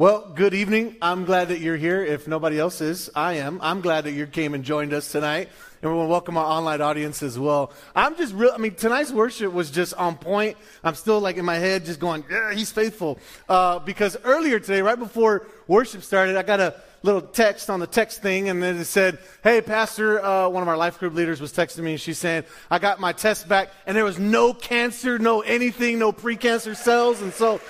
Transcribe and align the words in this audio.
Well, 0.00 0.30
good 0.32 0.54
evening. 0.54 0.94
I'm 1.02 1.24
glad 1.24 1.48
that 1.48 1.58
you're 1.58 1.76
here. 1.76 2.04
If 2.04 2.28
nobody 2.28 2.56
else 2.56 2.80
is, 2.80 3.10
I 3.16 3.32
am. 3.38 3.58
I'm 3.60 3.80
glad 3.80 4.04
that 4.04 4.12
you 4.12 4.28
came 4.28 4.54
and 4.54 4.62
joined 4.62 4.92
us 4.92 5.10
tonight. 5.10 5.48
And 5.82 5.90
we 5.90 5.96
want 5.96 6.06
to 6.06 6.10
welcome 6.10 6.36
our 6.36 6.44
online 6.44 6.80
audience 6.80 7.20
as 7.20 7.36
well. 7.36 7.72
I'm 7.96 8.16
just 8.16 8.32
real, 8.32 8.52
I 8.54 8.58
mean, 8.58 8.76
tonight's 8.76 9.10
worship 9.10 9.52
was 9.52 9.72
just 9.72 9.94
on 9.94 10.16
point. 10.16 10.56
I'm 10.84 10.94
still 10.94 11.18
like 11.18 11.36
in 11.36 11.44
my 11.44 11.56
head 11.56 11.84
just 11.84 11.98
going, 11.98 12.22
yeah, 12.30 12.54
he's 12.54 12.70
faithful. 12.70 13.18
Uh, 13.48 13.80
because 13.80 14.16
earlier 14.22 14.60
today, 14.60 14.82
right 14.82 14.96
before 14.96 15.48
worship 15.66 16.04
started, 16.04 16.36
I 16.36 16.44
got 16.44 16.60
a 16.60 16.76
little 17.02 17.20
text 17.20 17.68
on 17.68 17.80
the 17.80 17.86
text 17.88 18.22
thing 18.22 18.48
and 18.48 18.62
then 18.62 18.76
it 18.76 18.84
said, 18.84 19.18
hey, 19.42 19.60
pastor, 19.60 20.24
uh, 20.24 20.48
one 20.48 20.62
of 20.62 20.68
our 20.68 20.76
life 20.76 21.00
group 21.00 21.14
leaders 21.14 21.40
was 21.40 21.52
texting 21.52 21.80
me 21.80 21.92
and 21.92 22.00
she's 22.00 22.18
saying, 22.18 22.44
I 22.70 22.78
got 22.78 23.00
my 23.00 23.12
test 23.12 23.48
back 23.48 23.70
and 23.84 23.96
there 23.96 24.04
was 24.04 24.20
no 24.20 24.54
cancer, 24.54 25.18
no 25.18 25.40
anything, 25.40 25.98
no 25.98 26.12
precancer 26.12 26.76
cells. 26.76 27.20
And 27.20 27.32
so 27.32 27.60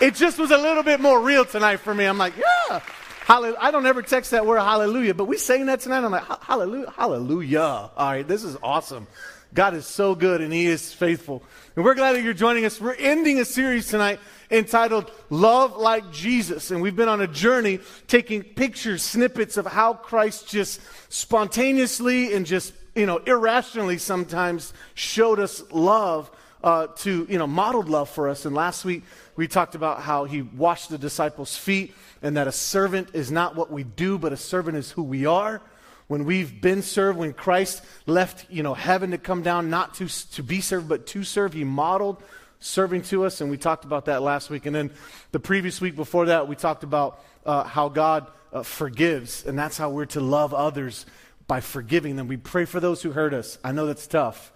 it 0.00 0.14
just 0.14 0.38
was 0.38 0.50
a 0.50 0.58
little 0.58 0.82
bit 0.82 1.00
more 1.00 1.20
real 1.20 1.44
tonight 1.44 1.78
for 1.78 1.94
me. 1.94 2.04
I'm 2.04 2.18
like, 2.18 2.34
yeah. 2.36 2.80
Hallelujah. 3.24 3.58
I 3.58 3.70
don't 3.70 3.86
ever 3.86 4.02
text 4.02 4.32
that 4.32 4.44
word 4.44 4.58
hallelujah, 4.58 5.14
but 5.14 5.24
we 5.24 5.38
saying 5.38 5.66
that 5.66 5.80
tonight. 5.80 6.04
I'm 6.04 6.10
like, 6.10 6.42
hallelujah, 6.42 6.92
hallelujah. 6.94 7.60
All 7.60 7.90
right, 7.96 8.26
this 8.26 8.44
is 8.44 8.56
awesome. 8.62 9.06
God 9.54 9.74
is 9.74 9.86
so 9.86 10.14
good 10.14 10.40
and 10.40 10.52
He 10.52 10.66
is 10.66 10.92
faithful. 10.92 11.42
And 11.76 11.84
we're 11.84 11.94
glad 11.94 12.14
that 12.14 12.22
you're 12.22 12.34
joining 12.34 12.64
us. 12.64 12.80
We're 12.80 12.94
ending 12.94 13.38
a 13.38 13.44
series 13.44 13.88
tonight 13.88 14.20
entitled 14.50 15.10
Love 15.30 15.76
Like 15.76 16.10
Jesus. 16.12 16.70
And 16.70 16.82
we've 16.82 16.96
been 16.96 17.08
on 17.08 17.20
a 17.20 17.26
journey 17.26 17.78
taking 18.08 18.42
pictures, 18.42 19.02
snippets 19.02 19.56
of 19.56 19.64
how 19.64 19.94
Christ 19.94 20.48
just 20.48 20.80
spontaneously 21.08 22.34
and 22.34 22.44
just, 22.44 22.74
you 22.94 23.06
know, 23.06 23.18
irrationally 23.18 23.98
sometimes 23.98 24.74
showed 24.94 25.38
us 25.38 25.62
love 25.70 26.30
uh, 26.64 26.86
to, 26.96 27.26
you 27.28 27.36
know, 27.36 27.46
modeled 27.46 27.90
love 27.90 28.08
for 28.08 28.28
us. 28.28 28.46
And 28.46 28.56
last 28.56 28.86
week 28.86 29.02
we 29.36 29.46
talked 29.46 29.74
about 29.74 30.00
how 30.00 30.24
he 30.24 30.40
washed 30.40 30.88
the 30.88 30.96
disciples' 30.96 31.56
feet 31.56 31.94
and 32.22 32.38
that 32.38 32.48
a 32.48 32.52
servant 32.52 33.10
is 33.12 33.30
not 33.30 33.54
what 33.54 33.70
we 33.70 33.84
do, 33.84 34.18
but 34.18 34.32
a 34.32 34.36
servant 34.36 34.78
is 34.78 34.90
who 34.90 35.02
we 35.02 35.26
are. 35.26 35.60
When 36.06 36.24
we've 36.24 36.62
been 36.62 36.80
served, 36.80 37.18
when 37.18 37.34
Christ 37.34 37.84
left, 38.06 38.50
you 38.50 38.62
know, 38.62 38.72
heaven 38.72 39.10
to 39.10 39.18
come 39.18 39.42
down, 39.42 39.68
not 39.68 39.94
to, 39.96 40.08
to 40.32 40.42
be 40.42 40.62
served, 40.62 40.88
but 40.88 41.06
to 41.08 41.22
serve, 41.22 41.52
he 41.52 41.64
modeled 41.64 42.22
serving 42.60 43.02
to 43.02 43.26
us. 43.26 43.42
And 43.42 43.50
we 43.50 43.58
talked 43.58 43.84
about 43.84 44.06
that 44.06 44.22
last 44.22 44.48
week. 44.48 44.64
And 44.64 44.74
then 44.74 44.90
the 45.32 45.40
previous 45.40 45.82
week 45.82 45.96
before 45.96 46.26
that, 46.26 46.48
we 46.48 46.56
talked 46.56 46.82
about 46.82 47.22
uh, 47.44 47.64
how 47.64 47.90
God 47.90 48.26
uh, 48.54 48.62
forgives. 48.62 49.44
And 49.44 49.58
that's 49.58 49.76
how 49.76 49.90
we're 49.90 50.06
to 50.06 50.20
love 50.20 50.54
others 50.54 51.04
by 51.46 51.60
forgiving 51.60 52.16
them. 52.16 52.26
We 52.26 52.38
pray 52.38 52.64
for 52.64 52.80
those 52.80 53.02
who 53.02 53.10
hurt 53.10 53.34
us. 53.34 53.58
I 53.62 53.72
know 53.72 53.84
that's 53.84 54.06
tough. 54.06 54.50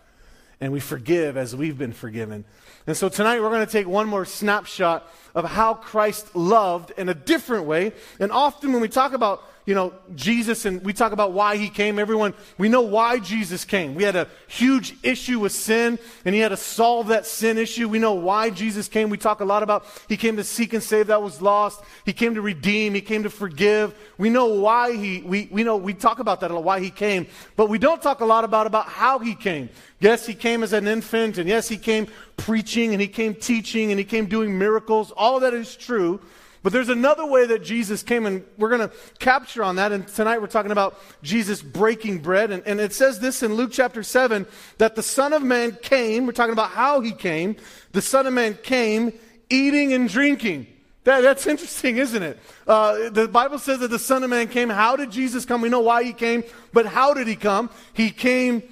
And 0.61 0.73
we 0.73 0.81
forgive 0.81 1.37
as 1.37 1.55
we've 1.55 1.79
been 1.79 1.93
forgiven. 1.93 2.45
And 2.87 2.97
so 2.97 3.09
tonight 3.09 3.41
we're 3.41 3.51
going 3.51 3.65
to 3.65 3.71
take 3.71 3.87
one 3.87 4.09
more 4.09 4.25
snapshot 4.25 5.09
of 5.39 5.45
how 5.45 5.75
Christ 5.75 6.35
loved 6.35 6.93
in 6.97 7.09
a 7.09 7.15
different 7.15 7.65
way. 7.65 7.93
And 8.21 8.33
often 8.33 8.73
when 8.73 8.81
we 8.81 8.89
talk 8.89 9.13
about 9.13 9.43
you 9.69 9.75
know, 9.75 9.93
Jesus 10.15 10.65
and 10.65 10.83
we 10.83 10.95
talk 10.95 11.13
about 11.13 11.33
why 11.33 11.59
he 11.59 11.69
came. 11.69 11.99
Everyone, 11.99 12.33
we 12.57 12.71
know 12.71 12.81
why 12.81 13.19
Jesus 13.19 13.67
came. 13.67 13.95
We 13.95 14.03
had 14.03 14.17
a 14.17 14.27
huge 14.47 14.95
issue 15.03 15.41
with 15.41 15.53
sin 15.53 15.99
and 16.25 16.35
he 16.35 16.41
had 16.41 16.49
to 16.49 16.57
solve 16.57 17.09
that 17.09 17.27
sin 17.27 17.59
issue. 17.59 17.87
We 17.87 17.99
know 17.99 18.15
why 18.15 18.49
Jesus 18.49 18.89
came. 18.89 19.11
We 19.11 19.19
talk 19.19 19.41
a 19.41 19.45
lot 19.45 19.63
about 19.63 19.85
he 20.09 20.17
came 20.17 20.37
to 20.37 20.43
seek 20.45 20.73
and 20.73 20.83
save 20.83 21.09
that 21.09 21.21
was 21.21 21.43
lost. 21.43 21.83
He 22.07 22.15
came 22.15 22.35
to 22.37 22.41
redeem. 22.41 22.95
He 22.95 23.03
came 23.03 23.25
to 23.25 23.29
forgive. 23.29 23.95
We 24.17 24.31
know 24.31 24.47
why 24.47 24.97
he, 24.97 25.21
we, 25.21 25.51
we 25.51 25.65
know, 25.65 25.77
we 25.77 25.93
talk 25.93 26.19
about 26.19 26.41
that 26.41 26.51
a 26.51 26.55
lot, 26.55 26.65
why 26.65 26.81
he 26.81 26.89
came, 26.89 27.27
but 27.55 27.69
we 27.69 27.77
don't 27.77 28.01
talk 28.01 28.21
a 28.21 28.25
lot 28.25 28.45
about, 28.45 28.67
about 28.67 28.87
how 28.87 29.19
he 29.19 29.35
came. 29.35 29.69
Yes, 30.01 30.25
he 30.25 30.33
came 30.33 30.63
as 30.63 30.73
an 30.73 30.89
infant 30.89 31.37
and 31.37 31.47
yes, 31.47 31.69
he 31.69 31.77
came 31.77 32.07
preaching 32.39 32.95
and 32.95 33.03
he 33.03 33.09
came 33.09 33.35
teaching 33.35 33.91
and 33.91 33.99
he 33.99 34.05
came 34.05 34.25
doing 34.25 34.57
miracles. 34.57 35.13
All 35.15 35.28
of 35.37 35.43
that 35.43 35.55
is 35.55 35.77
true. 35.77 36.21
But 36.63 36.73
there's 36.73 36.89
another 36.89 37.25
way 37.25 37.47
that 37.47 37.63
Jesus 37.63 38.03
came, 38.03 38.27
and 38.27 38.45
we're 38.57 38.69
going 38.69 38.89
to 38.89 38.95
capture 39.21 39.63
on 39.63 39.77
that. 39.77 39.93
And 39.93 40.09
tonight 40.09 40.41
we're 40.41 40.49
talking 40.49 40.73
about 40.73 40.99
Jesus 41.23 41.63
breaking 41.63 42.19
bread. 42.19 42.51
And, 42.51 42.67
and, 42.67 42.81
it 42.81 42.93
says 42.93 43.21
this 43.21 43.43
in 43.43 43.55
Luke 43.55 43.71
chapter 43.73 44.03
7 44.03 44.47
that 44.79 44.97
the 44.97 45.03
Son 45.03 45.33
of 45.33 45.43
Man 45.43 45.79
came. 45.81 46.27
We're 46.27 46.33
talking 46.33 46.53
about 46.53 46.71
how 46.71 47.01
he 47.01 47.13
came. 47.13 47.57
The 47.93 48.03
Son 48.03 48.27
of 48.27 48.33
Man 48.33 48.59
came 48.63 49.13
eating 49.49 49.93
and 49.93 50.09
drinking. 50.09 50.67
That, 51.05 51.21
that's 51.23 51.47
interesting, 51.47 51.97
isn't 51.97 52.23
it? 52.23 52.39
Uh, 52.67 53.09
the 53.11 53.29
Bible 53.29 53.59
says 53.59 53.79
that 53.79 53.89
the 53.89 53.99
Son 53.99 54.25
of 54.25 54.31
Man 54.31 54.49
came. 54.49 54.69
How 54.69 54.97
did 54.97 55.11
Jesus 55.11 55.45
come? 55.45 55.63
We 55.63 55.69
know 55.69 55.81
why 55.81 56.03
he 56.03 56.13
came, 56.13 56.43
but 56.73 56.87
how 56.87 57.15
did 57.15 57.29
he 57.29 57.37
come? 57.37 57.71
He 57.95 58.11
came 58.11 58.63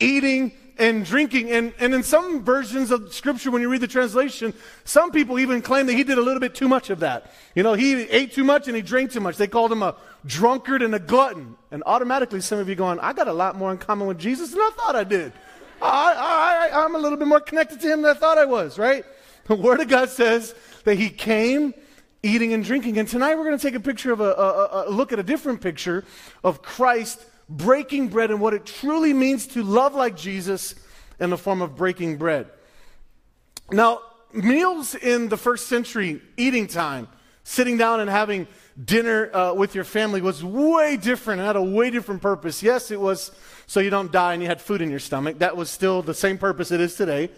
eating 0.00 0.52
and 0.78 1.04
drinking. 1.04 1.50
And, 1.50 1.72
and 1.78 1.94
in 1.94 2.02
some 2.02 2.44
versions 2.44 2.90
of 2.90 3.12
Scripture, 3.12 3.50
when 3.50 3.62
you 3.62 3.68
read 3.68 3.80
the 3.80 3.88
translation, 3.88 4.54
some 4.84 5.10
people 5.10 5.38
even 5.38 5.62
claim 5.62 5.86
that 5.86 5.94
he 5.94 6.04
did 6.04 6.18
a 6.18 6.22
little 6.22 6.40
bit 6.40 6.54
too 6.54 6.68
much 6.68 6.90
of 6.90 7.00
that. 7.00 7.32
You 7.54 7.62
know, 7.62 7.74
he 7.74 8.02
ate 8.02 8.32
too 8.32 8.44
much 8.44 8.68
and 8.68 8.76
he 8.76 8.82
drank 8.82 9.12
too 9.12 9.20
much. 9.20 9.36
They 9.36 9.46
called 9.46 9.72
him 9.72 9.82
a 9.82 9.96
drunkard 10.24 10.82
and 10.82 10.94
a 10.94 10.98
glutton. 10.98 11.56
And 11.70 11.82
automatically, 11.86 12.40
some 12.40 12.58
of 12.58 12.68
you 12.68 12.74
going, 12.74 13.00
I 13.00 13.12
got 13.12 13.28
a 13.28 13.32
lot 13.32 13.56
more 13.56 13.70
in 13.72 13.78
common 13.78 14.06
with 14.06 14.18
Jesus 14.18 14.50
than 14.50 14.60
I 14.60 14.70
thought 14.76 14.96
I 14.96 15.04
did. 15.04 15.32
I, 15.80 16.70
I, 16.72 16.84
I'm 16.84 16.94
a 16.94 16.98
little 16.98 17.18
bit 17.18 17.28
more 17.28 17.40
connected 17.40 17.80
to 17.80 17.92
him 17.92 18.02
than 18.02 18.16
I 18.16 18.18
thought 18.18 18.38
I 18.38 18.44
was, 18.44 18.78
right? 18.78 19.04
The 19.44 19.54
Word 19.54 19.80
of 19.80 19.88
God 19.88 20.08
says 20.08 20.54
that 20.84 20.96
he 20.96 21.08
came 21.08 21.74
eating 22.22 22.52
and 22.52 22.64
drinking. 22.64 22.98
And 22.98 23.08
tonight 23.08 23.36
we're 23.36 23.44
going 23.44 23.58
to 23.58 23.62
take 23.62 23.74
a 23.74 23.80
picture 23.80 24.12
of 24.12 24.20
a, 24.20 24.32
a, 24.32 24.88
a 24.88 24.90
look 24.90 25.12
at 25.12 25.18
a 25.18 25.22
different 25.22 25.60
picture 25.60 26.04
of 26.42 26.62
Christ 26.62 27.24
breaking 27.48 28.08
bread 28.08 28.30
and 28.30 28.40
what 28.40 28.54
it 28.54 28.66
truly 28.66 29.12
means 29.12 29.46
to 29.48 29.62
love 29.62 29.94
like 29.94 30.16
Jesus 30.16 30.74
in 31.18 31.30
the 31.30 31.38
form 31.38 31.62
of 31.62 31.76
breaking 31.76 32.16
bread. 32.16 32.48
Now, 33.70 34.00
meals 34.32 34.94
in 34.94 35.28
the 35.28 35.36
first 35.36 35.68
century, 35.68 36.20
eating 36.36 36.66
time, 36.66 37.08
sitting 37.44 37.76
down 37.76 38.00
and 38.00 38.10
having 38.10 38.46
dinner 38.82 39.34
uh, 39.34 39.54
with 39.54 39.74
your 39.74 39.84
family 39.84 40.20
was 40.20 40.44
way 40.44 40.96
different. 40.96 41.40
It 41.40 41.44
had 41.44 41.56
a 41.56 41.62
way 41.62 41.90
different 41.90 42.22
purpose. 42.22 42.62
Yes, 42.62 42.90
it 42.90 43.00
was 43.00 43.32
so 43.66 43.80
you 43.80 43.90
don't 43.90 44.12
die 44.12 44.34
and 44.34 44.42
you 44.42 44.48
had 44.48 44.60
food 44.60 44.80
in 44.80 44.90
your 44.90 45.00
stomach. 45.00 45.40
That 45.40 45.56
was 45.56 45.70
still 45.70 46.02
the 46.02 46.14
same 46.14 46.38
purpose 46.38 46.70
it 46.70 46.80
is 46.80 46.94
today. 46.94 47.30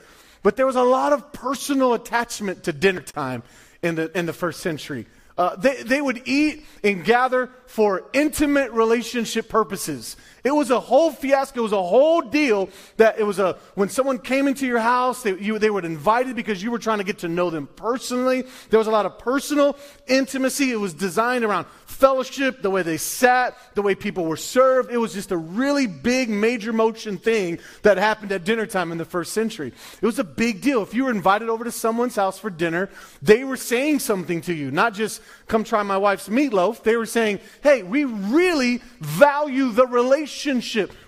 But 0.42 0.56
there 0.56 0.66
was 0.66 0.76
a 0.76 0.82
lot 0.82 1.12
of 1.12 1.32
personal 1.32 1.94
attachment 1.94 2.64
to 2.64 2.72
dinner 2.72 3.00
time 3.00 3.42
in 3.82 3.94
the, 3.94 4.16
in 4.16 4.26
the 4.26 4.32
first 4.32 4.60
century. 4.60 5.06
Uh, 5.38 5.56
they, 5.56 5.82
they 5.82 6.00
would 6.00 6.22
eat 6.26 6.64
and 6.84 7.04
gather 7.04 7.50
for 7.66 8.04
intimate 8.12 8.72
relationship 8.72 9.48
purposes. 9.48 10.16
It 10.42 10.52
was 10.52 10.70
a 10.70 10.80
whole 10.80 11.10
fiasco. 11.10 11.60
It 11.60 11.62
was 11.62 11.72
a 11.72 11.82
whole 11.82 12.22
deal 12.22 12.70
that 12.96 13.18
it 13.18 13.24
was 13.24 13.38
a, 13.38 13.58
when 13.74 13.88
someone 13.88 14.18
came 14.18 14.48
into 14.48 14.66
your 14.66 14.78
house, 14.78 15.22
they, 15.22 15.38
you, 15.38 15.58
they 15.58 15.70
were 15.70 15.84
invited 15.84 16.36
because 16.36 16.62
you 16.62 16.70
were 16.70 16.78
trying 16.78 16.98
to 16.98 17.04
get 17.04 17.18
to 17.18 17.28
know 17.28 17.50
them 17.50 17.66
personally. 17.76 18.44
There 18.70 18.78
was 18.78 18.86
a 18.86 18.90
lot 18.90 19.06
of 19.06 19.18
personal 19.18 19.76
intimacy. 20.06 20.70
It 20.70 20.80
was 20.80 20.94
designed 20.94 21.44
around 21.44 21.66
fellowship, 21.86 22.62
the 22.62 22.70
way 22.70 22.82
they 22.82 22.96
sat, 22.96 23.56
the 23.74 23.82
way 23.82 23.94
people 23.94 24.24
were 24.24 24.36
served. 24.36 24.90
It 24.90 24.96
was 24.96 25.12
just 25.12 25.32
a 25.32 25.36
really 25.36 25.86
big, 25.86 26.30
major 26.30 26.72
motion 26.72 27.18
thing 27.18 27.58
that 27.82 27.98
happened 27.98 28.32
at 28.32 28.44
dinner 28.44 28.64
time 28.64 28.92
in 28.92 28.98
the 28.98 29.04
first 29.04 29.32
century. 29.32 29.72
It 30.00 30.06
was 30.06 30.18
a 30.18 30.24
big 30.24 30.62
deal. 30.62 30.82
If 30.82 30.94
you 30.94 31.04
were 31.04 31.10
invited 31.10 31.50
over 31.50 31.64
to 31.64 31.72
someone's 31.72 32.16
house 32.16 32.38
for 32.38 32.48
dinner, 32.48 32.88
they 33.20 33.44
were 33.44 33.56
saying 33.56 33.98
something 33.98 34.40
to 34.42 34.54
you, 34.54 34.70
not 34.70 34.94
just 34.94 35.20
come 35.46 35.64
try 35.64 35.82
my 35.82 35.98
wife's 35.98 36.28
meatloaf. 36.28 36.82
They 36.82 36.96
were 36.96 37.06
saying, 37.06 37.40
hey, 37.62 37.82
we 37.82 38.04
really 38.04 38.80
value 39.00 39.70
the 39.72 39.86
relationship. 39.86 40.29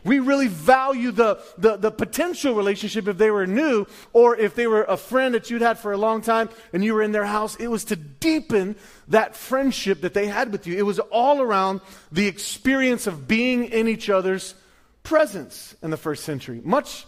We 0.05 0.19
really 0.19 0.49
value 0.49 1.11
the, 1.13 1.43
the, 1.59 1.77
the, 1.77 1.91
potential 1.91 2.55
relationship 2.55 3.09
if 3.09 3.19
they 3.19 3.31
were 3.31 3.47
new 3.47 3.87
or 4.13 4.37
if 4.37 4.55
they 4.55 4.67
were 4.67 4.85
a 4.85 4.97
friend 4.97 5.35
that 5.35 5.51
you'd 5.51 5.63
had 5.63 5.79
for 5.79 5.93
a 5.93 5.97
long 5.97 6.23
time 6.23 6.49
and 6.73 6.85
you 6.85 6.95
were 6.95 7.03
in 7.03 7.13
their 7.13 7.25
house. 7.25 7.57
It 7.57 7.69
was 7.69 7.85
to 7.87 7.97
deepen 7.97 8.77
that 9.09 9.37
friendship 9.37 10.01
that 10.03 10.15
they 10.15 10.27
had 10.27 10.53
with 10.53 10.67
you. 10.67 10.77
It 10.77 10.83
was 10.83 10.99
all 10.99 11.41
around 11.41 11.81
the 12.11 12.27
experience 12.27 13.07
of 13.07 13.29
being 13.29 13.67
in 13.67 13.89
each 13.89 14.11
other's 14.11 14.55
presence 15.03 15.75
in 15.83 15.91
the 15.91 15.97
first 15.97 16.25
century. 16.25 16.61
Much 16.63 17.07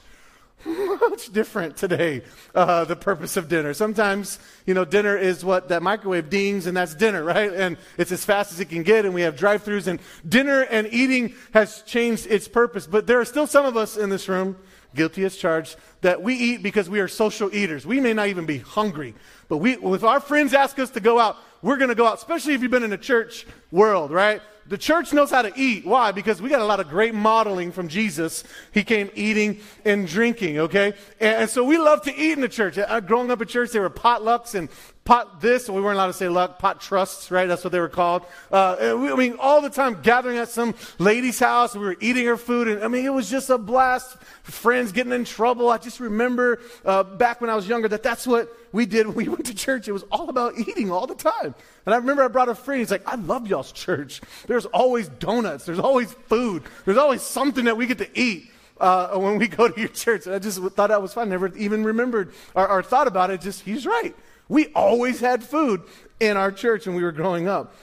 much 1.10 1.32
different 1.32 1.76
today, 1.76 2.22
uh, 2.54 2.84
the 2.84 2.96
purpose 2.96 3.36
of 3.36 3.48
dinner. 3.48 3.74
Sometimes, 3.74 4.38
you 4.66 4.74
know, 4.74 4.84
dinner 4.84 5.16
is 5.16 5.44
what 5.44 5.68
that 5.68 5.82
microwave 5.82 6.30
dings 6.30 6.66
and 6.66 6.76
that's 6.76 6.94
dinner, 6.94 7.22
right? 7.22 7.52
And 7.52 7.76
it's 7.98 8.12
as 8.12 8.24
fast 8.24 8.52
as 8.52 8.60
it 8.60 8.66
can 8.66 8.82
get 8.82 9.04
and 9.04 9.14
we 9.14 9.22
have 9.22 9.36
drive 9.36 9.64
throughs 9.64 9.86
and 9.86 10.00
dinner 10.26 10.62
and 10.62 10.88
eating 10.90 11.34
has 11.52 11.82
changed 11.82 12.26
its 12.26 12.48
purpose. 12.48 12.86
But 12.86 13.06
there 13.06 13.20
are 13.20 13.24
still 13.24 13.46
some 13.46 13.66
of 13.66 13.76
us 13.76 13.96
in 13.96 14.08
this 14.08 14.28
room, 14.28 14.56
guilty 14.94 15.24
as 15.24 15.36
charged, 15.36 15.76
that 16.00 16.22
we 16.22 16.34
eat 16.34 16.62
because 16.62 16.88
we 16.88 17.00
are 17.00 17.08
social 17.08 17.54
eaters. 17.54 17.86
We 17.86 18.00
may 18.00 18.14
not 18.14 18.28
even 18.28 18.46
be 18.46 18.58
hungry, 18.58 19.14
but 19.48 19.58
we, 19.58 19.74
if 19.74 20.04
our 20.04 20.20
friends 20.20 20.54
ask 20.54 20.78
us 20.78 20.90
to 20.90 21.00
go 21.00 21.18
out, 21.18 21.36
we're 21.62 21.76
going 21.76 21.88
to 21.88 21.94
go 21.94 22.06
out, 22.06 22.18
especially 22.18 22.54
if 22.54 22.62
you've 22.62 22.70
been 22.70 22.84
in 22.84 22.92
a 22.92 22.98
church 22.98 23.46
world, 23.70 24.10
right? 24.10 24.40
The 24.66 24.78
church 24.78 25.12
knows 25.12 25.30
how 25.30 25.42
to 25.42 25.52
eat. 25.56 25.84
Why? 25.84 26.12
Because 26.12 26.40
we 26.40 26.48
got 26.48 26.60
a 26.60 26.64
lot 26.64 26.80
of 26.80 26.88
great 26.88 27.14
modeling 27.14 27.70
from 27.72 27.88
Jesus. 27.88 28.44
He 28.72 28.82
came 28.82 29.10
eating 29.14 29.60
and 29.84 30.06
drinking, 30.06 30.58
okay? 30.58 30.94
And, 31.20 31.42
and 31.42 31.50
so 31.50 31.64
we 31.64 31.76
love 31.76 32.02
to 32.02 32.14
eat 32.14 32.32
in 32.32 32.40
the 32.40 32.48
church. 32.48 32.78
Uh, 32.78 33.00
growing 33.00 33.30
up 33.30 33.42
at 33.42 33.48
church, 33.48 33.70
there 33.70 33.82
were 33.82 33.90
potlucks 33.90 34.54
and 34.54 34.68
pot 35.04 35.40
this, 35.40 35.68
we 35.68 35.80
weren't 35.82 35.96
allowed 35.96 36.06
to 36.06 36.12
say 36.14 36.28
luck, 36.28 36.58
pot 36.58 36.80
trusts, 36.80 37.30
right? 37.30 37.46
That's 37.46 37.62
what 37.62 37.72
they 37.72 37.80
were 37.80 37.90
called. 37.90 38.24
Uh, 38.50 38.96
we, 38.98 39.10
I 39.10 39.14
mean, 39.14 39.36
all 39.38 39.60
the 39.60 39.68
time 39.68 40.00
gathering 40.02 40.38
at 40.38 40.48
some 40.48 40.74
lady's 40.98 41.38
house, 41.38 41.74
we 41.74 41.84
were 41.84 41.96
eating 42.00 42.24
her 42.26 42.38
food, 42.38 42.68
and 42.68 42.82
I 42.82 42.88
mean, 42.88 43.04
it 43.04 43.12
was 43.12 43.28
just 43.28 43.50
a 43.50 43.58
blast. 43.58 44.16
Friends 44.44 44.92
getting 44.92 45.12
in 45.12 45.24
trouble. 45.24 45.68
I 45.68 45.78
just 45.78 46.00
remember 46.00 46.60
uh, 46.84 47.02
back 47.02 47.40
when 47.40 47.50
I 47.50 47.54
was 47.54 47.68
younger 47.68 47.88
that 47.88 48.02
that's 48.02 48.26
what 48.26 48.48
we 48.72 48.86
did 48.86 49.06
when 49.06 49.16
we 49.16 49.28
went 49.28 49.46
to 49.46 49.54
church. 49.54 49.88
It 49.88 49.92
was 49.92 50.04
all 50.10 50.28
about 50.30 50.58
eating 50.58 50.90
all 50.90 51.06
the 51.06 51.14
time. 51.14 51.54
And 51.84 51.94
I 51.94 51.98
remember 51.98 52.24
I 52.24 52.28
brought 52.28 52.48
a 52.48 52.54
friend, 52.54 52.78
he's 52.78 52.90
like, 52.90 53.06
I 53.06 53.16
love 53.16 53.46
y'all's 53.46 53.72
church. 53.72 54.22
There's 54.46 54.66
always 54.66 55.08
donuts, 55.08 55.66
there's 55.66 55.78
always 55.78 56.12
food, 56.12 56.62
there's 56.86 56.98
always 56.98 57.20
something 57.20 57.66
that 57.66 57.76
we 57.76 57.86
get 57.86 57.98
to 57.98 58.18
eat. 58.18 58.50
Uh, 58.76 59.16
when 59.16 59.38
we 59.38 59.46
go 59.46 59.68
to 59.68 59.80
your 59.80 59.88
church, 59.88 60.26
and 60.26 60.34
I 60.34 60.40
just 60.40 60.60
thought 60.60 60.88
that 60.88 61.00
was 61.00 61.14
fun. 61.14 61.28
Never 61.28 61.56
even 61.56 61.84
remembered 61.84 62.34
or, 62.56 62.68
or 62.68 62.82
thought 62.82 63.06
about 63.06 63.30
it. 63.30 63.40
Just 63.40 63.60
he's 63.60 63.86
right. 63.86 64.16
We 64.48 64.66
always 64.74 65.20
had 65.20 65.42
food 65.42 65.82
in 66.20 66.36
our 66.36 66.52
church 66.52 66.86
when 66.86 66.96
we 66.96 67.02
were 67.02 67.12
growing 67.12 67.48
up. 67.48 67.74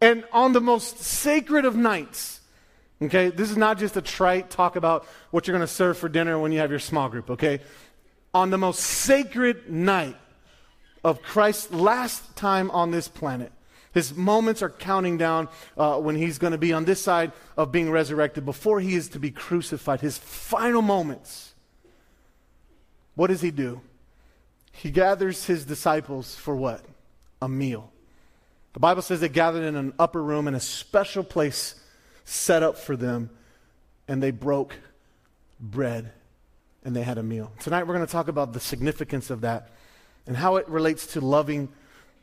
And 0.00 0.24
on 0.32 0.52
the 0.52 0.60
most 0.60 0.98
sacred 0.98 1.64
of 1.64 1.76
nights, 1.76 2.40
okay, 3.00 3.30
this 3.30 3.50
is 3.50 3.56
not 3.56 3.78
just 3.78 3.96
a 3.96 4.02
trite 4.02 4.50
talk 4.50 4.76
about 4.76 5.06
what 5.30 5.46
you're 5.46 5.56
going 5.56 5.66
to 5.66 5.72
serve 5.72 5.96
for 5.96 6.08
dinner 6.08 6.38
when 6.38 6.52
you 6.52 6.58
have 6.58 6.70
your 6.70 6.80
small 6.80 7.08
group, 7.08 7.30
okay? 7.30 7.60
On 8.34 8.50
the 8.50 8.58
most 8.58 8.80
sacred 8.80 9.70
night 9.70 10.16
of 11.02 11.22
Christ's 11.22 11.72
last 11.72 12.36
time 12.36 12.70
on 12.72 12.90
this 12.90 13.08
planet, 13.08 13.52
his 13.94 14.14
moments 14.14 14.60
are 14.60 14.68
counting 14.68 15.16
down 15.16 15.48
uh, 15.78 15.98
when 15.98 16.16
he's 16.16 16.36
going 16.36 16.50
to 16.50 16.58
be 16.58 16.74
on 16.74 16.84
this 16.84 17.00
side 17.00 17.32
of 17.56 17.72
being 17.72 17.90
resurrected 17.90 18.44
before 18.44 18.78
he 18.80 18.94
is 18.94 19.08
to 19.08 19.18
be 19.18 19.30
crucified. 19.30 20.02
His 20.02 20.18
final 20.18 20.82
moments. 20.82 21.54
What 23.14 23.28
does 23.28 23.40
he 23.40 23.50
do? 23.50 23.80
He 24.76 24.90
gathers 24.90 25.44
his 25.46 25.64
disciples 25.64 26.34
for 26.34 26.54
what? 26.54 26.84
A 27.40 27.48
meal. 27.48 27.90
The 28.74 28.80
Bible 28.80 29.02
says 29.02 29.20
they 29.20 29.28
gathered 29.28 29.64
in 29.64 29.74
an 29.74 29.94
upper 29.98 30.22
room 30.22 30.46
in 30.48 30.54
a 30.54 30.60
special 30.60 31.24
place 31.24 31.74
set 32.24 32.62
up 32.62 32.76
for 32.76 32.96
them, 32.96 33.30
and 34.06 34.22
they 34.22 34.30
broke 34.30 34.74
bread 35.58 36.12
and 36.84 36.94
they 36.94 37.02
had 37.02 37.18
a 37.18 37.22
meal. 37.22 37.50
Tonight 37.58 37.86
we're 37.86 37.94
going 37.94 38.06
to 38.06 38.12
talk 38.12 38.28
about 38.28 38.52
the 38.52 38.60
significance 38.60 39.30
of 39.30 39.40
that 39.40 39.70
and 40.26 40.36
how 40.36 40.56
it 40.56 40.68
relates 40.68 41.06
to 41.08 41.20
loving 41.20 41.68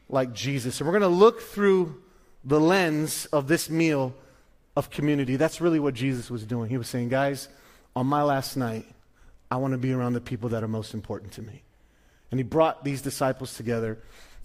like 0.07 0.33
Jesus. 0.33 0.79
And 0.79 0.88
we're 0.88 0.97
going 0.97 1.11
to 1.11 1.17
look 1.17 1.41
through 1.41 2.01
the 2.45 2.59
lens 2.59 3.25
of 3.27 3.47
this 3.47 3.69
meal 3.69 4.13
of 4.75 4.89
community. 4.89 5.35
That's 5.35 5.59
really 5.59 5.79
what 5.79 5.95
Jesus 5.95 6.29
was 6.29 6.45
doing. 6.45 6.69
He 6.69 6.77
was 6.77 6.88
saying, 6.88 7.09
guys, 7.09 7.49
on 7.95 8.07
my 8.07 8.23
last 8.23 8.56
night, 8.56 8.85
I 9.49 9.57
want 9.57 9.73
to 9.73 9.77
be 9.77 9.91
around 9.91 10.13
the 10.13 10.21
people 10.21 10.49
that 10.49 10.63
are 10.63 10.67
most 10.67 10.94
important 10.94 11.33
to 11.33 11.41
me. 11.41 11.63
And 12.33 12.39
he 12.39 12.44
brought 12.44 12.83
these 12.83 13.03
disciples 13.03 13.53
together. 13.53 14.00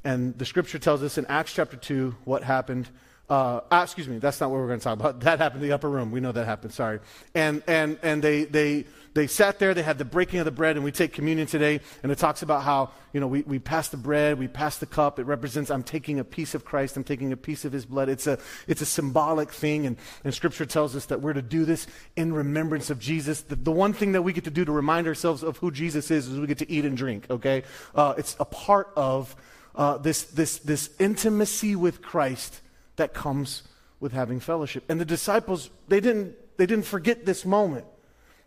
And 0.05 0.37
the 0.37 0.45
scripture 0.45 0.79
tells 0.79 1.03
us 1.03 1.17
in 1.17 1.25
Acts 1.25 1.55
chapter 1.55 1.79
2 1.79 2.17
what 2.27 2.43
happened. 2.43 2.87
Uh, 3.31 3.61
ah, 3.71 3.83
excuse 3.83 4.07
me, 4.07 4.19
that's 4.19 4.39
not 4.43 4.51
what 4.51 4.61
we're 4.61 4.67
going 4.67 4.79
to 4.79 4.85
talk 4.85 5.01
about. 5.01 5.21
That 5.25 5.39
happened 5.39 5.63
in 5.63 5.71
the 5.71 5.75
upper 5.75 5.89
room. 5.89 6.11
We 6.11 6.21
know 6.21 6.31
that 6.31 6.45
happened, 6.45 6.75
sorry. 6.75 7.01
And, 7.35 7.63
and, 7.67 7.99
and 8.03 8.23
they, 8.23 8.45
they, 8.45 8.85
they 9.15 9.27
sat 9.27 9.59
there, 9.59 9.75
they 9.75 9.83
had 9.83 9.99
the 9.99 10.05
breaking 10.05 10.39
of 10.39 10.45
the 10.45 10.51
bread, 10.51 10.77
and 10.77 10.85
we 10.85 10.93
take 10.93 11.13
communion 11.13 11.47
today, 11.47 11.81
and 12.03 12.13
it 12.13 12.19
talks 12.19 12.43
about 12.43 12.63
how, 12.63 12.91
you 13.13 13.21
know, 13.21 13.27
we, 13.27 13.43
we 13.43 13.59
pass 13.59 13.89
the 13.89 13.97
bread, 13.97 14.39
we 14.39 14.49
pass 14.49 14.79
the 14.79 14.87
cup. 14.87 15.19
It 15.19 15.25
represents 15.25 15.71
I'm 15.71 15.83
taking 15.83 16.19
a 16.19 16.25
piece 16.25 16.55
of 16.55 16.65
Christ, 16.65 16.97
I'm 16.97 17.05
taking 17.05 17.33
a 17.33 17.37
piece 17.37 17.65
of 17.65 17.73
his 17.73 17.87
blood. 17.87 18.09
It's 18.09 18.27
a, 18.27 18.39
it's 18.67 18.81
a 18.83 18.87
symbolic 18.87 19.53
thing, 19.53 19.87
and, 19.87 19.97
and 20.25 20.35
Scripture 20.35 20.67
tells 20.67 20.95
us 20.95 21.07
that 21.07 21.21
we're 21.21 21.33
to 21.33 21.43
do 21.43 21.65
this 21.65 21.87
in 22.17 22.33
remembrance 22.33 22.91
of 22.91 22.99
Jesus. 22.99 23.43
The, 23.43 23.57
the 23.57 23.73
one 23.73 23.93
thing 23.93 24.13
that 24.13 24.23
we 24.23 24.33
get 24.33 24.45
to 24.45 24.51
do 24.51 24.65
to 24.65 24.73
remind 24.73 25.07
ourselves 25.07 25.43
of 25.43 25.57
who 25.59 25.71
Jesus 25.71 26.11
is 26.11 26.29
is 26.29 26.39
we 26.39 26.47
get 26.47 26.59
to 26.59 26.71
eat 26.71 26.85
and 26.85 26.97
drink, 26.97 27.27
okay? 27.31 27.63
Uh, 27.95 28.15
it's 28.17 28.37
a 28.39 28.45
part 28.45 28.91
of 28.97 29.35
uh, 29.75 29.97
this, 29.99 30.25
this, 30.25 30.59
this 30.59 30.91
intimacy 30.99 31.77
with 31.77 32.03
Christ 32.03 32.61
that 32.97 33.15
comes 33.15 33.63
with 34.01 34.13
having 34.13 34.41
fellowship. 34.41 34.85
And 34.89 35.01
the 35.01 35.05
disciples, 35.05 35.71
they 35.89 36.01
didn't, 36.01 36.35
they 36.57 36.67
didn't 36.67 36.85
forget 36.85 37.25
this 37.25 37.45
moment. 37.45 37.87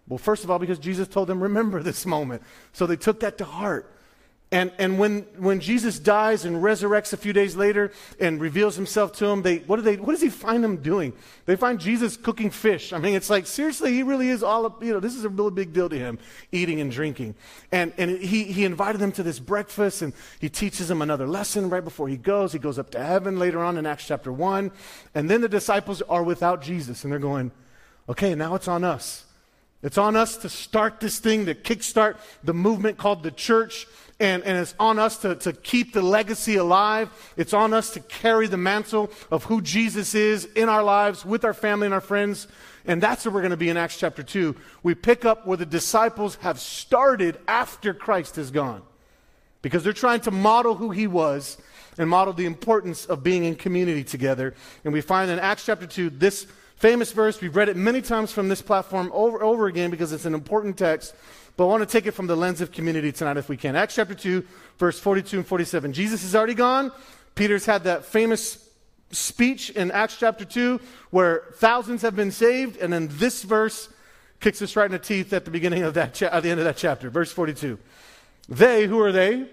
Well, 0.07 0.18
first 0.18 0.44
of 0.44 0.51
all, 0.51 0.59
because 0.59 0.80
Jesus 0.80 1.07
told 1.07 1.27
them, 1.27 1.42
remember 1.42 1.81
this 1.81 2.06
moment. 2.06 2.42
So 2.74 2.86
they 2.86 2.98
took 2.98 3.21
that 3.21 3.38
to 3.38 3.45
heart. 3.45 3.92
And, 4.53 4.69
and 4.77 5.00
when, 5.00 5.21
when 5.38 5.62
Jesus 5.62 5.98
dies 5.98 6.44
and 6.44 6.57
resurrects 6.57 7.13
a 7.13 7.18
few 7.18 7.31
days 7.31 7.56
later 7.56 7.94
and 8.19 8.42
reveals 8.42 8.75
himself 8.75 9.13
to 9.13 9.27
them, 9.27 9.44
they, 9.44 9.59
what, 9.59 9.77
do 9.77 9.81
they, 9.81 9.95
what 9.95 10.12
does 10.12 10.21
he 10.21 10.30
find 10.30 10.62
them 10.62 10.77
doing? 10.77 11.13
They 11.45 11.56
find 11.56 11.80
Jesus 11.80 12.18
cooking 12.18 12.50
fish. 12.50 12.92
I 12.92 12.98
mean, 12.98 13.15
it's 13.15 13.30
like, 13.30 13.48
seriously, 13.48 13.94
he 13.94 14.03
really 14.03 14.27
is 14.27 14.44
all, 14.44 14.77
you 14.81 14.92
know, 14.92 15.00
this 15.00 15.15
is 15.15 15.24
a 15.24 15.30
really 15.30 15.51
big 15.51 15.71
deal 15.71 15.88
to 15.88 15.98
him, 15.98 16.19
eating 16.51 16.81
and 16.81 16.92
drinking. 16.92 17.36
And, 17.71 17.94
and 17.98 18.19
he, 18.19 18.44
he 18.44 18.65
invited 18.65 19.00
them 19.00 19.13
to 19.13 19.24
this 19.24 19.39
breakfast 19.39 20.01
and 20.01 20.12
he 20.42 20.50
teaches 20.50 20.89
them 20.89 21.01
another 21.01 21.30
lesson 21.30 21.69
right 21.69 21.83
before 21.83 22.09
he 22.09 22.18
goes. 22.18 22.51
He 22.51 22.59
goes 22.59 22.77
up 22.77 22.89
to 22.89 23.01
heaven 23.01 23.39
later 23.39 23.63
on 23.63 23.77
in 23.77 23.86
Acts 23.86 24.06
chapter 24.06 24.33
1. 24.33 24.69
And 25.15 25.30
then 25.30 25.39
the 25.39 25.48
disciples 25.48 26.01
are 26.01 26.24
without 26.24 26.62
Jesus 26.62 27.06
and 27.06 27.13
they're 27.13 27.19
going, 27.19 27.53
okay, 28.09 28.36
now 28.36 28.56
it's 28.56 28.68
on 28.68 28.83
us. 28.83 29.24
It's 29.83 29.97
on 29.97 30.15
us 30.15 30.37
to 30.37 30.49
start 30.49 30.99
this 30.99 31.19
thing, 31.19 31.45
to 31.47 31.55
kickstart 31.55 32.17
the 32.43 32.53
movement 32.53 32.97
called 32.97 33.23
the 33.23 33.31
church. 33.31 33.87
And, 34.19 34.43
and 34.43 34.55
it's 34.55 34.75
on 34.79 34.99
us 34.99 35.17
to, 35.19 35.33
to 35.37 35.51
keep 35.51 35.93
the 35.93 36.03
legacy 36.03 36.57
alive. 36.57 37.09
It's 37.37 37.53
on 37.53 37.73
us 37.73 37.89
to 37.91 37.99
carry 37.99 38.45
the 38.45 38.57
mantle 38.57 39.09
of 39.31 39.45
who 39.45 39.61
Jesus 39.61 40.13
is 40.13 40.45
in 40.45 40.69
our 40.69 40.83
lives, 40.83 41.25
with 41.25 41.43
our 41.43 41.55
family 41.55 41.87
and 41.87 41.93
our 41.93 42.01
friends. 42.01 42.47
And 42.85 43.01
that's 43.01 43.25
where 43.25 43.33
we're 43.33 43.41
going 43.41 43.49
to 43.51 43.57
be 43.57 43.69
in 43.69 43.77
Acts 43.77 43.97
chapter 43.97 44.21
2. 44.21 44.55
We 44.83 44.93
pick 44.93 45.25
up 45.25 45.47
where 45.47 45.57
the 45.57 45.65
disciples 45.65 46.35
have 46.37 46.59
started 46.59 47.39
after 47.47 47.95
Christ 47.95 48.37
is 48.37 48.51
gone. 48.51 48.83
Because 49.63 49.83
they're 49.83 49.93
trying 49.93 50.21
to 50.21 50.31
model 50.31 50.75
who 50.75 50.91
he 50.91 51.07
was 51.07 51.57
and 51.97 52.07
model 52.07 52.33
the 52.33 52.45
importance 52.45 53.05
of 53.05 53.23
being 53.23 53.43
in 53.43 53.55
community 53.55 54.03
together. 54.03 54.53
And 54.83 54.93
we 54.93 55.01
find 55.01 55.31
in 55.31 55.39
Acts 55.39 55.65
chapter 55.65 55.87
2 55.87 56.11
this 56.11 56.45
famous 56.81 57.11
verse. 57.11 57.39
We've 57.39 57.55
read 57.55 57.69
it 57.69 57.77
many 57.77 58.01
times 58.01 58.31
from 58.31 58.49
this 58.49 58.63
platform 58.63 59.11
over 59.13 59.43
over 59.43 59.67
again 59.67 59.91
because 59.91 60.11
it's 60.11 60.25
an 60.25 60.33
important 60.33 60.77
text. 60.77 61.13
But 61.55 61.65
I 61.65 61.67
want 61.67 61.87
to 61.87 61.91
take 61.91 62.07
it 62.07 62.11
from 62.11 62.25
the 62.25 62.35
lens 62.35 62.59
of 62.59 62.71
community 62.71 63.11
tonight 63.11 63.37
if 63.37 63.49
we 63.49 63.55
can. 63.55 63.75
Acts 63.75 63.95
chapter 63.95 64.15
2, 64.15 64.43
verse 64.79 64.99
42 64.99 65.37
and 65.37 65.47
47. 65.47 65.93
Jesus 65.93 66.23
is 66.23 66.35
already 66.35 66.55
gone. 66.55 66.91
Peter's 67.35 67.67
had 67.67 67.83
that 67.83 68.05
famous 68.05 68.67
speech 69.11 69.69
in 69.69 69.91
Acts 69.91 70.17
chapter 70.17 70.43
2 70.43 70.79
where 71.11 71.43
thousands 71.55 72.01
have 72.01 72.15
been 72.15 72.31
saved. 72.31 72.77
And 72.77 72.91
then 72.91 73.09
this 73.11 73.43
verse 73.43 73.88
kicks 74.39 74.59
us 74.63 74.75
right 74.75 74.85
in 74.85 74.91
the 74.91 75.00
teeth 75.00 75.31
at 75.33 75.45
the 75.45 75.51
beginning 75.51 75.83
of 75.83 75.93
that, 75.93 76.15
cha- 76.15 76.27
at 76.27 76.41
the 76.41 76.50
end 76.50 76.59
of 76.59 76.65
that 76.65 76.77
chapter. 76.77 77.11
Verse 77.11 77.31
42. 77.31 77.77
They, 78.50 78.88
who 78.88 79.00
are 79.01 79.11
they? 79.11 79.47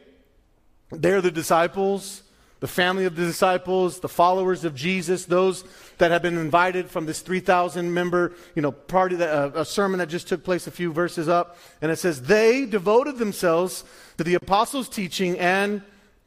They're 0.90 1.20
the 1.20 1.30
disciples 1.30 2.22
the 2.60 2.68
family 2.68 3.04
of 3.04 3.14
the 3.14 3.24
disciples, 3.24 4.00
the 4.00 4.08
followers 4.08 4.64
of 4.64 4.74
Jesus, 4.74 5.26
those 5.26 5.64
that 5.98 6.10
have 6.10 6.22
been 6.22 6.36
invited 6.36 6.90
from 6.90 7.06
this 7.06 7.20
3,000 7.20 7.92
member, 7.92 8.32
you 8.54 8.62
know, 8.62 8.72
party, 8.72 9.16
that, 9.16 9.28
uh, 9.28 9.50
a 9.54 9.64
sermon 9.64 9.98
that 9.98 10.08
just 10.08 10.26
took 10.26 10.42
place 10.42 10.66
a 10.66 10.70
few 10.70 10.92
verses 10.92 11.28
up. 11.28 11.56
And 11.80 11.92
it 11.92 11.96
says, 11.96 12.22
they 12.22 12.66
devoted 12.66 13.18
themselves 13.18 13.84
to 14.16 14.24
the 14.24 14.34
apostles' 14.34 14.88
teaching 14.88 15.38
and 15.38 15.82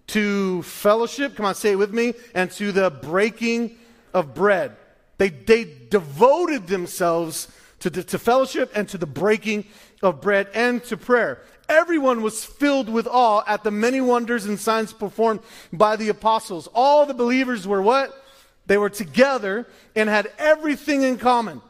to 0.08 0.62
fellowship. 0.64 1.36
Come 1.36 1.46
on, 1.46 1.56
say 1.56 1.72
it 1.72 1.78
with 1.78 1.94
me. 1.94 2.14
And 2.34 2.50
to 2.52 2.72
the 2.72 2.90
breaking 2.90 3.78
of 4.14 4.34
bread. 4.34 4.76
They, 5.18 5.30
they 5.30 5.66
devoted 5.90 6.68
themselves 6.68 7.50
to, 7.80 7.90
the, 7.90 8.04
to 8.04 8.20
fellowship 8.20 8.72
and 8.74 8.88
to 8.90 8.98
the 8.98 9.06
breaking 9.06 9.66
of 10.02 10.22
bread 10.22 10.48
and 10.54 10.84
to 10.86 10.98
prayer 10.98 11.42
everyone 11.72 12.22
was 12.22 12.44
filled 12.44 12.90
with 12.90 13.08
awe 13.08 13.44
at 13.48 13.64
the 13.64 13.72
many 13.72 14.02
wonders 14.02 14.46
and 14.46 14.60
signs 14.60 14.94
performed 14.94 15.40
by 15.72 15.96
the 15.96 16.10
apostles. 16.10 16.68
All 16.76 17.06
the 17.06 17.14
believers 17.14 17.66
were 17.66 17.82
what? 17.82 18.14
They 18.68 18.78
were 18.78 18.90
together 18.90 19.68
and 19.96 20.10
had 20.10 20.32
everything 20.38 21.02
in 21.04 21.18
common. 21.18 21.62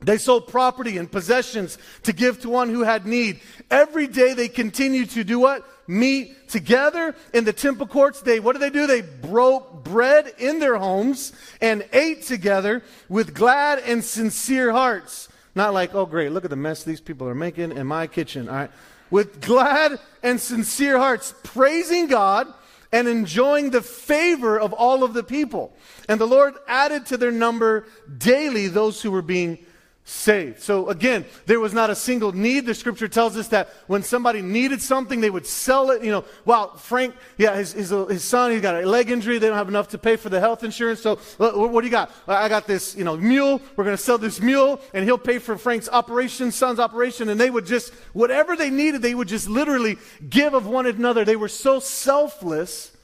They 0.00 0.18
sold 0.18 0.48
property 0.48 0.98
and 0.98 1.10
possessions 1.10 1.78
to 2.02 2.12
give 2.12 2.40
to 2.42 2.48
one 2.48 2.68
who 2.68 2.82
had 2.82 3.06
need. 3.06 3.40
Every 3.70 4.06
day 4.06 4.34
they 4.34 4.48
continued 4.48 5.10
to 5.10 5.24
do 5.24 5.38
what? 5.38 5.66
Meet 5.86 6.48
together 6.48 7.14
in 7.32 7.44
the 7.44 7.52
temple 7.52 7.86
courts. 7.86 8.20
They, 8.20 8.40
what 8.40 8.52
did 8.52 8.62
they 8.62 8.70
do? 8.70 8.86
They 8.86 9.00
broke 9.00 9.84
bread 9.84 10.32
in 10.38 10.58
their 10.58 10.76
homes 10.76 11.32
and 11.60 11.86
ate 11.92 12.22
together 12.22 12.82
with 13.08 13.34
glad 13.34 13.80
and 13.80 14.04
sincere 14.04 14.72
hearts. 14.72 15.28
Not 15.54 15.72
like, 15.72 15.94
oh 15.94 16.06
great, 16.06 16.32
look 16.32 16.44
at 16.44 16.50
the 16.50 16.56
mess 16.56 16.84
these 16.84 17.00
people 17.00 17.28
are 17.28 17.34
making 17.34 17.72
in 17.72 17.86
my 17.86 18.06
kitchen. 18.06 18.48
All 18.48 18.54
right 18.54 18.70
with 19.14 19.40
glad 19.40 19.96
and 20.24 20.40
sincere 20.40 20.98
hearts, 20.98 21.32
praising 21.44 22.08
God 22.08 22.52
and 22.90 23.06
enjoying 23.06 23.70
the 23.70 23.80
favor 23.80 24.58
of 24.58 24.72
all 24.72 25.04
of 25.04 25.14
the 25.14 25.22
people. 25.22 25.72
And 26.08 26.20
the 26.20 26.26
Lord 26.26 26.54
added 26.66 27.06
to 27.06 27.16
their 27.16 27.30
number 27.30 27.86
daily 28.18 28.66
those 28.66 29.00
who 29.00 29.12
were 29.12 29.22
being 29.22 29.64
saved. 30.06 30.60
So 30.60 30.90
again, 30.90 31.24
there 31.46 31.58
was 31.58 31.72
not 31.72 31.88
a 31.88 31.94
single 31.94 32.32
need. 32.32 32.66
The 32.66 32.74
scripture 32.74 33.08
tells 33.08 33.38
us 33.38 33.48
that 33.48 33.70
when 33.86 34.02
somebody 34.02 34.42
needed 34.42 34.82
something, 34.82 35.22
they 35.22 35.30
would 35.30 35.46
sell 35.46 35.90
it. 35.90 36.04
You 36.04 36.10
know, 36.10 36.24
well, 36.44 36.76
Frank, 36.76 37.14
yeah, 37.38 37.56
his, 37.56 37.72
his, 37.72 37.88
his 37.88 38.22
son, 38.22 38.50
he's 38.50 38.60
got 38.60 38.82
a 38.82 38.86
leg 38.86 39.10
injury. 39.10 39.38
They 39.38 39.48
don't 39.48 39.56
have 39.56 39.68
enough 39.68 39.88
to 39.88 39.98
pay 39.98 40.16
for 40.16 40.28
the 40.28 40.40
health 40.40 40.62
insurance. 40.62 41.00
So 41.00 41.14
uh, 41.40 41.52
what, 41.52 41.70
what 41.70 41.80
do 41.80 41.86
you 41.86 41.90
got? 41.90 42.10
I 42.28 42.50
got 42.50 42.66
this, 42.66 42.94
you 42.94 43.04
know, 43.04 43.16
mule. 43.16 43.62
We're 43.76 43.84
going 43.84 43.96
to 43.96 44.02
sell 44.02 44.18
this 44.18 44.40
mule 44.42 44.78
and 44.92 45.04
he'll 45.04 45.16
pay 45.16 45.38
for 45.38 45.56
Frank's 45.56 45.88
operation, 45.88 46.52
son's 46.52 46.78
operation. 46.78 47.30
And 47.30 47.40
they 47.40 47.48
would 47.48 47.64
just, 47.64 47.94
whatever 48.12 48.56
they 48.56 48.68
needed, 48.68 49.00
they 49.00 49.14
would 49.14 49.28
just 49.28 49.48
literally 49.48 49.96
give 50.28 50.52
of 50.52 50.66
one 50.66 50.86
another. 50.86 51.24
They 51.24 51.36
were 51.36 51.48
so 51.48 51.80
selfless 51.80 52.94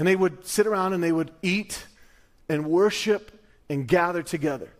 And 0.00 0.08
they 0.08 0.16
would 0.16 0.46
sit 0.46 0.66
around 0.66 0.94
and 0.94 1.04
they 1.04 1.12
would 1.12 1.30
eat 1.42 1.84
and 2.48 2.64
worship 2.66 3.30
and 3.68 3.86
gather 3.86 4.22
together. 4.22 4.70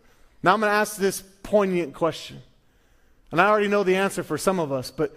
Now 0.41 0.55
I'm 0.55 0.59
going 0.59 0.71
to 0.71 0.75
ask 0.75 0.97
this 0.97 1.23
poignant 1.43 1.93
question. 1.93 2.41
And 3.31 3.39
I 3.39 3.47
already 3.47 3.67
know 3.67 3.83
the 3.83 3.95
answer 3.95 4.23
for 4.23 4.37
some 4.37 4.59
of 4.59 4.71
us, 4.71 4.91
but 4.91 5.15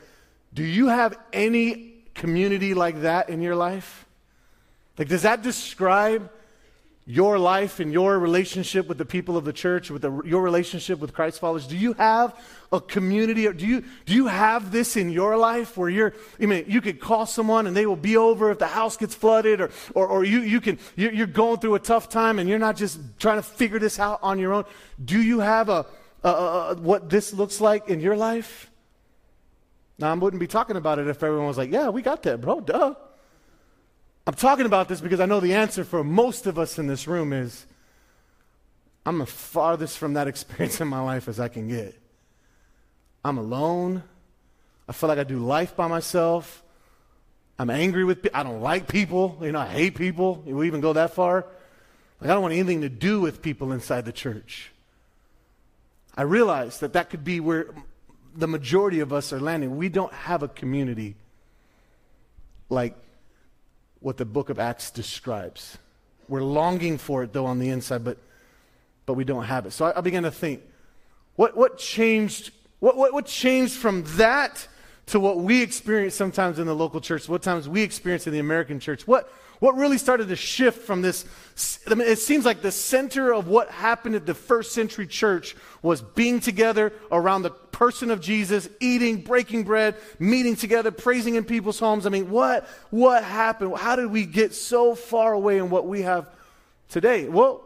do 0.52 0.62
you 0.62 0.86
have 0.86 1.18
any 1.32 1.94
community 2.14 2.74
like 2.74 3.02
that 3.02 3.28
in 3.28 3.42
your 3.42 3.56
life? 3.56 4.06
Like, 4.96 5.08
does 5.08 5.22
that 5.22 5.42
describe 5.42 6.30
your 7.06 7.38
life 7.38 7.80
and 7.80 7.92
your 7.92 8.18
relationship 8.18 8.86
with 8.86 8.96
the 8.96 9.04
people 9.04 9.36
of 9.36 9.44
the 9.44 9.52
church, 9.52 9.90
with 9.90 10.02
the, 10.02 10.22
your 10.24 10.40
relationship 10.40 11.00
with 11.00 11.12
Christ 11.12 11.40
followers? 11.40 11.66
Do 11.66 11.76
you 11.76 11.92
have 11.94 12.38
a 12.72 12.80
community? 12.80 13.46
Or 13.46 13.52
do 13.52 13.66
you, 13.66 13.84
do 14.06 14.14
you 14.14 14.28
have 14.28 14.70
this 14.70 14.96
in 14.96 15.10
your 15.10 15.36
life 15.36 15.76
where 15.76 15.90
you're, 15.90 16.14
I 16.40 16.46
mean, 16.46 16.64
you 16.68 16.80
could 16.80 17.00
call 17.00 17.26
someone 17.26 17.66
and 17.66 17.76
they 17.76 17.84
will 17.84 17.96
be 17.96 18.16
over 18.16 18.50
if 18.52 18.58
the 18.58 18.68
house 18.68 18.96
gets 18.96 19.14
flooded 19.14 19.60
or, 19.60 19.70
or, 19.94 20.06
or 20.06 20.24
you, 20.24 20.40
you 20.40 20.60
can, 20.60 20.78
you're 20.96 21.26
going 21.26 21.58
through 21.58 21.74
a 21.74 21.80
tough 21.80 22.08
time 22.08 22.38
and 22.38 22.48
you're 22.48 22.58
not 22.60 22.76
just 22.76 23.00
trying 23.18 23.36
to 23.36 23.42
figure 23.42 23.80
this 23.80 23.98
out 23.98 24.20
on 24.22 24.38
your 24.38 24.54
own. 24.54 24.64
Do 25.04 25.20
you 25.20 25.40
have 25.40 25.68
a, 25.68 25.84
a, 26.24 26.28
a 26.28 26.74
what 26.76 27.08
this 27.10 27.32
looks 27.32 27.60
like 27.60 27.88
in 27.88 28.00
your 28.00 28.16
life? 28.16 28.70
Now, 29.98 30.10
I 30.10 30.14
wouldn't 30.14 30.40
be 30.40 30.46
talking 30.46 30.76
about 30.76 30.98
it 30.98 31.06
if 31.06 31.22
everyone 31.22 31.46
was 31.46 31.58
like, 31.58 31.70
yeah, 31.70 31.88
we 31.90 32.02
got 32.02 32.22
that, 32.24 32.40
bro, 32.40 32.60
duh. 32.60 32.94
I'm 34.26 34.34
talking 34.34 34.66
about 34.66 34.88
this 34.88 35.00
because 35.00 35.20
I 35.20 35.26
know 35.26 35.38
the 35.38 35.54
answer 35.54 35.84
for 35.84 36.02
most 36.02 36.46
of 36.46 36.58
us 36.58 36.78
in 36.78 36.86
this 36.86 37.06
room 37.06 37.32
is 37.32 37.66
I'm 39.06 39.18
the 39.18 39.26
farthest 39.26 39.98
from 39.98 40.14
that 40.14 40.26
experience 40.32 40.80
in 40.80 40.88
my 40.88 41.00
life 41.00 41.28
as 41.28 41.38
I 41.38 41.48
can 41.48 41.68
get. 41.68 41.98
I'm 43.24 43.38
alone. 43.38 44.02
I 44.88 44.92
feel 44.92 45.08
like 45.08 45.18
I 45.18 45.24
do 45.24 45.38
life 45.38 45.76
by 45.76 45.86
myself. 45.86 46.62
I'm 47.58 47.70
angry 47.70 48.04
with 48.04 48.22
people. 48.22 48.38
I 48.38 48.42
don't 48.42 48.60
like 48.60 48.88
people. 48.88 49.38
You 49.40 49.52
know, 49.52 49.60
I 49.60 49.66
hate 49.66 49.94
people. 49.94 50.42
We 50.44 50.66
even 50.66 50.80
go 50.80 50.94
that 50.94 51.14
far. 51.14 51.46
Like, 52.20 52.30
I 52.30 52.34
don't 52.34 52.42
want 52.42 52.54
anything 52.54 52.80
to 52.80 52.88
do 52.88 53.20
with 53.20 53.42
people 53.42 53.72
inside 53.72 54.04
the 54.04 54.12
church. 54.12 54.73
I 56.16 56.22
realize 56.22 56.80
that 56.80 56.92
that 56.92 57.10
could 57.10 57.24
be 57.24 57.40
where 57.40 57.66
the 58.34 58.46
majority 58.48 59.00
of 59.00 59.12
us 59.12 59.32
are 59.32 59.40
landing. 59.40 59.76
We 59.76 59.88
don't 59.88 60.12
have 60.12 60.42
a 60.42 60.48
community 60.48 61.16
like 62.68 62.96
what 64.00 64.16
the 64.16 64.24
book 64.24 64.50
of 64.50 64.58
Acts 64.58 64.90
describes. 64.90 65.78
We're 66.28 66.42
longing 66.42 66.98
for 66.98 67.22
it, 67.22 67.32
though, 67.32 67.46
on 67.46 67.58
the 67.58 67.68
inside, 67.70 68.04
but, 68.04 68.18
but 69.06 69.14
we 69.14 69.24
don't 69.24 69.44
have 69.44 69.66
it. 69.66 69.72
So 69.72 69.86
I, 69.86 69.98
I 69.98 70.00
began 70.00 70.22
to 70.24 70.30
think 70.30 70.62
what, 71.36 71.56
what 71.56 71.78
changed? 71.78 72.52
What, 72.80 72.96
what, 72.96 73.12
what 73.12 73.26
changed 73.26 73.74
from 73.74 74.04
that 74.16 74.68
to 75.06 75.20
what 75.20 75.38
we 75.38 75.62
experience 75.62 76.14
sometimes 76.14 76.58
in 76.58 76.66
the 76.66 76.74
local 76.74 77.00
church, 77.00 77.28
what 77.28 77.42
times 77.42 77.68
we 77.68 77.82
experience 77.82 78.26
in 78.26 78.32
the 78.32 78.38
American 78.38 78.80
church? 78.80 79.06
What, 79.06 79.30
what 79.64 79.76
really 79.76 79.96
started 79.96 80.28
to 80.28 80.36
shift 80.36 80.82
from 80.82 81.00
this? 81.00 81.24
I 81.90 81.94
mean, 81.94 82.06
it 82.06 82.18
seems 82.18 82.44
like 82.44 82.60
the 82.60 82.70
center 82.70 83.32
of 83.32 83.48
what 83.48 83.70
happened 83.70 84.14
at 84.14 84.26
the 84.26 84.34
first 84.34 84.72
century 84.72 85.06
church 85.06 85.56
was 85.80 86.02
being 86.02 86.40
together 86.40 86.92
around 87.10 87.44
the 87.44 87.50
person 87.50 88.10
of 88.10 88.20
Jesus, 88.20 88.68
eating, 88.78 89.22
breaking 89.22 89.64
bread, 89.64 89.96
meeting 90.18 90.54
together, 90.54 90.90
praising 90.90 91.36
in 91.36 91.44
people's 91.44 91.78
homes. 91.78 92.04
I 92.04 92.10
mean, 92.10 92.28
what, 92.28 92.68
what 92.90 93.24
happened? 93.24 93.74
How 93.78 93.96
did 93.96 94.10
we 94.10 94.26
get 94.26 94.52
so 94.52 94.94
far 94.94 95.32
away 95.32 95.56
in 95.56 95.70
what 95.70 95.86
we 95.86 96.02
have 96.02 96.28
today? 96.90 97.26
Well, 97.26 97.62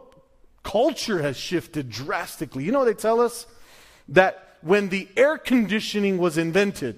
culture 0.63 1.21
has 1.21 1.35
shifted 1.35 1.89
drastically. 1.89 2.63
You 2.63 2.71
know 2.71 2.85
they 2.85 2.93
tell 2.93 3.19
us? 3.19 3.45
That 4.07 4.55
when 4.61 4.87
the 4.87 5.09
air 5.17 5.37
conditioning 5.37 6.17
was 6.17 6.37
invented, 6.37 6.97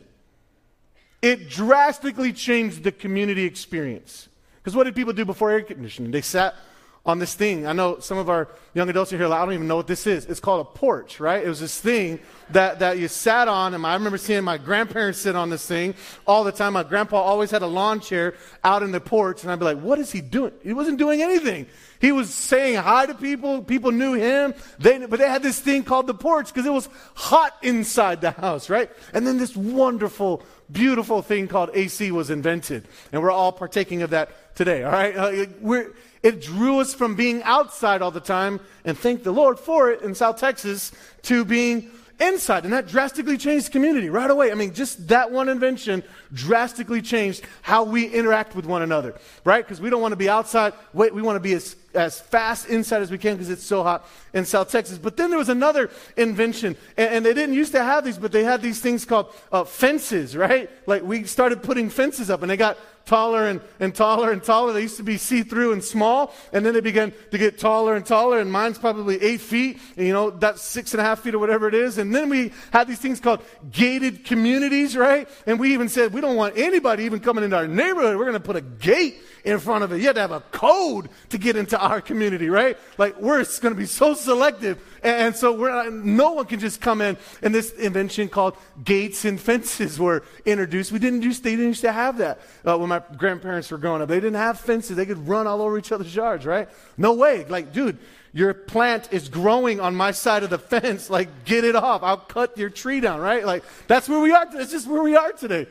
it 1.23 1.49
drastically 1.49 2.33
changed 2.33 2.83
the 2.83 2.91
community 2.91 3.45
experience. 3.45 4.27
Because 4.61 4.75
what 4.75 4.83
did 4.83 4.95
people 4.95 5.13
do 5.13 5.25
before 5.25 5.51
air 5.51 5.61
conditioning? 5.61 6.11
They 6.11 6.21
sat 6.21 6.55
on 7.03 7.17
this 7.17 7.33
thing. 7.33 7.65
I 7.65 7.73
know 7.73 7.99
some 7.99 8.19
of 8.19 8.29
our 8.29 8.47
young 8.75 8.87
adults 8.87 9.11
are 9.11 9.17
here, 9.17 9.27
like, 9.27 9.39
I 9.39 9.45
don't 9.45 9.55
even 9.55 9.67
know 9.67 9.75
what 9.75 9.87
this 9.87 10.05
is. 10.05 10.25
It's 10.25 10.39
called 10.39 10.61
a 10.67 10.77
porch, 10.77 11.19
right? 11.19 11.43
It 11.43 11.49
was 11.49 11.59
this 11.59 11.79
thing 11.79 12.19
that, 12.51 12.77
that 12.79 12.99
you 12.99 13.07
sat 13.07 13.47
on, 13.47 13.73
and 13.73 13.85
I 13.85 13.95
remember 13.95 14.19
seeing 14.19 14.43
my 14.43 14.59
grandparents 14.59 15.19
sit 15.19 15.35
on 15.35 15.49
this 15.49 15.65
thing 15.65 15.95
all 16.27 16.43
the 16.43 16.51
time. 16.51 16.73
My 16.73 16.83
grandpa 16.83 17.17
always 17.17 17.49
had 17.49 17.63
a 17.63 17.67
lawn 17.67 18.01
chair 18.01 18.35
out 18.63 18.83
in 18.83 18.91
the 18.91 19.01
porch, 19.01 19.41
and 19.41 19.51
I'd 19.51 19.57
be 19.57 19.65
like, 19.65 19.79
what 19.79 19.97
is 19.97 20.11
he 20.11 20.21
doing? 20.21 20.53
He 20.61 20.73
wasn't 20.73 20.99
doing 20.99 21.23
anything. 21.23 21.65
He 21.99 22.11
was 22.11 22.31
saying 22.31 22.75
hi 22.75 23.07
to 23.07 23.15
people. 23.15 23.63
People 23.63 23.91
knew 23.91 24.13
him. 24.13 24.53
They, 24.77 24.99
but 24.99 25.19
they 25.19 25.27
had 25.27 25.41
this 25.41 25.59
thing 25.59 25.83
called 25.83 26.05
the 26.05 26.13
porch 26.13 26.47
because 26.47 26.67
it 26.67 26.73
was 26.73 26.87
hot 27.15 27.55
inside 27.63 28.21
the 28.21 28.31
house, 28.31 28.69
right? 28.69 28.91
And 29.13 29.25
then 29.25 29.37
this 29.37 29.55
wonderful, 29.55 30.43
beautiful 30.71 31.23
thing 31.23 31.47
called 31.47 31.71
AC 31.73 32.11
was 32.11 32.29
invented. 32.29 32.87
And 33.11 33.23
we're 33.23 33.31
all 33.31 33.51
partaking 33.51 34.03
of 34.03 34.11
that 34.11 34.31
today, 34.55 34.83
all 34.83 34.91
right? 34.91 35.15
Uh, 35.15 35.83
it 36.23 36.41
drew 36.41 36.79
us 36.79 36.93
from 36.93 37.15
being 37.15 37.41
outside 37.43 38.01
all 38.01 38.11
the 38.11 38.19
time, 38.19 38.59
and 38.85 38.97
thank 38.97 39.23
the 39.23 39.31
Lord 39.31 39.59
for 39.59 39.91
it 39.91 40.01
in 40.01 40.13
South 40.13 40.39
Texas, 40.39 40.91
to 41.23 41.43
being 41.43 41.89
inside. 42.21 42.63
And 42.63 42.73
that 42.73 42.87
drastically 42.87 43.37
changed 43.37 43.71
community 43.71 44.09
right 44.09 44.29
away. 44.29 44.51
I 44.51 44.55
mean, 44.55 44.73
just 44.73 45.07
that 45.07 45.31
one 45.31 45.49
invention 45.49 46.03
drastically 46.31 47.01
changed 47.01 47.43
how 47.63 47.83
we 47.83 48.05
interact 48.05 48.55
with 48.55 48.65
one 48.65 48.83
another, 48.83 49.15
right? 49.43 49.65
Because 49.65 49.81
we 49.81 49.89
don't 49.89 50.01
want 50.01 50.11
to 50.11 50.17
be 50.17 50.29
outside. 50.29 50.73
Wait, 50.93 51.13
we 51.13 51.23
want 51.23 51.35
to 51.37 51.39
be 51.39 51.53
as, 51.53 51.75
as 51.95 52.21
fast 52.21 52.67
inside 52.69 53.01
as 53.01 53.09
we 53.09 53.17
can 53.17 53.35
because 53.35 53.49
it's 53.49 53.63
so 53.63 53.81
hot 53.81 54.07
in 54.33 54.45
South 54.45 54.69
Texas. 54.69 54.99
But 54.99 55.17
then 55.17 55.31
there 55.31 55.39
was 55.39 55.49
another 55.49 55.89
invention, 56.15 56.77
and, 56.95 57.15
and 57.15 57.25
they 57.25 57.33
didn't 57.33 57.55
used 57.55 57.71
to 57.71 57.83
have 57.83 58.05
these, 58.05 58.19
but 58.19 58.31
they 58.31 58.43
had 58.43 58.61
these 58.61 58.79
things 58.79 59.03
called 59.03 59.33
uh, 59.51 59.63
fences, 59.63 60.37
right? 60.37 60.69
Like 60.85 61.01
we 61.01 61.23
started 61.23 61.63
putting 61.63 61.89
fences 61.89 62.29
up, 62.29 62.43
and 62.43 62.51
they 62.51 62.57
got 62.57 62.77
taller 63.11 63.45
and, 63.45 63.59
and 63.81 63.93
taller 63.93 64.31
and 64.31 64.41
taller. 64.41 64.71
They 64.71 64.83
used 64.83 64.95
to 64.97 65.03
be 65.03 65.17
see 65.17 65.43
through 65.43 65.73
and 65.73 65.83
small, 65.83 66.33
and 66.53 66.65
then 66.65 66.73
they 66.73 66.79
began 66.79 67.11
to 67.31 67.37
get 67.37 67.59
taller 67.59 67.93
and 67.93 68.05
taller, 68.05 68.39
and 68.39 68.49
mine's 68.49 68.77
probably 68.77 69.21
eight 69.21 69.41
feet, 69.41 69.79
and, 69.97 70.07
you 70.07 70.13
know, 70.13 70.29
that's 70.29 70.61
six 70.61 70.93
and 70.93 71.01
a 71.01 71.03
half 71.03 71.19
feet 71.19 71.35
or 71.35 71.39
whatever 71.39 71.67
it 71.67 71.73
is. 71.73 71.97
And 71.97 72.15
then 72.15 72.29
we 72.29 72.53
had 72.71 72.87
these 72.87 72.99
things 72.99 73.19
called 73.19 73.41
gated 73.69 74.23
communities, 74.23 74.95
right? 74.95 75.27
And 75.45 75.59
we 75.59 75.73
even 75.73 75.89
said, 75.89 76.13
we 76.13 76.21
don't 76.21 76.37
want 76.37 76.57
anybody 76.57 77.03
even 77.03 77.19
coming 77.19 77.43
into 77.43 77.57
our 77.57 77.67
neighborhood. 77.67 78.15
We're 78.15 78.29
going 78.31 78.33
to 78.33 78.39
put 78.39 78.55
a 78.55 78.61
gate 78.61 79.17
in 79.43 79.59
front 79.59 79.83
of 79.83 79.91
it. 79.91 79.97
You 79.97 80.05
have 80.05 80.15
to 80.15 80.21
have 80.21 80.31
a 80.31 80.39
code 80.39 81.09
to 81.29 81.37
get 81.37 81.57
into 81.57 81.77
our 81.77 81.99
community, 81.99 82.49
right? 82.49 82.77
Like, 82.97 83.19
we're 83.19 83.43
going 83.43 83.73
to 83.73 83.79
be 83.79 83.87
so 83.87 84.13
selective. 84.13 84.81
And, 85.03 85.35
so 85.35 85.53
we're, 85.53 85.89
no 85.89 86.33
one 86.33 86.45
can 86.45 86.59
just 86.59 86.79
come 86.79 87.01
in. 87.01 87.17
And 87.41 87.55
this 87.55 87.71
invention 87.73 88.29
called 88.29 88.55
gates 88.83 89.25
and 89.25 89.39
fences 89.49 89.99
were 89.99 90.23
introduced. 90.45 90.91
We 90.91 90.99
didn't 90.99 91.23
used, 91.23 91.43
they 91.43 91.51
didn't 91.51 91.67
used 91.67 91.81
to 91.81 91.91
have 91.91 92.17
that 92.19 92.39
uh, 92.65 92.77
when 92.77 92.89
my 92.89 93.01
grandparents 93.17 93.71
were 93.71 93.77
growing 93.77 94.01
up. 94.01 94.09
They 94.09 94.19
didn't 94.19 94.35
have 94.35 94.59
fences. 94.59 94.95
They 94.95 95.05
could 95.05 95.27
run 95.27 95.47
all 95.47 95.61
over 95.61 95.77
each 95.77 95.91
other's 95.91 96.15
yards, 96.15 96.45
right? 96.45 96.69
No 96.97 97.13
way. 97.13 97.45
Like, 97.45 97.73
dude, 97.73 97.97
your 98.33 98.53
plant 98.53 99.11
is 99.11 99.27
growing 99.27 99.79
on 99.79 99.95
my 99.95 100.11
side 100.11 100.43
of 100.43 100.49
the 100.49 100.59
fence. 100.59 101.09
Like, 101.09 101.45
get 101.45 101.63
it 101.63 101.75
off. 101.75 102.03
I'll 102.03 102.17
cut 102.17 102.57
your 102.57 102.69
tree 102.69 102.99
down, 102.99 103.19
right? 103.19 103.45
Like, 103.45 103.63
that's 103.87 104.07
where 104.07 104.19
we 104.19 104.31
are. 104.31 104.45
That's 104.51 104.71
just 104.71 104.87
where 104.87 105.03
we 105.03 105.15
are 105.15 105.31
today. 105.31 105.67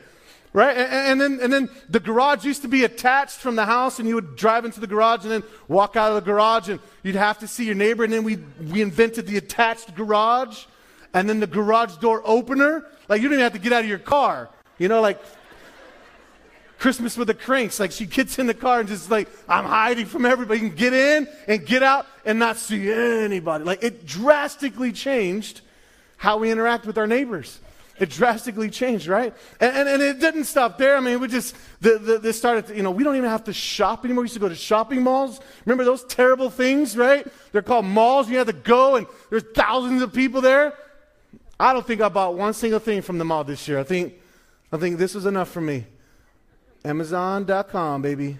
Right? 0.53 0.75
And, 0.75 0.91
and, 0.91 1.21
then, 1.21 1.39
and 1.41 1.53
then 1.53 1.69
the 1.89 2.01
garage 2.01 2.43
used 2.43 2.63
to 2.63 2.67
be 2.67 2.83
attached 2.83 3.37
from 3.37 3.55
the 3.55 3.65
house, 3.65 3.99
and 3.99 4.07
you 4.07 4.15
would 4.15 4.35
drive 4.35 4.65
into 4.65 4.81
the 4.81 4.87
garage 4.87 5.23
and 5.23 5.31
then 5.31 5.43
walk 5.69 5.95
out 5.95 6.09
of 6.09 6.15
the 6.15 6.29
garage, 6.29 6.67
and 6.67 6.79
you'd 7.03 7.15
have 7.15 7.39
to 7.39 7.47
see 7.47 7.65
your 7.65 7.75
neighbor. 7.75 8.03
And 8.03 8.11
then 8.11 8.23
we, 8.23 8.37
we 8.69 8.81
invented 8.81 9.27
the 9.27 9.37
attached 9.37 9.95
garage, 9.95 10.65
and 11.13 11.29
then 11.29 11.39
the 11.39 11.47
garage 11.47 11.95
door 11.97 12.21
opener. 12.25 12.85
Like, 13.07 13.21
you 13.21 13.29
don't 13.29 13.35
even 13.35 13.43
have 13.43 13.53
to 13.53 13.59
get 13.59 13.71
out 13.71 13.83
of 13.83 13.89
your 13.89 13.99
car. 13.99 14.49
You 14.77 14.87
know, 14.87 14.99
like 14.99 15.21
Christmas 16.79 17.15
with 17.15 17.27
the 17.27 17.33
Kranks. 17.33 17.79
Like, 17.79 17.91
she 17.91 18.05
gets 18.05 18.39
in 18.39 18.47
the 18.47 18.53
car 18.53 18.79
and 18.79 18.89
just 18.89 19.11
like, 19.11 19.29
I'm 19.47 19.65
hiding 19.65 20.07
from 20.07 20.25
everybody. 20.25 20.61
You 20.61 20.69
can 20.69 20.77
get 20.77 20.93
in 20.93 21.27
and 21.47 21.65
get 21.65 21.83
out 21.83 22.07
and 22.25 22.39
not 22.39 22.57
see 22.57 22.91
anybody. 22.91 23.63
Like, 23.63 23.83
it 23.83 24.05
drastically 24.05 24.91
changed 24.91 25.61
how 26.17 26.37
we 26.37 26.51
interact 26.51 26.85
with 26.85 26.97
our 26.97 27.07
neighbors. 27.07 27.59
It 28.01 28.09
drastically 28.09 28.71
changed, 28.71 29.05
right? 29.05 29.31
And, 29.59 29.77
and, 29.77 29.87
and 29.87 30.01
it 30.01 30.19
didn't 30.19 30.45
stop 30.45 30.79
there. 30.79 30.97
I 30.97 31.01
mean, 31.01 31.19
we 31.19 31.27
just, 31.27 31.55
the, 31.81 31.99
the, 31.99 32.17
this 32.17 32.35
started, 32.35 32.65
to, 32.65 32.75
you 32.75 32.81
know, 32.81 32.89
we 32.89 33.03
don't 33.03 33.15
even 33.15 33.29
have 33.29 33.43
to 33.43 33.53
shop 33.53 34.03
anymore. 34.03 34.23
We 34.23 34.25
used 34.25 34.33
to 34.33 34.39
go 34.39 34.49
to 34.49 34.55
shopping 34.55 35.03
malls. 35.03 35.39
Remember 35.67 35.83
those 35.83 36.03
terrible 36.05 36.49
things, 36.49 36.97
right? 36.97 37.27
They're 37.51 37.61
called 37.61 37.85
malls. 37.85 38.27
You 38.27 38.39
have 38.39 38.47
to 38.47 38.53
go 38.53 38.95
and 38.95 39.05
there's 39.29 39.43
thousands 39.53 40.01
of 40.01 40.11
people 40.13 40.41
there. 40.41 40.73
I 41.59 41.73
don't 41.73 41.85
think 41.85 42.01
I 42.01 42.09
bought 42.09 42.33
one 42.33 42.55
single 42.55 42.79
thing 42.79 43.03
from 43.03 43.19
the 43.19 43.23
mall 43.23 43.43
this 43.43 43.67
year. 43.67 43.77
I 43.77 43.83
think, 43.83 44.15
I 44.71 44.77
think 44.77 44.97
this 44.97 45.13
was 45.13 45.27
enough 45.27 45.49
for 45.49 45.61
me. 45.61 45.85
Amazon.com, 46.83 48.01
baby. 48.01 48.39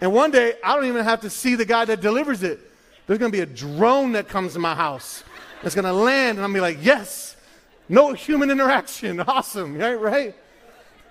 And 0.00 0.12
one 0.12 0.30
day, 0.30 0.54
I 0.62 0.76
don't 0.76 0.84
even 0.84 1.02
have 1.02 1.22
to 1.22 1.30
see 1.30 1.56
the 1.56 1.64
guy 1.64 1.86
that 1.86 2.00
delivers 2.00 2.44
it. 2.44 2.60
There's 3.08 3.18
going 3.18 3.32
to 3.32 3.36
be 3.36 3.42
a 3.42 3.46
drone 3.46 4.12
that 4.12 4.28
comes 4.28 4.52
to 4.52 4.60
my 4.60 4.76
house. 4.76 5.24
It's 5.64 5.74
going 5.74 5.86
to 5.86 5.92
land, 5.92 6.38
and 6.38 6.44
I'm 6.44 6.52
going 6.52 6.72
to 6.72 6.72
be 6.72 6.78
like, 6.78 6.86
yes, 6.86 7.33
no 7.88 8.12
human 8.12 8.50
interaction. 8.50 9.20
Awesome, 9.28 9.76
right? 9.76 10.00
Right? 10.00 10.34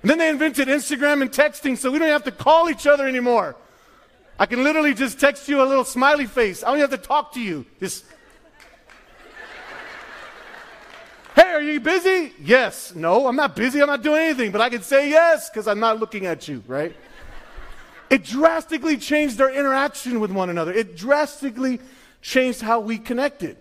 And 0.02 0.10
then 0.10 0.18
they 0.18 0.30
invented 0.30 0.68
Instagram 0.68 1.22
and 1.22 1.32
texting, 1.32 1.78
so 1.78 1.90
we 1.90 1.98
don't 1.98 2.10
have 2.10 2.26
to 2.26 2.32
call 2.32 2.70
each 2.70 2.86
other 2.86 3.08
anymore. 3.08 3.56
I 4.38 4.46
can 4.46 4.64
literally 4.64 4.94
just 4.94 5.20
text 5.20 5.48
you 5.48 5.62
a 5.62 5.66
little 5.66 5.86
smiley 5.86 6.26
face. 6.26 6.64
I 6.64 6.72
don't 6.72 6.80
have 6.80 6.90
to 6.90 6.98
talk 6.98 7.34
to 7.34 7.42
you. 7.42 7.66
Just. 7.80 8.06
Hey, 11.36 11.50
are 11.50 11.62
you 11.62 11.80
busy? 11.80 12.32
Yes. 12.40 12.94
No, 12.94 13.26
I'm 13.26 13.36
not 13.36 13.56
busy. 13.56 13.82
I'm 13.82 13.88
not 13.88 14.04
doing 14.04 14.22
anything, 14.22 14.52
but 14.52 14.62
I 14.62 14.70
can 14.70 14.84
say 14.84 15.10
yes 15.10 15.50
because 15.50 15.68
I'm 15.68 15.80
not 15.80 16.00
looking 16.00 16.28
at 16.28 16.48
you, 16.48 16.64
right? 16.68 16.96
It 18.12 18.24
drastically 18.24 18.98
changed 18.98 19.42
our 19.42 19.50
interaction 19.50 20.20
with 20.20 20.30
one 20.30 20.52
another. 20.52 20.72
It 20.72 20.96
drastically 20.96 21.80
changed 22.22 22.62
how 22.62 22.82
we 22.82 23.00
connected. 23.00 23.58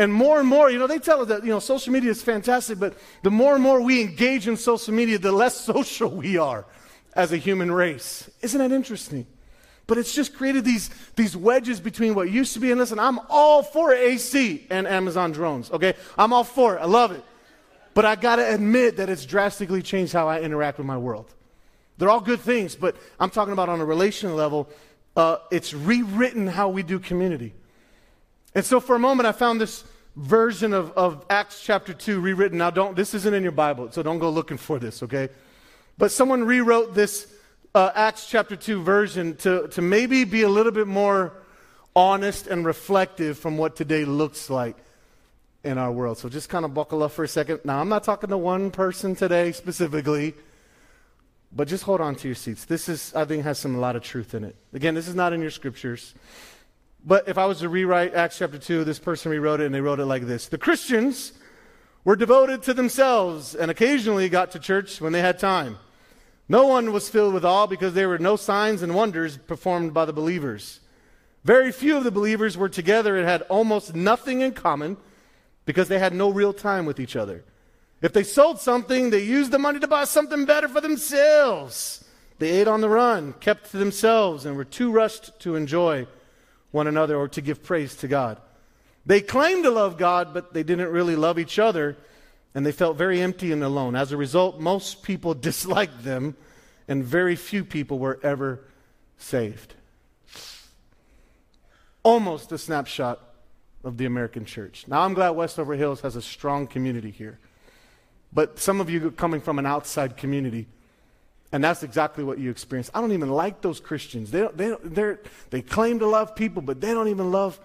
And 0.00 0.14
more 0.14 0.40
and 0.40 0.48
more, 0.48 0.70
you 0.70 0.78
know, 0.78 0.86
they 0.86 0.98
tell 0.98 1.20
us 1.20 1.28
that, 1.28 1.44
you 1.44 1.50
know, 1.50 1.58
social 1.58 1.92
media 1.92 2.10
is 2.10 2.22
fantastic, 2.22 2.78
but 2.78 2.96
the 3.22 3.30
more 3.30 3.52
and 3.52 3.62
more 3.62 3.82
we 3.82 4.00
engage 4.00 4.48
in 4.48 4.56
social 4.56 4.94
media, 4.94 5.18
the 5.18 5.30
less 5.30 5.60
social 5.66 6.08
we 6.08 6.38
are 6.38 6.64
as 7.12 7.32
a 7.32 7.36
human 7.36 7.70
race. 7.70 8.30
Isn't 8.40 8.60
that 8.60 8.72
interesting? 8.72 9.26
But 9.86 9.98
it's 9.98 10.14
just 10.14 10.34
created 10.34 10.64
these, 10.64 10.88
these 11.16 11.36
wedges 11.36 11.80
between 11.80 12.14
what 12.14 12.30
used 12.30 12.54
to 12.54 12.60
be. 12.60 12.70
And 12.70 12.80
listen, 12.80 12.98
I'm 12.98 13.20
all 13.28 13.62
for 13.62 13.92
AC 13.92 14.66
and 14.70 14.88
Amazon 14.88 15.32
drones, 15.32 15.70
okay? 15.70 15.92
I'm 16.16 16.32
all 16.32 16.44
for 16.44 16.76
it. 16.76 16.78
I 16.78 16.86
love 16.86 17.12
it. 17.12 17.22
But 17.92 18.06
I 18.06 18.16
got 18.16 18.36
to 18.36 18.54
admit 18.54 18.96
that 18.96 19.10
it's 19.10 19.26
drastically 19.26 19.82
changed 19.82 20.14
how 20.14 20.28
I 20.28 20.40
interact 20.40 20.78
with 20.78 20.86
my 20.86 20.96
world. 20.96 21.30
They're 21.98 22.08
all 22.08 22.22
good 22.22 22.40
things, 22.40 22.74
but 22.74 22.96
I'm 23.18 23.28
talking 23.28 23.52
about 23.52 23.68
on 23.68 23.82
a 23.82 23.84
relational 23.84 24.34
level, 24.34 24.70
uh, 25.14 25.36
it's 25.50 25.74
rewritten 25.74 26.46
how 26.46 26.70
we 26.70 26.82
do 26.82 26.98
community. 26.98 27.52
And 28.54 28.64
so 28.64 28.80
for 28.80 28.96
a 28.96 28.98
moment, 28.98 29.26
I 29.26 29.32
found 29.32 29.60
this 29.60 29.84
version 30.20 30.74
of, 30.74 30.92
of 30.92 31.24
Acts 31.30 31.62
chapter 31.62 31.94
2 31.94 32.20
rewritten. 32.20 32.58
Now, 32.58 32.70
don't, 32.70 32.94
this 32.94 33.14
isn't 33.14 33.32
in 33.32 33.42
your 33.42 33.52
Bible, 33.52 33.90
so 33.90 34.02
don't 34.02 34.18
go 34.18 34.28
looking 34.28 34.58
for 34.58 34.78
this, 34.78 35.02
okay? 35.02 35.30
But 35.96 36.12
someone 36.12 36.44
rewrote 36.44 36.94
this 36.94 37.32
uh, 37.74 37.90
Acts 37.94 38.26
chapter 38.28 38.54
2 38.54 38.82
version 38.82 39.36
to, 39.36 39.68
to 39.68 39.80
maybe 39.82 40.24
be 40.24 40.42
a 40.42 40.48
little 40.48 40.72
bit 40.72 40.86
more 40.86 41.32
honest 41.96 42.46
and 42.46 42.66
reflective 42.66 43.38
from 43.38 43.56
what 43.56 43.76
today 43.76 44.04
looks 44.04 44.50
like 44.50 44.76
in 45.64 45.78
our 45.78 45.90
world. 45.90 46.18
So 46.18 46.28
just 46.28 46.50
kind 46.50 46.64
of 46.64 46.74
buckle 46.74 47.02
up 47.02 47.12
for 47.12 47.24
a 47.24 47.28
second. 47.28 47.60
Now, 47.64 47.80
I'm 47.80 47.88
not 47.88 48.04
talking 48.04 48.28
to 48.30 48.38
one 48.38 48.70
person 48.70 49.14
today 49.14 49.52
specifically, 49.52 50.34
but 51.50 51.66
just 51.66 51.84
hold 51.84 52.02
on 52.02 52.14
to 52.16 52.28
your 52.28 52.34
seats. 52.34 52.66
This 52.66 52.90
is, 52.90 53.14
I 53.14 53.24
think, 53.24 53.44
has 53.44 53.58
some 53.58 53.74
a 53.74 53.78
lot 53.78 53.96
of 53.96 54.02
truth 54.02 54.34
in 54.34 54.44
it. 54.44 54.54
Again, 54.74 54.94
this 54.94 55.08
is 55.08 55.14
not 55.14 55.32
in 55.32 55.40
your 55.40 55.50
scriptures. 55.50 56.14
But 57.04 57.28
if 57.28 57.38
I 57.38 57.46
was 57.46 57.60
to 57.60 57.68
rewrite 57.68 58.14
Acts 58.14 58.38
chapter 58.38 58.58
2, 58.58 58.84
this 58.84 58.98
person 58.98 59.30
rewrote 59.30 59.60
it 59.60 59.66
and 59.66 59.74
they 59.74 59.80
wrote 59.80 60.00
it 60.00 60.06
like 60.06 60.26
this 60.26 60.48
The 60.48 60.58
Christians 60.58 61.32
were 62.04 62.16
devoted 62.16 62.62
to 62.64 62.74
themselves 62.74 63.54
and 63.54 63.70
occasionally 63.70 64.28
got 64.28 64.50
to 64.52 64.58
church 64.58 65.00
when 65.00 65.12
they 65.12 65.20
had 65.20 65.38
time. 65.38 65.78
No 66.48 66.66
one 66.66 66.92
was 66.92 67.08
filled 67.08 67.34
with 67.34 67.44
awe 67.44 67.66
because 67.66 67.94
there 67.94 68.08
were 68.08 68.18
no 68.18 68.36
signs 68.36 68.82
and 68.82 68.94
wonders 68.94 69.36
performed 69.36 69.94
by 69.94 70.04
the 70.04 70.12
believers. 70.12 70.80
Very 71.44 71.72
few 71.72 71.96
of 71.96 72.04
the 72.04 72.10
believers 72.10 72.56
were 72.56 72.68
together 72.68 73.16
and 73.16 73.26
had 73.26 73.42
almost 73.42 73.94
nothing 73.94 74.40
in 74.40 74.52
common 74.52 74.96
because 75.64 75.88
they 75.88 75.98
had 75.98 76.12
no 76.12 76.30
real 76.30 76.52
time 76.52 76.86
with 76.86 76.98
each 76.98 77.16
other. 77.16 77.44
If 78.02 78.12
they 78.12 78.24
sold 78.24 78.58
something, 78.58 79.10
they 79.10 79.22
used 79.22 79.52
the 79.52 79.58
money 79.58 79.78
to 79.78 79.86
buy 79.86 80.04
something 80.04 80.44
better 80.44 80.68
for 80.68 80.80
themselves. 80.80 82.04
They 82.38 82.50
ate 82.50 82.68
on 82.68 82.80
the 82.80 82.88
run, 82.88 83.34
kept 83.34 83.70
to 83.70 83.76
themselves, 83.76 84.44
and 84.44 84.56
were 84.56 84.64
too 84.64 84.90
rushed 84.90 85.38
to 85.40 85.54
enjoy 85.54 86.06
one 86.70 86.86
another 86.86 87.16
or 87.16 87.28
to 87.28 87.40
give 87.40 87.62
praise 87.62 87.94
to 87.96 88.08
God. 88.08 88.40
They 89.06 89.20
claimed 89.20 89.64
to 89.64 89.70
love 89.70 89.96
God, 89.96 90.34
but 90.34 90.52
they 90.52 90.62
didn't 90.62 90.88
really 90.88 91.16
love 91.16 91.38
each 91.38 91.58
other 91.58 91.96
and 92.54 92.66
they 92.66 92.72
felt 92.72 92.96
very 92.96 93.20
empty 93.20 93.52
and 93.52 93.62
alone. 93.62 93.94
As 93.94 94.12
a 94.12 94.16
result, 94.16 94.60
most 94.60 95.02
people 95.02 95.34
disliked 95.48 96.04
them, 96.04 96.36
and 96.88 97.04
very 97.04 97.36
few 97.36 97.64
people 97.64 97.98
were 97.98 98.18
ever 98.22 98.64
saved. 99.18 99.74
Almost 102.02 102.50
a 102.52 102.58
snapshot 102.58 103.20
of 103.84 103.98
the 103.98 104.06
American 104.06 104.44
church. 104.44 104.86
Now, 104.88 105.02
I'm 105.02 105.14
glad 105.14 105.30
Westover 105.30 105.74
Hills 105.74 106.00
has 106.00 106.16
a 106.16 106.22
strong 106.22 106.66
community 106.66 107.10
here. 107.10 107.38
But 108.32 108.58
some 108.58 108.80
of 108.80 108.88
you 108.88 109.10
coming 109.10 109.40
from 109.40 109.58
an 109.58 109.66
outside 109.66 110.16
community, 110.16 110.66
and 111.52 111.62
that's 111.62 111.82
exactly 111.82 112.24
what 112.24 112.38
you 112.38 112.50
experience. 112.50 112.90
I 112.94 113.00
don't 113.00 113.12
even 113.12 113.30
like 113.30 113.60
those 113.60 113.80
Christians. 113.80 114.30
They, 114.30 114.46
they, 114.54 115.16
they 115.50 115.62
claim 115.62 115.98
to 115.98 116.06
love 116.06 116.36
people, 116.36 116.62
but 116.62 116.80
they 116.80 116.92
don't 116.92 117.08
even 117.08 117.30
love 117.30 117.58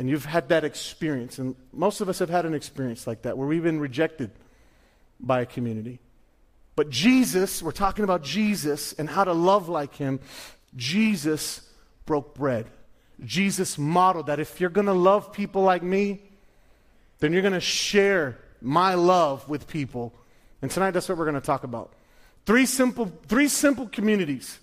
and 0.00 0.08
you've 0.08 0.24
had 0.24 0.48
that 0.48 0.64
experience, 0.64 1.38
and 1.38 1.54
most 1.74 2.00
of 2.00 2.08
us 2.08 2.20
have 2.20 2.30
had 2.30 2.46
an 2.46 2.54
experience 2.54 3.06
like 3.06 3.20
that 3.20 3.36
where 3.36 3.46
we've 3.46 3.62
been 3.62 3.80
rejected 3.80 4.30
by 5.20 5.42
a 5.42 5.46
community. 5.46 5.98
But 6.74 6.88
Jesus, 6.88 7.62
we're 7.62 7.70
talking 7.72 8.02
about 8.02 8.22
Jesus 8.22 8.94
and 8.94 9.10
how 9.10 9.24
to 9.24 9.34
love 9.34 9.68
like 9.68 9.94
him. 9.96 10.20
Jesus 10.74 11.60
broke 12.06 12.34
bread. 12.34 12.64
Jesus 13.22 13.76
modeled 13.76 14.28
that 14.28 14.40
if 14.40 14.58
you're 14.58 14.70
going 14.70 14.86
to 14.86 14.94
love 14.94 15.34
people 15.34 15.60
like 15.60 15.82
me, 15.82 16.22
then 17.18 17.34
you're 17.34 17.42
going 17.42 17.52
to 17.52 17.60
share 17.60 18.38
my 18.62 18.94
love 18.94 19.46
with 19.50 19.66
people. 19.66 20.14
And 20.62 20.70
tonight 20.70 20.92
that's 20.92 21.10
what 21.10 21.18
we're 21.18 21.26
going 21.26 21.34
to 21.34 21.42
talk 21.42 21.62
about. 21.62 21.92
Three 22.46 22.66
simple 22.66 23.12
three 23.28 23.48
simple 23.48 23.86
communities 23.88 24.58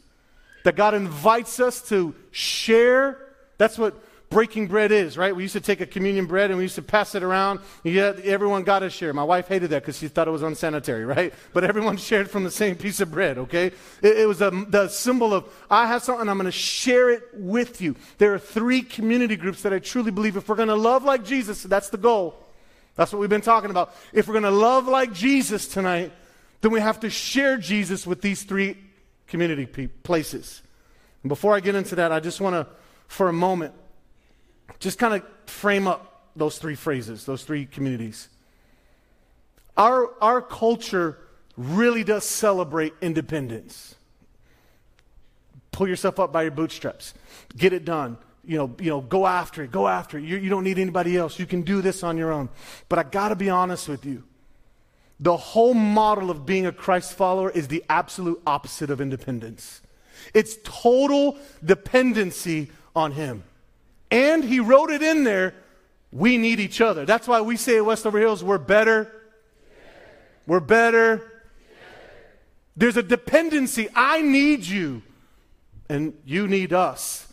that 0.63 0.75
God 0.75 0.93
invites 0.93 1.59
us 1.59 1.81
to 1.89 2.13
share. 2.31 3.17
That's 3.57 3.77
what 3.77 3.95
breaking 4.29 4.67
bread 4.67 4.91
is, 4.91 5.17
right? 5.17 5.35
We 5.35 5.43
used 5.43 5.53
to 5.53 5.61
take 5.61 5.79
a 5.79 5.85
communion 5.85 6.25
bread 6.25 6.49
and 6.49 6.57
we 6.57 6.63
used 6.63 6.75
to 6.75 6.81
pass 6.81 7.15
it 7.15 7.23
around. 7.23 7.61
Yet 7.83 8.19
everyone 8.21 8.63
got 8.63 8.83
a 8.83 8.89
share. 8.89 9.13
My 9.13 9.23
wife 9.23 9.47
hated 9.47 9.69
that 9.69 9.83
because 9.83 9.97
she 9.97 10.07
thought 10.07 10.27
it 10.27 10.31
was 10.31 10.43
unsanitary, 10.43 11.05
right? 11.15 11.33
But 11.53 11.63
everyone 11.63 11.97
shared 11.97 12.29
from 12.29 12.43
the 12.43 12.51
same 12.51 12.75
piece 12.75 12.99
of 12.99 13.11
bread, 13.11 13.37
okay? 13.37 13.67
It, 14.01 14.17
it 14.17 14.27
was 14.27 14.41
a, 14.41 14.51
the 14.67 14.89
symbol 14.89 15.33
of, 15.33 15.45
I 15.69 15.87
have 15.87 16.03
something, 16.03 16.27
I'm 16.27 16.37
going 16.37 16.45
to 16.45 16.51
share 16.51 17.09
it 17.09 17.23
with 17.33 17.81
you. 17.81 17.95
There 18.17 18.33
are 18.33 18.39
three 18.39 18.81
community 18.81 19.37
groups 19.37 19.61
that 19.61 19.73
I 19.73 19.79
truly 19.79 20.11
believe 20.11 20.35
if 20.35 20.49
we're 20.49 20.55
going 20.55 20.67
to 20.67 20.75
love 20.75 21.03
like 21.03 21.23
Jesus, 21.23 21.63
that's 21.63 21.89
the 21.89 21.97
goal. 21.97 22.35
That's 22.95 23.13
what 23.13 23.19
we've 23.19 23.29
been 23.29 23.41
talking 23.41 23.69
about. 23.69 23.95
If 24.11 24.27
we're 24.27 24.33
going 24.33 24.43
to 24.43 24.51
love 24.51 24.87
like 24.87 25.13
Jesus 25.13 25.67
tonight, 25.67 26.11
then 26.61 26.71
we 26.71 26.79
have 26.79 26.99
to 27.01 27.09
share 27.09 27.57
Jesus 27.57 28.07
with 28.07 28.21
these 28.21 28.43
three 28.43 28.77
community 29.27 29.65
pe- 29.65 29.87
places. 29.87 30.61
And 31.23 31.29
before 31.29 31.55
I 31.55 31.59
get 31.59 31.75
into 31.75 31.95
that, 31.95 32.11
I 32.11 32.19
just 32.19 32.41
want 32.41 32.55
to, 32.55 32.67
for 33.07 33.29
a 33.29 33.33
moment, 33.33 33.73
just 34.79 34.99
kind 34.99 35.13
of 35.13 35.23
frame 35.45 35.87
up 35.87 36.29
those 36.35 36.57
three 36.57 36.75
phrases, 36.75 37.25
those 37.25 37.43
three 37.43 37.65
communities. 37.65 38.29
Our, 39.75 40.11
our 40.21 40.41
culture 40.41 41.17
really 41.55 42.03
does 42.03 42.23
celebrate 42.23 42.93
independence. 43.01 43.95
Pull 45.71 45.87
yourself 45.87 46.19
up 46.19 46.31
by 46.31 46.43
your 46.43 46.51
bootstraps. 46.51 47.13
Get 47.55 47.73
it 47.73 47.85
done. 47.85 48.17
You 48.43 48.57
know, 48.57 48.75
you 48.79 48.89
know 48.89 49.01
go 49.01 49.27
after 49.27 49.63
it. 49.63 49.71
Go 49.71 49.87
after 49.87 50.17
it. 50.17 50.23
You, 50.23 50.37
you 50.37 50.49
don't 50.49 50.63
need 50.63 50.79
anybody 50.79 51.17
else. 51.17 51.37
You 51.37 51.45
can 51.45 51.61
do 51.61 51.81
this 51.81 52.03
on 52.03 52.17
your 52.17 52.31
own. 52.31 52.49
But 52.89 52.99
I 52.99 53.03
got 53.03 53.29
to 53.29 53.35
be 53.35 53.49
honest 53.49 53.89
with 53.89 54.05
you. 54.05 54.23
The 55.19 55.37
whole 55.37 55.73
model 55.73 56.29
of 56.29 56.45
being 56.45 56.65
a 56.65 56.71
Christ 56.71 57.13
follower 57.13 57.49
is 57.49 57.67
the 57.67 57.83
absolute 57.89 58.41
opposite 58.45 58.89
of 58.89 59.01
independence. 59.01 59.81
It's 60.33 60.57
total 60.63 61.37
dependency 61.63 62.71
on 62.95 63.13
Him. 63.13 63.43
And 64.11 64.43
he 64.43 64.59
wrote 64.59 64.89
it 64.89 65.01
in 65.01 65.23
there 65.23 65.53
we 66.11 66.37
need 66.37 66.59
each 66.59 66.81
other. 66.81 67.05
That's 67.05 67.27
why 67.27 67.41
we 67.41 67.57
say 67.57 67.77
at 67.77 67.85
Westover 67.85 68.19
Hills, 68.19 68.43
we're 68.43 68.57
better. 68.57 69.11
We're 70.45 70.61
better. 70.61 71.43
There's 72.75 72.97
a 72.97 73.03
dependency. 73.03 73.89
I 73.93 74.21
need 74.21 74.65
you, 74.65 75.01
and 75.89 76.13
you 76.25 76.47
need 76.47 76.71
us 76.71 77.26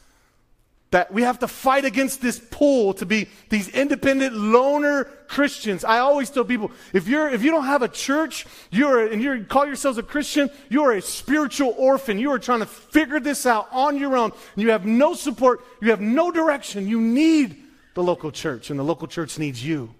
that 0.90 1.12
we 1.12 1.22
have 1.22 1.40
to 1.40 1.48
fight 1.48 1.84
against 1.84 2.22
this 2.22 2.38
pull 2.50 2.94
to 2.94 3.04
be 3.04 3.28
these 3.48 3.68
independent 3.68 4.34
loner 4.36 5.04
Christians. 5.26 5.84
I 5.84 5.98
always 5.98 6.30
tell 6.30 6.44
people, 6.44 6.70
if 6.92 7.08
you're 7.08 7.28
if 7.28 7.42
you 7.42 7.50
don't 7.50 7.64
have 7.64 7.82
a 7.82 7.88
church, 7.88 8.46
you're 8.70 9.06
and 9.06 9.20
you 9.20 9.44
call 9.44 9.66
yourselves 9.66 9.98
a 9.98 10.02
Christian, 10.02 10.50
you 10.68 10.84
are 10.84 10.92
a 10.92 11.02
spiritual 11.02 11.74
orphan. 11.76 12.18
You 12.18 12.30
are 12.30 12.38
trying 12.38 12.60
to 12.60 12.66
figure 12.66 13.18
this 13.18 13.44
out 13.44 13.68
on 13.72 13.98
your 13.98 14.16
own. 14.16 14.32
You 14.54 14.70
have 14.70 14.86
no 14.86 15.14
support, 15.14 15.64
you 15.82 15.90
have 15.90 16.00
no 16.00 16.30
direction. 16.30 16.86
You 16.86 17.00
need 17.00 17.56
the 17.94 18.02
local 18.02 18.30
church, 18.30 18.70
and 18.70 18.78
the 18.78 18.84
local 18.84 19.08
church 19.08 19.38
needs 19.38 19.64
you 19.64 19.94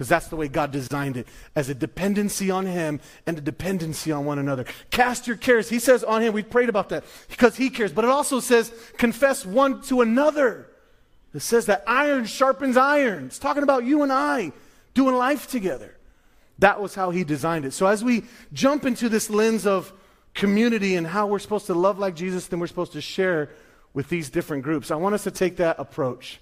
because 0.00 0.08
that's 0.08 0.28
the 0.28 0.36
way 0.36 0.48
God 0.48 0.70
designed 0.70 1.18
it 1.18 1.28
as 1.54 1.68
a 1.68 1.74
dependency 1.74 2.50
on 2.50 2.64
Him 2.64 3.00
and 3.26 3.36
a 3.36 3.40
dependency 3.42 4.10
on 4.10 4.24
one 4.24 4.38
another. 4.38 4.64
Cast 4.90 5.26
your 5.26 5.36
cares. 5.36 5.68
He 5.68 5.78
says 5.78 6.02
on 6.02 6.22
Him, 6.22 6.32
we 6.32 6.42
prayed 6.42 6.70
about 6.70 6.88
that 6.88 7.04
because 7.28 7.54
He 7.54 7.68
cares, 7.68 7.92
but 7.92 8.06
it 8.06 8.10
also 8.10 8.40
says 8.40 8.72
confess 8.96 9.44
one 9.44 9.82
to 9.82 10.00
another. 10.00 10.70
It 11.34 11.40
says 11.40 11.66
that 11.66 11.84
iron 11.86 12.24
sharpens 12.24 12.78
iron. 12.78 13.26
It's 13.26 13.38
talking 13.38 13.62
about 13.62 13.84
you 13.84 14.02
and 14.02 14.10
I 14.10 14.52
doing 14.94 15.14
life 15.16 15.48
together. 15.48 15.94
That 16.60 16.80
was 16.80 16.94
how 16.94 17.10
He 17.10 17.22
designed 17.22 17.66
it. 17.66 17.74
So 17.74 17.86
as 17.86 18.02
we 18.02 18.24
jump 18.54 18.86
into 18.86 19.10
this 19.10 19.28
lens 19.28 19.66
of 19.66 19.92
community 20.32 20.96
and 20.96 21.06
how 21.06 21.26
we're 21.26 21.40
supposed 21.40 21.66
to 21.66 21.74
love 21.74 21.98
like 21.98 22.16
Jesus, 22.16 22.46
then 22.46 22.58
we're 22.58 22.68
supposed 22.68 22.92
to 22.92 23.02
share 23.02 23.50
with 23.92 24.08
these 24.08 24.30
different 24.30 24.62
groups. 24.62 24.90
I 24.90 24.96
want 24.96 25.14
us 25.14 25.24
to 25.24 25.30
take 25.30 25.58
that 25.58 25.78
approach. 25.78 26.40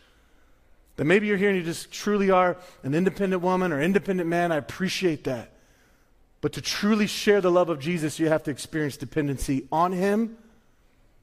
That 0.98 1.06
maybe 1.06 1.26
you're 1.26 1.38
here 1.38 1.48
and 1.48 1.56
you 1.56 1.64
just 1.64 1.90
truly 1.90 2.30
are 2.30 2.58
an 2.82 2.94
independent 2.94 3.40
woman 3.40 3.72
or 3.72 3.80
independent 3.80 4.28
man. 4.28 4.52
I 4.52 4.56
appreciate 4.56 5.24
that. 5.24 5.52
But 6.42 6.52
to 6.52 6.60
truly 6.60 7.06
share 7.06 7.40
the 7.40 7.50
love 7.50 7.70
of 7.70 7.80
Jesus, 7.80 8.18
you 8.18 8.28
have 8.28 8.42
to 8.42 8.50
experience 8.50 8.98
dependency 8.98 9.66
on 9.72 9.92
Him 9.92 10.36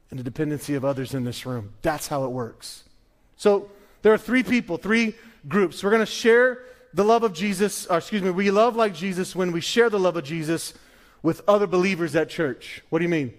and 0.09 0.19
the 0.19 0.23
dependency 0.23 0.73
of 0.73 0.83
others 0.83 1.13
in 1.13 1.23
this 1.23 1.45
room. 1.45 1.73
That's 1.83 2.07
how 2.07 2.25
it 2.25 2.31
works. 2.31 2.83
So 3.37 3.69
there 4.01 4.11
are 4.11 4.17
three 4.17 4.43
people, 4.43 4.77
three 4.77 5.13
groups. 5.47 5.83
We're 5.83 5.91
going 5.91 5.99
to 5.99 6.05
share 6.05 6.63
the 6.93 7.03
love 7.03 7.23
of 7.23 7.33
Jesus, 7.33 7.85
or 7.85 7.97
excuse 7.97 8.23
me, 8.23 8.31
we 8.31 8.49
love 8.49 8.75
like 8.75 8.95
Jesus 8.95 9.35
when 9.35 9.51
we 9.51 9.61
share 9.61 9.89
the 9.89 9.99
love 9.99 10.17
of 10.17 10.23
Jesus 10.23 10.73
with 11.21 11.41
other 11.47 11.67
believers 11.67 12.15
at 12.15 12.29
church. 12.29 12.81
What 12.89 12.99
do 12.99 13.03
you 13.03 13.09
mean? 13.09 13.33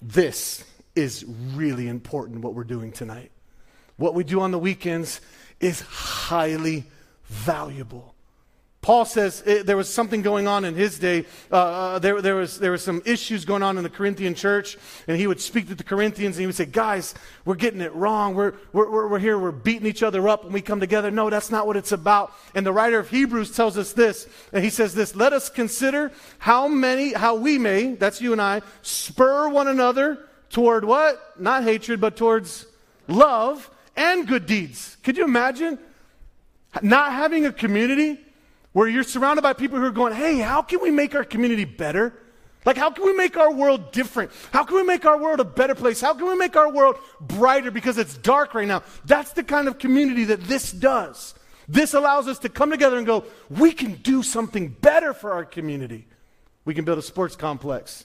This. 0.00 0.64
is 0.94 1.24
really 1.54 1.86
important, 1.86 2.40
what 2.40 2.54
we're 2.54 2.64
doing 2.64 2.90
tonight. 2.90 3.30
What 3.98 4.14
we 4.14 4.24
do 4.24 4.40
on 4.40 4.50
the 4.50 4.58
weekends 4.58 5.20
is 5.60 5.80
highly 5.80 6.84
valuable. 7.24 8.14
Paul 8.80 9.04
says 9.04 9.42
it, 9.44 9.58
eh, 9.58 9.62
there 9.64 9.76
was 9.76 9.92
something 9.92 10.22
going 10.22 10.46
on 10.46 10.64
in 10.64 10.74
his 10.74 10.98
day. 10.98 11.26
Uh, 11.50 11.56
uh, 11.56 11.98
there, 11.98 12.22
there, 12.22 12.36
was, 12.36 12.58
there 12.58 12.70
was 12.70 12.82
some 12.82 13.02
issues 13.04 13.44
going 13.44 13.62
on 13.62 13.76
in 13.76 13.82
the 13.82 13.90
Corinthian 13.90 14.34
church, 14.34 14.78
and 15.06 15.16
he 15.16 15.26
would 15.26 15.40
speak 15.40 15.68
to 15.68 15.74
the 15.74 15.84
Corinthians 15.84 16.36
and 16.36 16.40
he 16.42 16.46
would 16.46 16.54
say, 16.54 16.64
Guys, 16.64 17.14
we're 17.44 17.56
getting 17.56 17.80
it 17.80 17.92
wrong. 17.94 18.34
We're, 18.34 18.54
we're, 18.72 19.08
we're 19.08 19.18
here, 19.18 19.38
we're 19.38 19.50
beating 19.50 19.86
each 19.86 20.02
other 20.02 20.26
up 20.28 20.44
when 20.44 20.52
we 20.52 20.62
come 20.62 20.80
together. 20.80 21.10
No, 21.10 21.28
that's 21.28 21.50
not 21.50 21.66
what 21.66 21.76
it's 21.76 21.92
about. 21.92 22.32
And 22.54 22.64
the 22.64 22.72
writer 22.72 22.98
of 22.98 23.10
Hebrews 23.10 23.54
tells 23.54 23.76
us 23.76 23.92
this, 23.92 24.28
and 24.52 24.62
he 24.62 24.70
says 24.70 24.94
this 24.94 25.16
Let 25.16 25.32
us 25.32 25.50
consider 25.50 26.12
how 26.38 26.68
many, 26.68 27.12
how 27.12 27.34
we 27.34 27.58
may, 27.58 27.94
that's 27.94 28.20
you 28.20 28.32
and 28.32 28.40
I, 28.40 28.62
spur 28.82 29.48
one 29.48 29.66
another 29.66 30.18
toward 30.50 30.84
what? 30.84 31.38
Not 31.38 31.64
hatred, 31.64 32.00
but 32.00 32.16
towards 32.16 32.64
love 33.08 33.68
and 33.98 34.26
good 34.26 34.46
deeds. 34.46 34.96
Could 35.02 35.18
you 35.18 35.24
imagine 35.24 35.78
not 36.80 37.12
having 37.12 37.44
a 37.44 37.52
community? 37.52 38.18
where 38.72 38.86
you're 38.86 39.02
surrounded 39.02 39.42
by 39.42 39.52
people 39.52 39.76
who 39.78 39.84
are 39.84 39.90
going, 39.90 40.12
hey, 40.12 40.38
how 40.38 40.62
can 40.62 40.80
we 40.80 40.90
make 40.90 41.14
our 41.14 41.24
community 41.24 41.64
better? 41.64 42.12
Like, 42.64 42.76
how 42.76 42.90
can 42.90 43.04
we 43.04 43.12
make 43.12 43.36
our 43.36 43.52
world 43.52 43.92
different? 43.92 44.30
How 44.52 44.62
can 44.62 44.76
we 44.76 44.82
make 44.82 45.04
our 45.04 45.18
world 45.18 45.40
a 45.40 45.44
better 45.44 45.74
place? 45.74 46.00
How 46.00 46.14
can 46.14 46.28
we 46.28 46.36
make 46.36 46.54
our 46.54 46.70
world 46.70 46.96
brighter 47.20 47.72
because 47.72 47.98
it's 47.98 48.16
dark 48.18 48.54
right 48.54 48.68
now? 48.68 48.84
That's 49.04 49.32
the 49.32 49.42
kind 49.42 49.68
of 49.68 49.78
community 49.78 50.24
that 50.24 50.44
this 50.44 50.70
does. 50.70 51.34
This 51.66 51.94
allows 51.94 52.28
us 52.28 52.38
to 52.40 52.48
come 52.48 52.70
together 52.70 52.98
and 52.98 53.06
go, 53.06 53.24
we 53.50 53.72
can 53.72 53.94
do 53.94 54.22
something 54.22 54.68
better 54.68 55.12
for 55.12 55.32
our 55.32 55.44
community. 55.44 56.06
We 56.64 56.74
can 56.74 56.84
build 56.84 56.98
a 56.98 57.02
sports 57.02 57.36
complex 57.36 58.04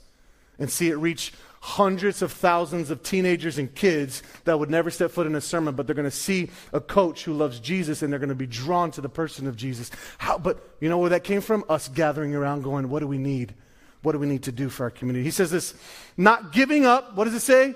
and 0.58 0.72
see 0.72 0.90
it 0.90 0.96
reach 0.96 1.34
hundreds 1.66 2.22
of 2.22 2.30
thousands 2.30 2.90
of 2.90 3.02
teenagers 3.04 3.58
and 3.58 3.74
kids 3.74 4.22
that 4.44 4.60
would 4.60 4.70
never 4.70 4.92
step 4.92 5.10
foot 5.10 5.26
in 5.26 5.34
a 5.34 5.40
sermon, 5.40 5.74
but 5.74 5.88
they're 5.88 5.96
going 5.96 6.04
to 6.04 6.12
see 6.12 6.50
a 6.74 6.82
coach 6.82 7.24
who 7.24 7.34
loves 7.34 7.58
Jesus 7.62 8.02
and 8.02 8.12
they're 8.12 8.20
going 8.20 8.28
to 8.28 8.36
be 8.36 8.46
drawn 8.46 8.92
to 8.92 9.00
the 9.00 9.08
person 9.08 9.48
of 9.48 9.56
Jesus. 9.56 9.90
How, 10.18 10.38
but 10.38 10.76
you 10.82 10.90
know 10.90 10.98
where 10.98 11.12
that 11.12 11.24
came 11.24 11.40
from? 11.40 11.64
Us 11.70 11.88
gathering 11.88 12.36
around 12.36 12.64
going, 12.64 12.90
what 12.90 13.00
do 13.00 13.08
we 13.08 13.18
need? 13.18 13.54
What 14.02 14.12
do 14.12 14.20
we 14.20 14.28
need 14.28 14.44
to 14.44 14.52
do 14.52 14.68
for 14.68 14.84
our 14.84 14.90
community? 14.90 15.24
He 15.24 15.32
says 15.32 15.52
this 15.52 15.74
not 16.18 16.52
giving 16.52 16.86
up, 16.86 17.16
what 17.16 17.24
does 17.24 17.34
it 17.34 17.40
say? 17.40 17.76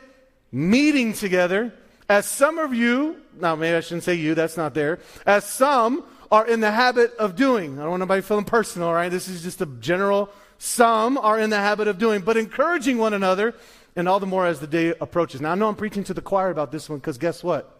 Meeting 0.51 1.13
together, 1.13 1.73
as 2.09 2.25
some 2.25 2.57
of 2.57 2.73
you, 2.73 3.15
now 3.39 3.55
maybe 3.55 3.73
I 3.73 3.79
shouldn't 3.79 4.03
say 4.03 4.15
you, 4.15 4.35
that's 4.35 4.57
not 4.57 4.73
there, 4.73 4.99
as 5.25 5.45
some 5.45 6.03
are 6.29 6.45
in 6.45 6.59
the 6.59 6.71
habit 6.71 7.15
of 7.15 7.37
doing. 7.37 7.79
I 7.79 7.83
don't 7.83 7.91
want 7.91 8.01
anybody 8.01 8.21
feeling 8.21 8.43
personal, 8.43 8.91
right? 8.91 9.07
This 9.07 9.29
is 9.29 9.43
just 9.43 9.61
a 9.61 9.65
general, 9.65 10.29
some 10.57 11.17
are 11.17 11.39
in 11.39 11.51
the 11.51 11.57
habit 11.57 11.87
of 11.87 11.97
doing, 11.97 12.21
but 12.21 12.35
encouraging 12.35 12.97
one 12.97 13.13
another 13.13 13.55
and 13.97 14.07
all 14.07 14.19
the 14.21 14.27
more 14.27 14.45
as 14.45 14.59
the 14.59 14.67
day 14.67 14.93
approaches. 15.01 15.41
Now, 15.41 15.51
I 15.51 15.55
know 15.55 15.67
I'm 15.67 15.75
preaching 15.75 16.05
to 16.05 16.13
the 16.13 16.21
choir 16.21 16.51
about 16.51 16.71
this 16.71 16.87
one 16.87 16.99
because 16.99 17.17
guess 17.17 17.43
what? 17.43 17.73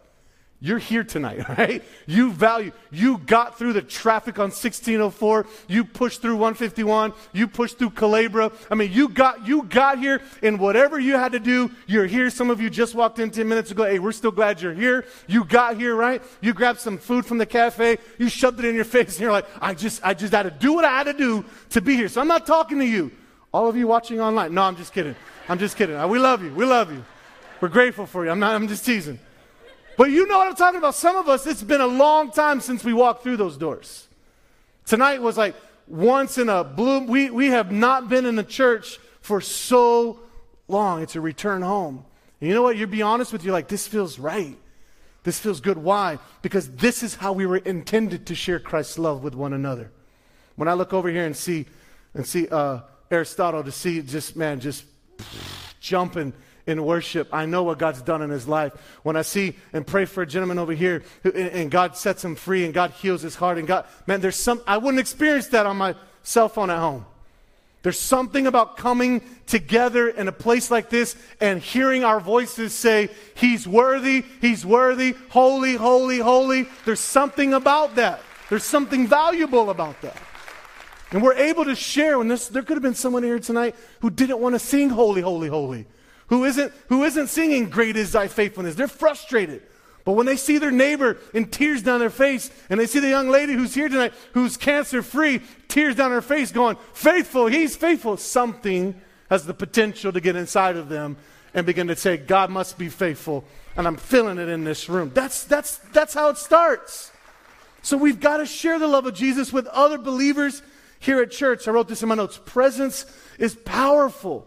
You're 0.60 0.78
here 0.78 1.04
tonight, 1.04 1.48
right? 1.56 1.84
You 2.08 2.32
value, 2.32 2.72
you 2.90 3.18
got 3.18 3.56
through 3.56 3.74
the 3.74 3.82
traffic 3.82 4.40
on 4.40 4.46
1604. 4.46 5.46
You 5.68 5.84
pushed 5.84 6.20
through 6.20 6.34
151. 6.34 7.12
You 7.32 7.46
pushed 7.46 7.78
through 7.78 7.90
Culebra. 7.90 8.52
I 8.68 8.74
mean, 8.74 8.92
you 8.92 9.08
got, 9.08 9.46
you 9.46 9.62
got 9.62 10.00
here 10.00 10.20
and 10.42 10.58
whatever 10.58 10.98
you 10.98 11.12
had 11.12 11.30
to 11.32 11.38
do, 11.38 11.70
you're 11.86 12.06
here. 12.06 12.30
Some 12.30 12.50
of 12.50 12.60
you 12.60 12.68
just 12.68 12.96
walked 12.96 13.20
in 13.20 13.30
10 13.30 13.48
minutes 13.48 13.70
ago. 13.70 13.84
Hey, 13.84 14.00
we're 14.00 14.10
still 14.10 14.32
glad 14.32 14.60
you're 14.60 14.74
here. 14.74 15.06
You 15.28 15.44
got 15.44 15.76
here, 15.76 15.94
right? 15.94 16.20
You 16.40 16.52
grabbed 16.52 16.80
some 16.80 16.98
food 16.98 17.24
from 17.24 17.38
the 17.38 17.46
cafe. 17.46 17.98
You 18.18 18.28
shoved 18.28 18.58
it 18.58 18.64
in 18.64 18.74
your 18.74 18.84
face 18.96 19.14
and 19.14 19.20
you're 19.20 19.32
like, 19.32 19.46
I 19.60 19.74
just, 19.74 20.04
I 20.04 20.14
just 20.14 20.32
had 20.32 20.42
to 20.42 20.50
do 20.50 20.72
what 20.72 20.84
I 20.84 20.98
had 20.98 21.04
to 21.04 21.12
do 21.12 21.44
to 21.70 21.80
be 21.80 21.94
here. 21.94 22.08
So 22.08 22.20
I'm 22.20 22.26
not 22.26 22.44
talking 22.44 22.80
to 22.80 22.86
you. 22.86 23.12
All 23.58 23.68
of 23.68 23.74
you 23.74 23.88
watching 23.88 24.20
online. 24.20 24.54
No, 24.54 24.62
I'm 24.62 24.76
just 24.76 24.92
kidding. 24.92 25.16
I'm 25.48 25.58
just 25.58 25.76
kidding. 25.76 25.96
We 26.08 26.20
love 26.20 26.44
you. 26.44 26.54
We 26.54 26.64
love 26.64 26.92
you. 26.92 27.04
We're 27.60 27.66
grateful 27.66 28.06
for 28.06 28.24
you. 28.24 28.30
I'm 28.30 28.38
not, 28.38 28.54
I'm 28.54 28.68
just 28.68 28.86
teasing. 28.86 29.18
But 29.96 30.12
you 30.12 30.28
know 30.28 30.38
what 30.38 30.46
I'm 30.46 30.54
talking 30.54 30.78
about. 30.78 30.94
Some 30.94 31.16
of 31.16 31.28
us, 31.28 31.44
it's 31.44 31.64
been 31.64 31.80
a 31.80 31.86
long 31.88 32.30
time 32.30 32.60
since 32.60 32.84
we 32.84 32.92
walked 32.92 33.24
through 33.24 33.36
those 33.36 33.56
doors. 33.56 34.06
Tonight 34.86 35.22
was 35.22 35.36
like 35.36 35.56
once 35.88 36.38
in 36.38 36.48
a 36.48 36.62
blue, 36.62 37.00
we, 37.00 37.30
we 37.30 37.48
have 37.48 37.72
not 37.72 38.08
been 38.08 38.26
in 38.26 38.36
the 38.36 38.44
church 38.44 39.00
for 39.22 39.40
so 39.40 40.20
long. 40.68 41.02
It's 41.02 41.16
a 41.16 41.20
return 41.20 41.62
home. 41.62 42.04
And 42.40 42.46
you 42.46 42.54
know 42.54 42.62
what? 42.62 42.76
You'd 42.76 42.92
be 42.92 43.02
honest 43.02 43.32
with 43.32 43.44
you, 43.44 43.50
like, 43.50 43.66
this 43.66 43.88
feels 43.88 44.20
right. 44.20 44.56
This 45.24 45.40
feels 45.40 45.60
good. 45.60 45.78
Why? 45.78 46.20
Because 46.42 46.70
this 46.76 47.02
is 47.02 47.16
how 47.16 47.32
we 47.32 47.44
were 47.44 47.56
intended 47.56 48.24
to 48.26 48.36
share 48.36 48.60
Christ's 48.60 49.00
love 49.00 49.24
with 49.24 49.34
one 49.34 49.52
another. 49.52 49.90
When 50.54 50.68
I 50.68 50.74
look 50.74 50.92
over 50.92 51.08
here 51.08 51.26
and 51.26 51.36
see, 51.36 51.66
and 52.14 52.24
see 52.24 52.46
uh, 52.46 52.82
Aristotle, 53.10 53.64
to 53.64 53.72
see 53.72 54.00
just, 54.02 54.36
man, 54.36 54.60
just 54.60 54.84
jumping 55.80 56.32
in 56.66 56.84
worship. 56.84 57.28
I 57.32 57.46
know 57.46 57.62
what 57.62 57.78
God's 57.78 58.02
done 58.02 58.20
in 58.20 58.30
his 58.30 58.46
life. 58.46 58.72
When 59.02 59.16
I 59.16 59.22
see 59.22 59.56
and 59.72 59.86
pray 59.86 60.04
for 60.04 60.22
a 60.22 60.26
gentleman 60.26 60.58
over 60.58 60.74
here 60.74 61.02
who, 61.22 61.32
and 61.32 61.70
God 61.70 61.96
sets 61.96 62.22
him 62.22 62.34
free 62.34 62.66
and 62.66 62.74
God 62.74 62.90
heals 62.90 63.22
his 63.22 63.34
heart 63.34 63.56
and 63.56 63.66
God, 63.66 63.86
man, 64.06 64.20
there's 64.20 64.36
some, 64.36 64.60
I 64.66 64.76
wouldn't 64.76 65.00
experience 65.00 65.48
that 65.48 65.64
on 65.64 65.78
my 65.78 65.94
cell 66.22 66.48
phone 66.48 66.68
at 66.68 66.78
home. 66.78 67.06
There's 67.82 67.98
something 67.98 68.46
about 68.46 68.76
coming 68.76 69.22
together 69.46 70.08
in 70.08 70.28
a 70.28 70.32
place 70.32 70.70
like 70.70 70.90
this 70.90 71.16
and 71.40 71.62
hearing 71.62 72.04
our 72.04 72.20
voices 72.20 72.74
say, 72.74 73.08
He's 73.34 73.66
worthy, 73.66 74.24
He's 74.40 74.66
worthy, 74.66 75.14
holy, 75.30 75.74
holy, 75.74 76.18
holy. 76.18 76.66
There's 76.84 77.00
something 77.00 77.54
about 77.54 77.94
that. 77.94 78.20
There's 78.50 78.64
something 78.64 79.06
valuable 79.06 79.70
about 79.70 80.02
that. 80.02 80.16
And 81.10 81.22
we're 81.22 81.34
able 81.34 81.64
to 81.64 81.74
share 81.74 82.18
when 82.18 82.28
this, 82.28 82.48
there 82.48 82.62
could 82.62 82.76
have 82.76 82.82
been 82.82 82.94
someone 82.94 83.22
here 83.22 83.38
tonight 83.38 83.74
who 84.00 84.10
didn't 84.10 84.40
want 84.40 84.54
to 84.54 84.58
sing 84.58 84.90
holy, 84.90 85.22
holy, 85.22 85.48
holy, 85.48 85.86
who 86.26 86.44
isn't, 86.44 86.72
who 86.88 87.04
isn't 87.04 87.28
singing 87.28 87.70
great 87.70 87.96
is 87.96 88.12
thy 88.12 88.28
faithfulness. 88.28 88.74
They're 88.74 88.88
frustrated. 88.88 89.62
But 90.04 90.12
when 90.12 90.26
they 90.26 90.36
see 90.36 90.58
their 90.58 90.70
neighbor 90.70 91.18
in 91.34 91.46
tears 91.46 91.82
down 91.82 92.00
their 92.00 92.10
face, 92.10 92.50
and 92.70 92.78
they 92.78 92.86
see 92.86 92.98
the 92.98 93.08
young 93.08 93.28
lady 93.28 93.54
who's 93.54 93.74
here 93.74 93.88
tonight, 93.88 94.12
who's 94.32 94.56
cancer 94.56 95.02
free, 95.02 95.40
tears 95.68 95.96
down 95.96 96.10
her 96.10 96.22
face, 96.22 96.52
going, 96.52 96.76
faithful, 96.92 97.46
he's 97.46 97.76
faithful, 97.76 98.16
something 98.16 98.98
has 99.30 99.44
the 99.44 99.54
potential 99.54 100.12
to 100.12 100.20
get 100.20 100.36
inside 100.36 100.76
of 100.76 100.88
them 100.88 101.16
and 101.54 101.66
begin 101.66 101.88
to 101.88 101.96
say, 101.96 102.16
God 102.16 102.50
must 102.50 102.78
be 102.78 102.88
faithful. 102.88 103.44
And 103.76 103.86
I'm 103.86 103.96
feeling 103.96 104.38
it 104.38 104.48
in 104.48 104.64
this 104.64 104.88
room. 104.88 105.10
That's, 105.14 105.44
that's, 105.44 105.76
that's 105.92 106.14
how 106.14 106.30
it 106.30 106.38
starts. 106.38 107.12
So 107.82 107.96
we've 107.96 108.20
got 108.20 108.38
to 108.38 108.46
share 108.46 108.78
the 108.78 108.88
love 108.88 109.06
of 109.06 109.14
Jesus 109.14 109.52
with 109.52 109.66
other 109.68 109.98
believers 109.98 110.62
here 111.00 111.20
at 111.20 111.30
church, 111.30 111.68
I 111.68 111.70
wrote 111.70 111.88
this 111.88 112.02
in 112.02 112.08
my 112.08 112.14
notes 112.14 112.40
presence 112.44 113.06
is 113.38 113.54
powerful. 113.54 114.46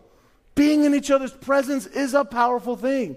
Being 0.56 0.84
in 0.84 0.94
each 0.94 1.10
other's 1.10 1.32
presence 1.32 1.86
is 1.88 2.14
a 2.14 2.26
powerful 2.26 2.76
thing. 2.76 3.16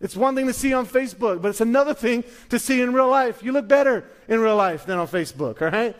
It's 0.00 0.16
one 0.16 0.34
thing 0.34 0.48
to 0.48 0.52
see 0.52 0.72
on 0.72 0.84
Facebook, 0.84 1.40
but 1.40 1.48
it's 1.48 1.60
another 1.60 1.94
thing 1.94 2.24
to 2.48 2.58
see 2.58 2.80
in 2.80 2.92
real 2.92 3.08
life. 3.08 3.42
You 3.42 3.52
look 3.52 3.68
better 3.68 4.04
in 4.26 4.40
real 4.40 4.56
life 4.56 4.84
than 4.84 4.98
on 4.98 5.06
Facebook, 5.06 5.62
all 5.62 5.70
right? 5.70 5.94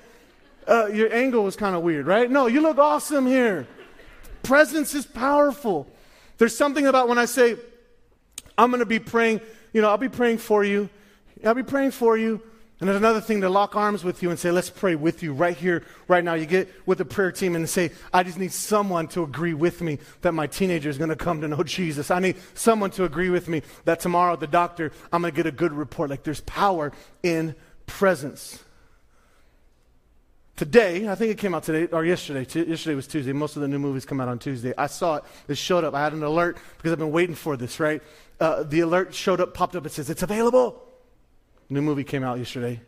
Uh, 0.67 0.87
your 0.87 1.13
angle 1.13 1.45
was 1.45 1.55
kind 1.55 1.77
of 1.77 1.83
weird, 1.83 2.07
right? 2.07 2.29
No, 2.29 2.49
you 2.49 2.61
look 2.61 2.79
awesome 2.79 3.27
here. 3.27 3.67
Presence 4.43 4.95
is 4.95 5.07
powerful. 5.07 5.87
There's 6.39 6.57
something 6.57 6.87
about 6.87 7.09
when 7.09 7.19
I 7.19 7.27
say, 7.27 7.57
I'm 8.59 8.71
going 8.71 8.81
to 8.81 8.87
be 8.87 8.99
praying, 8.99 9.41
you 9.73 9.81
know, 9.83 9.89
I'll 9.89 9.99
be 9.99 10.09
praying 10.09 10.39
for 10.39 10.65
you. 10.65 10.89
I'll 11.45 11.55
be 11.55 11.63
praying 11.63 11.93
for 11.93 12.17
you. 12.17 12.43
And 12.83 12.89
there's 12.89 12.99
another 12.99 13.21
thing 13.21 13.43
to 13.43 13.49
lock 13.49 13.77
arms 13.77 14.03
with 14.03 14.25
you 14.25 14.31
and 14.31 14.37
say, 14.37 14.51
let's 14.51 14.69
pray 14.69 14.97
with 14.97 15.23
you 15.23 15.33
right 15.33 15.57
here, 15.57 15.85
right 16.09 16.25
now. 16.25 16.35
You 16.35 16.47
get 16.47 16.69
with 16.85 16.99
the 16.99 17.05
prayer 17.05 17.31
team 17.31 17.55
and 17.55 17.71
say, 17.71 17.93
I 18.13 18.25
just 18.25 18.41
need 18.41 18.51
someone 18.51 19.07
to 19.11 19.23
agree 19.23 19.55
with 19.55 19.81
me 19.81 20.01
that 20.23 20.33
my 20.33 20.49
teenager 20.49 20.91
is 20.91 20.99
going 20.99 21.11
to 21.11 21.15
come 21.15 21.41
to 21.43 21.47
know 21.47 21.63
Jesus. 21.63 22.11
I 22.11 22.19
need 22.19 22.39
someone 22.55 22.91
to 22.91 23.05
agree 23.05 23.31
with 23.31 23.47
me 23.47 23.63
that 23.85 24.01
tomorrow 24.01 24.35
the 24.35 24.49
doctor, 24.49 24.91
I'm 25.13 25.23
going 25.23 25.33
to 25.33 25.37
get 25.37 25.47
a 25.47 25.53
good 25.53 25.73
report. 25.73 26.11
Like 26.11 26.25
there's 26.25 26.41
power 26.41 26.91
in 27.23 27.55
presence. 27.87 28.65
Today, 30.57 31.09
I 31.09 31.15
think 31.15 31.31
it 31.31 31.39
came 31.39 31.55
out 31.55 31.63
today 31.63 31.87
or 31.93 32.05
yesterday. 32.05 32.45
T- 32.45 32.65
yesterday 32.65 32.97
was 32.97 33.07
Tuesday. 33.07 33.33
Most 33.33 33.55
of 33.55 33.63
the 33.63 33.69
new 33.69 33.79
movies 33.79 34.05
come 34.05 34.21
out 34.21 34.27
on 34.27 34.41
Tuesday. 34.41 34.75
I 34.77 34.89
saw 34.89 35.19
it. 35.19 35.25
It 35.47 35.57
showed 35.57 35.85
up. 35.85 35.95
I 35.95 36.03
had 36.03 36.15
an 36.15 36.25
alert 36.25 36.59
because 36.79 36.91
I've 36.91 36.99
been 36.99 37.13
waiting 37.13 37.37
for 37.37 37.57
this, 37.57 37.79
right? 37.79 38.03
Uh, 38.41 38.65
the 38.65 38.81
alert 38.81 39.15
showed 39.15 39.41
up, 39.41 39.55
popped 39.55 39.77
up. 39.77 39.87
It 39.87 39.93
says, 39.93 40.11
it's 40.11 40.25
available. 40.25 40.89
New 41.73 41.81
movie 41.81 42.05
came 42.05 42.23
out 42.23 42.39
yesterday, 42.39 42.79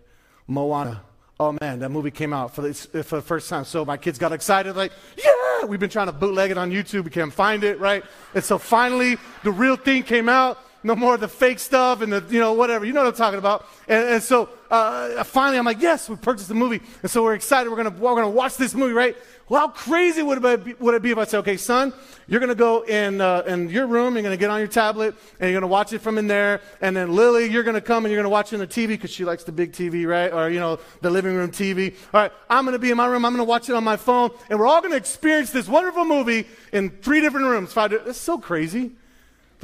Moana. 0.47 1.01
Oh 1.41 1.57
man, 1.59 1.79
that 1.79 1.89
movie 1.89 2.11
came 2.11 2.35
out 2.35 2.55
for 2.55 2.61
the, 2.61 2.75
for 2.75 3.17
the 3.17 3.23
first 3.23 3.49
time. 3.49 3.65
So 3.65 3.83
my 3.83 3.97
kids 3.97 4.19
got 4.19 4.33
excited, 4.33 4.77
like, 4.77 4.93
yeah! 5.17 5.65
We've 5.65 5.81
been 5.81 5.89
trying 5.89 6.09
to 6.09 6.13
bootleg 6.13 6.51
it 6.51 6.59
on 6.59 6.71
YouTube. 6.71 7.05
We 7.05 7.11
can't 7.11 7.33
find 7.33 7.65
it, 7.65 7.81
right? 7.81 8.05
And 8.35 8.45
so 8.45 8.59
finally, 8.59 9.17
the 9.43 9.53
real 9.53 9.77
thing 9.77 10.03
came 10.03 10.29
out. 10.29 10.59
No 10.83 10.95
more 10.95 11.15
of 11.15 11.21
the 11.21 11.29
fake 11.29 11.61
stuff 11.61 12.03
and 12.03 12.13
the, 12.13 12.23
you 12.29 12.39
know, 12.39 12.53
whatever. 12.53 12.85
You 12.85 12.93
know 12.93 13.03
what 13.03 13.09
I'm 13.09 13.15
talking 13.15 13.39
about. 13.39 13.65
And, 13.89 14.05
and 14.07 14.23
so 14.23 14.51
uh, 14.71 15.25
finally, 15.25 15.57
I'm 15.57 15.65
like, 15.65 15.81
yes, 15.81 16.11
we 16.11 16.17
purchased 16.17 16.49
the 16.49 16.55
movie. 16.55 16.83
And 17.01 17.11
so 17.11 17.23
we're 17.23 17.33
excited. 17.33 17.71
We're 17.71 17.83
going 17.83 17.91
to 17.91 17.99
we're 17.99 18.15
gonna 18.15 18.29
watch 18.29 18.59
this 18.59 18.75
movie, 18.75 18.93
right? 18.93 19.17
Well, 19.47 19.61
how 19.61 19.69
crazy 19.69 20.23
would 20.23 20.43
it 20.43 20.65
be, 20.65 20.75
would 20.75 20.95
it 20.95 21.03
be 21.03 21.11
if 21.11 21.19
I 21.19 21.25
said, 21.25 21.41
okay, 21.41 21.59
son, 21.59 21.93
you're 22.27 22.41
going 22.41 22.49
to 22.49 22.55
go 22.55 22.83
in, 22.83 23.21
uh, 23.21 23.43
in 23.47 23.69
your 23.69 23.87
room, 23.87 24.15
you're 24.15 24.23
going 24.23 24.33
to 24.33 24.41
get 24.41 24.49
on 24.49 24.59
your 24.59 24.69
tablet, 24.69 25.15
and 25.39 25.51
you're 25.51 25.61
going 25.61 25.69
to 25.69 25.73
watch 25.73 25.93
it 25.93 26.01
from 26.01 26.17
in 26.17 26.27
there, 26.27 26.63
and 26.81 26.97
then 26.97 27.15
Lily, 27.15 27.51
you're 27.51 27.63
going 27.63 27.75
to 27.75 27.83
come 27.83 28.07
and 28.07 28.13
you're 28.13 28.19
going 28.19 28.25
to 28.25 28.31
watch 28.31 28.53
it 28.53 28.57
on 28.57 28.61
the 28.61 28.67
TV 28.67 28.89
because 28.89 29.11
she 29.11 29.27
likes 29.27 29.45
the 29.45 29.53
big 29.53 29.73
TV, 29.73 30.07
right? 30.07 30.33
Or, 30.33 30.49
you 30.49 30.61
know, 30.61 30.81
the 31.03 31.11
living 31.11 31.35
room 31.35 31.51
TV. 31.51 31.95
All 32.15 32.23
right, 32.23 32.33
I'm 32.49 32.65
going 32.65 32.73
to 32.73 32.79
be 32.79 32.91
in 32.91 32.97
my 32.97 33.07
room, 33.07 33.27
I'm 33.27 33.33
going 33.33 33.45
to 33.45 33.49
watch 33.49 33.69
it 33.69 33.75
on 33.75 33.85
my 33.85 33.97
phone, 33.97 34.31
and 34.49 34.59
we're 34.59 34.67
all 34.67 34.81
going 34.81 34.93
to 34.93 34.97
experience 34.97 35.51
this 35.51 35.69
wonderful 35.69 36.07
movie 36.07 36.47
in 36.73 36.89
three 36.89 37.21
different 37.21 37.47
rooms. 37.47 37.71
Five, 37.71 37.93
it's 37.93 38.19
so 38.19 38.39
crazy. 38.39 38.93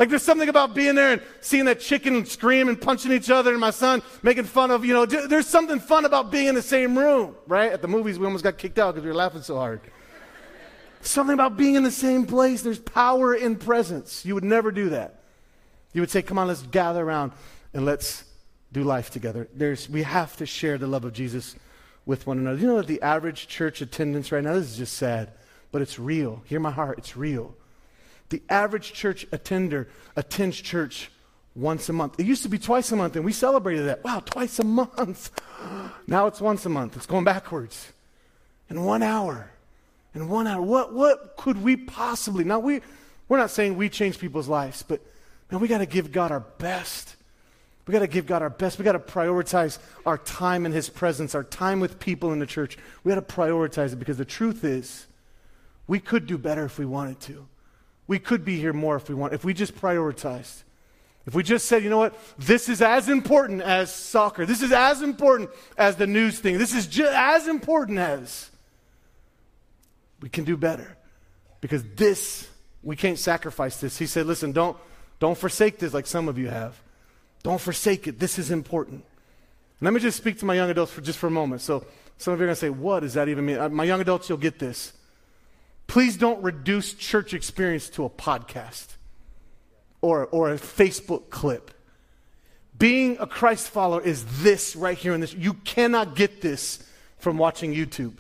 Like 0.00 0.08
there's 0.08 0.22
something 0.22 0.48
about 0.48 0.74
being 0.74 0.94
there 0.94 1.12
and 1.12 1.22
seeing 1.42 1.66
that 1.66 1.78
chicken 1.78 2.24
scream 2.24 2.70
and 2.70 2.80
punching 2.80 3.12
each 3.12 3.28
other 3.28 3.50
and 3.50 3.60
my 3.60 3.68
son 3.70 4.00
making 4.22 4.44
fun 4.44 4.70
of, 4.70 4.82
you 4.82 4.94
know, 4.94 5.04
there's 5.04 5.46
something 5.46 5.78
fun 5.78 6.06
about 6.06 6.30
being 6.30 6.46
in 6.46 6.54
the 6.54 6.62
same 6.62 6.96
room, 6.98 7.36
right? 7.46 7.70
At 7.70 7.82
the 7.82 7.88
movies, 7.88 8.18
we 8.18 8.24
almost 8.24 8.42
got 8.42 8.56
kicked 8.56 8.78
out 8.78 8.94
because 8.94 9.04
we 9.04 9.10
were 9.10 9.16
laughing 9.16 9.42
so 9.42 9.56
hard. 9.56 9.82
Something 11.02 11.34
about 11.34 11.58
being 11.58 11.74
in 11.74 11.82
the 11.82 11.90
same 11.90 12.24
place. 12.24 12.62
There's 12.62 12.78
power 12.78 13.34
in 13.34 13.56
presence. 13.56 14.24
You 14.24 14.34
would 14.34 14.44
never 14.44 14.72
do 14.72 14.88
that. 14.88 15.20
You 15.92 16.00
would 16.00 16.10
say, 16.10 16.22
come 16.22 16.38
on, 16.38 16.48
let's 16.48 16.62
gather 16.62 17.04
around 17.04 17.32
and 17.74 17.84
let's 17.84 18.24
do 18.72 18.82
life 18.82 19.10
together. 19.10 19.48
There's, 19.52 19.86
we 19.86 20.02
have 20.04 20.34
to 20.38 20.46
share 20.46 20.78
the 20.78 20.86
love 20.86 21.04
of 21.04 21.12
Jesus 21.12 21.56
with 22.06 22.26
one 22.26 22.38
another. 22.38 22.58
You 22.58 22.68
know 22.68 22.76
that 22.78 22.86
the 22.86 23.02
average 23.02 23.48
church 23.48 23.82
attendance 23.82 24.32
right 24.32 24.42
now, 24.42 24.54
this 24.54 24.70
is 24.70 24.78
just 24.78 24.94
sad, 24.94 25.32
but 25.70 25.82
it's 25.82 25.98
real. 25.98 26.42
Hear 26.46 26.58
my 26.58 26.70
heart, 26.70 26.96
it's 26.96 27.18
real. 27.18 27.54
The 28.30 28.42
average 28.48 28.92
church 28.92 29.26
attender 29.32 29.88
attends 30.16 30.60
church 30.60 31.10
once 31.54 31.88
a 31.88 31.92
month. 31.92 32.18
It 32.18 32.26
used 32.26 32.42
to 32.44 32.48
be 32.48 32.58
twice 32.58 32.90
a 32.92 32.96
month, 32.96 33.16
and 33.16 33.24
we 33.24 33.32
celebrated 33.32 33.86
that. 33.86 34.02
Wow, 34.02 34.20
twice 34.24 34.58
a 34.58 34.64
month. 34.64 35.30
Now 36.06 36.26
it's 36.26 36.40
once 36.40 36.64
a 36.64 36.68
month. 36.68 36.96
It's 36.96 37.06
going 37.06 37.24
backwards. 37.24 37.92
In 38.68 38.84
one 38.84 39.02
hour. 39.02 39.50
In 40.14 40.28
one 40.28 40.46
hour. 40.46 40.62
What, 40.62 40.92
what 40.92 41.36
could 41.36 41.62
we 41.62 41.76
possibly? 41.76 42.44
Now, 42.44 42.60
we, 42.60 42.80
we're 43.28 43.38
not 43.38 43.50
saying 43.50 43.76
we 43.76 43.88
change 43.88 44.18
people's 44.18 44.48
lives, 44.48 44.84
but 44.86 45.00
man, 45.50 45.60
we 45.60 45.68
got 45.68 45.78
to 45.78 45.86
give 45.86 46.12
God 46.12 46.30
our 46.30 46.40
best. 46.40 47.16
We 47.86 47.92
got 47.92 48.00
to 48.00 48.06
give 48.06 48.26
God 48.26 48.42
our 48.42 48.50
best. 48.50 48.78
We 48.78 48.84
got 48.84 48.92
to 48.92 49.00
prioritize 49.00 49.78
our 50.06 50.18
time 50.18 50.66
in 50.66 50.72
His 50.72 50.88
presence, 50.88 51.34
our 51.34 51.42
time 51.42 51.80
with 51.80 51.98
people 51.98 52.32
in 52.32 52.38
the 52.38 52.46
church. 52.46 52.78
We 53.02 53.12
got 53.12 53.28
to 53.28 53.34
prioritize 53.34 53.92
it 53.92 53.96
because 53.96 54.18
the 54.18 54.24
truth 54.24 54.62
is, 54.62 55.06
we 55.88 55.98
could 55.98 56.28
do 56.28 56.38
better 56.38 56.64
if 56.66 56.78
we 56.78 56.86
wanted 56.86 57.18
to. 57.22 57.48
We 58.10 58.18
could 58.18 58.44
be 58.44 58.58
here 58.58 58.72
more 58.72 58.96
if 58.96 59.08
we 59.08 59.14
want, 59.14 59.34
if 59.34 59.44
we 59.44 59.54
just 59.54 59.76
prioritized. 59.76 60.64
If 61.26 61.34
we 61.36 61.44
just 61.44 61.66
said, 61.66 61.84
you 61.84 61.90
know 61.90 61.98
what, 61.98 62.18
this 62.38 62.68
is 62.68 62.82
as 62.82 63.08
important 63.08 63.62
as 63.62 63.94
soccer. 63.94 64.44
This 64.44 64.62
is 64.62 64.72
as 64.72 65.00
important 65.00 65.50
as 65.78 65.94
the 65.94 66.08
news 66.08 66.40
thing. 66.40 66.58
This 66.58 66.74
is 66.74 66.88
just 66.88 67.12
as 67.12 67.46
important 67.46 68.00
as. 68.00 68.50
We 70.20 70.28
can 70.28 70.42
do 70.42 70.56
better. 70.56 70.96
Because 71.60 71.84
this, 71.94 72.48
we 72.82 72.96
can't 72.96 73.16
sacrifice 73.16 73.76
this. 73.76 73.96
He 73.96 74.06
said, 74.06 74.26
listen, 74.26 74.50
don't, 74.50 74.76
don't 75.20 75.38
forsake 75.38 75.78
this 75.78 75.94
like 75.94 76.08
some 76.08 76.26
of 76.26 76.36
you 76.36 76.48
have. 76.48 76.82
Don't 77.44 77.60
forsake 77.60 78.08
it. 78.08 78.18
This 78.18 78.40
is 78.40 78.50
important. 78.50 79.04
let 79.80 79.92
me 79.92 80.00
just 80.00 80.16
speak 80.16 80.36
to 80.40 80.44
my 80.46 80.54
young 80.54 80.68
adults 80.68 80.90
for 80.90 81.00
just 81.00 81.20
for 81.20 81.28
a 81.28 81.30
moment. 81.30 81.60
So 81.60 81.86
some 82.18 82.34
of 82.34 82.40
you 82.40 82.46
are 82.46 82.48
going 82.48 82.56
to 82.56 82.60
say, 82.60 82.70
what 82.70 83.00
does 83.00 83.14
that 83.14 83.28
even 83.28 83.46
mean? 83.46 83.58
Uh, 83.58 83.68
my 83.68 83.84
young 83.84 84.00
adults, 84.00 84.28
you'll 84.28 84.38
get 84.38 84.58
this. 84.58 84.94
Please 85.90 86.16
don't 86.16 86.40
reduce 86.44 86.94
church 86.94 87.34
experience 87.34 87.88
to 87.88 88.04
a 88.04 88.08
podcast 88.08 88.94
or, 90.00 90.28
or 90.28 90.52
a 90.52 90.54
Facebook 90.54 91.30
clip. 91.30 91.72
Being 92.78 93.16
a 93.18 93.26
Christ 93.26 93.70
follower 93.70 94.00
is 94.00 94.24
this 94.40 94.76
right 94.76 94.96
here 94.96 95.14
in 95.14 95.20
this. 95.20 95.34
You 95.34 95.54
cannot 95.54 96.14
get 96.14 96.42
this 96.42 96.78
from 97.18 97.38
watching 97.38 97.74
YouTube. 97.74 98.18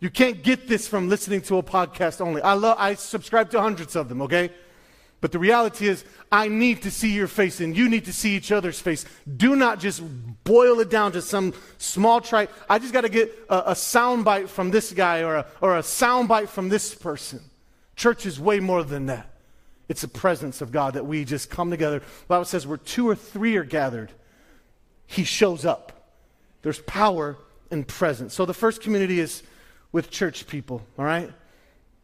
You 0.00 0.10
can't 0.10 0.42
get 0.42 0.66
this 0.66 0.88
from 0.88 1.08
listening 1.08 1.42
to 1.42 1.58
a 1.58 1.62
podcast 1.62 2.20
only. 2.20 2.42
I 2.42 2.54
love 2.54 2.76
I 2.80 2.94
subscribe 2.94 3.50
to 3.50 3.60
hundreds 3.60 3.94
of 3.94 4.08
them, 4.08 4.20
okay? 4.22 4.50
But 5.22 5.30
the 5.30 5.38
reality 5.38 5.86
is, 5.86 6.04
I 6.32 6.48
need 6.48 6.82
to 6.82 6.90
see 6.90 7.12
your 7.12 7.28
face 7.28 7.60
and 7.60 7.76
you 7.76 7.88
need 7.88 8.06
to 8.06 8.12
see 8.12 8.34
each 8.34 8.50
other's 8.50 8.80
face. 8.80 9.06
Do 9.36 9.54
not 9.54 9.78
just 9.78 10.02
boil 10.42 10.80
it 10.80 10.90
down 10.90 11.12
to 11.12 11.22
some 11.22 11.54
small 11.78 12.20
trite. 12.20 12.50
I 12.68 12.80
just 12.80 12.92
got 12.92 13.02
to 13.02 13.08
get 13.08 13.32
a, 13.48 13.70
a 13.70 13.76
sound 13.76 14.24
bite 14.24 14.50
from 14.50 14.72
this 14.72 14.92
guy 14.92 15.22
or 15.22 15.36
a, 15.36 15.46
or 15.60 15.76
a 15.76 15.82
sound 15.84 16.26
bite 16.26 16.50
from 16.50 16.68
this 16.68 16.92
person. 16.92 17.40
Church 17.94 18.26
is 18.26 18.40
way 18.40 18.58
more 18.58 18.82
than 18.82 19.06
that. 19.06 19.30
It's 19.88 20.00
the 20.00 20.08
presence 20.08 20.60
of 20.60 20.72
God 20.72 20.94
that 20.94 21.06
we 21.06 21.24
just 21.24 21.50
come 21.50 21.70
together. 21.70 22.00
The 22.00 22.26
Bible 22.26 22.44
says 22.44 22.66
where 22.66 22.78
two 22.78 23.08
or 23.08 23.14
three 23.14 23.56
are 23.56 23.64
gathered, 23.64 24.10
He 25.06 25.22
shows 25.22 25.64
up. 25.64 26.16
There's 26.62 26.80
power 26.80 27.36
in 27.70 27.84
presence. 27.84 28.34
So 28.34 28.44
the 28.44 28.54
first 28.54 28.82
community 28.82 29.20
is 29.20 29.44
with 29.92 30.10
church 30.10 30.48
people, 30.48 30.82
all 30.98 31.04
right? 31.04 31.30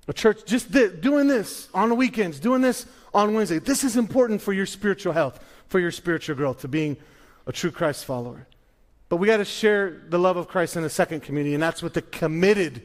A 0.09 0.13
church 0.15 0.45
just 0.47 0.73
doing 0.73 1.29
this 1.29 1.69
on 1.75 1.91
the 1.91 1.95
weekends, 1.95 2.41
doing 2.41 2.63
this 2.63 2.87
on 3.13 3.35
Wednesday. 3.35 3.59
This 3.59 3.85
is 3.85 3.97
important 3.97 4.41
for 4.41 4.55
your 4.55 4.65
spiritual 4.65 5.13
health, 5.13 5.39
for 5.69 5.79
your 5.79 5.91
spiritual 5.91 6.35
growth, 6.35 6.61
to 6.61 6.69
being 6.69 6.97
a 7.47 7.53
true 7.53 7.71
Christ 7.71 8.07
follower. 8.07 8.47
But 9.11 9.17
we 9.17 9.27
got 9.27 9.37
to 9.37 9.45
share 9.45 10.03
the 10.09 10.19
love 10.19 10.39
of 10.39 10.49
Christ 10.49 10.77
in 10.77 10.83
the 10.83 10.91
second 10.91 11.21
community, 11.21 11.55
and 11.55 11.63
that's 11.63 11.83
with 11.83 11.93
the 11.93 12.03
committed 12.03 12.83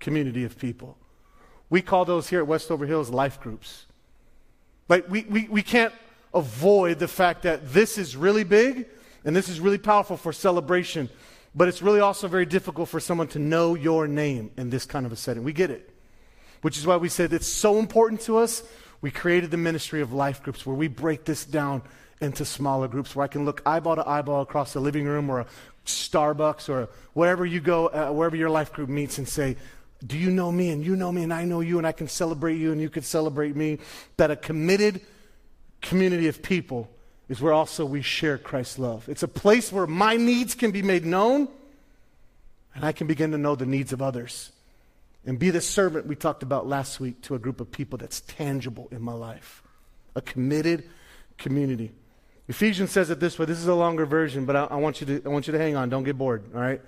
community 0.00 0.44
of 0.44 0.58
people. 0.58 0.96
We 1.68 1.82
call 1.82 2.04
those 2.06 2.28
here 2.28 2.40
at 2.40 2.46
Westover 2.46 2.86
Hills 2.86 3.10
life 3.10 3.40
groups. 3.40 3.84
Like, 4.88 5.08
we, 5.10 5.24
we, 5.24 5.48
we 5.48 5.62
can't 5.62 5.92
avoid 6.32 6.98
the 6.98 7.08
fact 7.08 7.42
that 7.42 7.72
this 7.72 7.98
is 7.98 8.16
really 8.16 8.44
big 8.44 8.86
and 9.24 9.34
this 9.34 9.48
is 9.48 9.58
really 9.58 9.78
powerful 9.78 10.16
for 10.16 10.32
celebration, 10.32 11.10
but 11.54 11.66
it's 11.66 11.82
really 11.82 12.00
also 12.00 12.28
very 12.28 12.46
difficult 12.46 12.88
for 12.88 13.00
someone 13.00 13.28
to 13.28 13.38
know 13.38 13.74
your 13.74 14.06
name 14.06 14.50
in 14.56 14.70
this 14.70 14.86
kind 14.86 15.04
of 15.04 15.12
a 15.12 15.16
setting. 15.16 15.42
We 15.42 15.52
get 15.52 15.70
it. 15.70 15.92
Which 16.66 16.78
is 16.78 16.84
why 16.84 16.96
we 16.96 17.08
said 17.08 17.32
it's 17.32 17.46
so 17.46 17.78
important 17.78 18.22
to 18.22 18.38
us 18.38 18.64
we 19.00 19.12
created 19.12 19.52
the 19.52 19.56
ministry 19.56 20.00
of 20.00 20.12
life 20.12 20.42
groups 20.42 20.66
where 20.66 20.74
we 20.74 20.88
break 20.88 21.24
this 21.24 21.44
down 21.44 21.82
into 22.20 22.44
smaller 22.44 22.88
groups 22.88 23.14
where 23.14 23.22
I 23.22 23.28
can 23.28 23.44
look 23.44 23.62
eyeball 23.64 23.94
to 23.94 24.08
eyeball 24.08 24.42
across 24.42 24.72
the 24.72 24.80
living 24.80 25.04
room 25.04 25.30
or 25.30 25.38
a 25.38 25.46
Starbucks 25.84 26.68
or 26.68 26.88
wherever 27.12 27.46
you 27.46 27.60
go, 27.60 27.86
uh, 27.86 28.10
wherever 28.10 28.34
your 28.34 28.50
life 28.50 28.72
group 28.72 28.88
meets, 28.88 29.18
and 29.18 29.28
say, 29.28 29.56
Do 30.04 30.18
you 30.18 30.28
know 30.28 30.50
me? 30.50 30.70
And 30.70 30.84
you 30.84 30.96
know 30.96 31.12
me, 31.12 31.22
and 31.22 31.32
I 31.32 31.44
know 31.44 31.60
you, 31.60 31.78
and 31.78 31.86
I 31.86 31.92
can 31.92 32.08
celebrate 32.08 32.56
you, 32.56 32.72
and 32.72 32.80
you 32.80 32.90
can 32.90 33.04
celebrate 33.04 33.54
me. 33.54 33.78
That 34.16 34.32
a 34.32 34.36
committed 34.36 35.02
community 35.82 36.26
of 36.26 36.42
people 36.42 36.90
is 37.28 37.40
where 37.40 37.52
also 37.52 37.86
we 37.86 38.02
share 38.02 38.38
Christ's 38.38 38.80
love. 38.80 39.08
It's 39.08 39.22
a 39.22 39.28
place 39.28 39.70
where 39.70 39.86
my 39.86 40.16
needs 40.16 40.56
can 40.56 40.72
be 40.72 40.82
made 40.82 41.06
known, 41.06 41.46
and 42.74 42.84
I 42.84 42.90
can 42.90 43.06
begin 43.06 43.30
to 43.30 43.38
know 43.38 43.54
the 43.54 43.66
needs 43.66 43.92
of 43.92 44.02
others 44.02 44.50
and 45.26 45.38
be 45.38 45.50
the 45.50 45.60
servant 45.60 46.06
we 46.06 46.14
talked 46.14 46.42
about 46.42 46.66
last 46.66 47.00
week 47.00 47.20
to 47.22 47.34
a 47.34 47.38
group 47.38 47.60
of 47.60 47.70
people 47.70 47.98
that's 47.98 48.20
tangible 48.20 48.88
in 48.92 49.02
my 49.02 49.12
life. 49.12 49.62
A 50.14 50.22
committed 50.22 50.88
community. 51.36 51.92
Ephesians 52.48 52.92
says 52.92 53.10
it 53.10 53.18
this 53.18 53.38
way. 53.38 53.44
This 53.44 53.58
is 53.58 53.66
a 53.66 53.74
longer 53.74 54.06
version, 54.06 54.46
but 54.46 54.54
I, 54.54 54.64
I, 54.64 54.76
want 54.76 55.00
you 55.00 55.06
to, 55.08 55.22
I 55.26 55.28
want 55.28 55.48
you 55.48 55.52
to 55.52 55.58
hang 55.58 55.74
on. 55.74 55.88
Don't 55.88 56.04
get 56.04 56.16
bored, 56.16 56.44
all 56.54 56.60
right? 56.60 56.80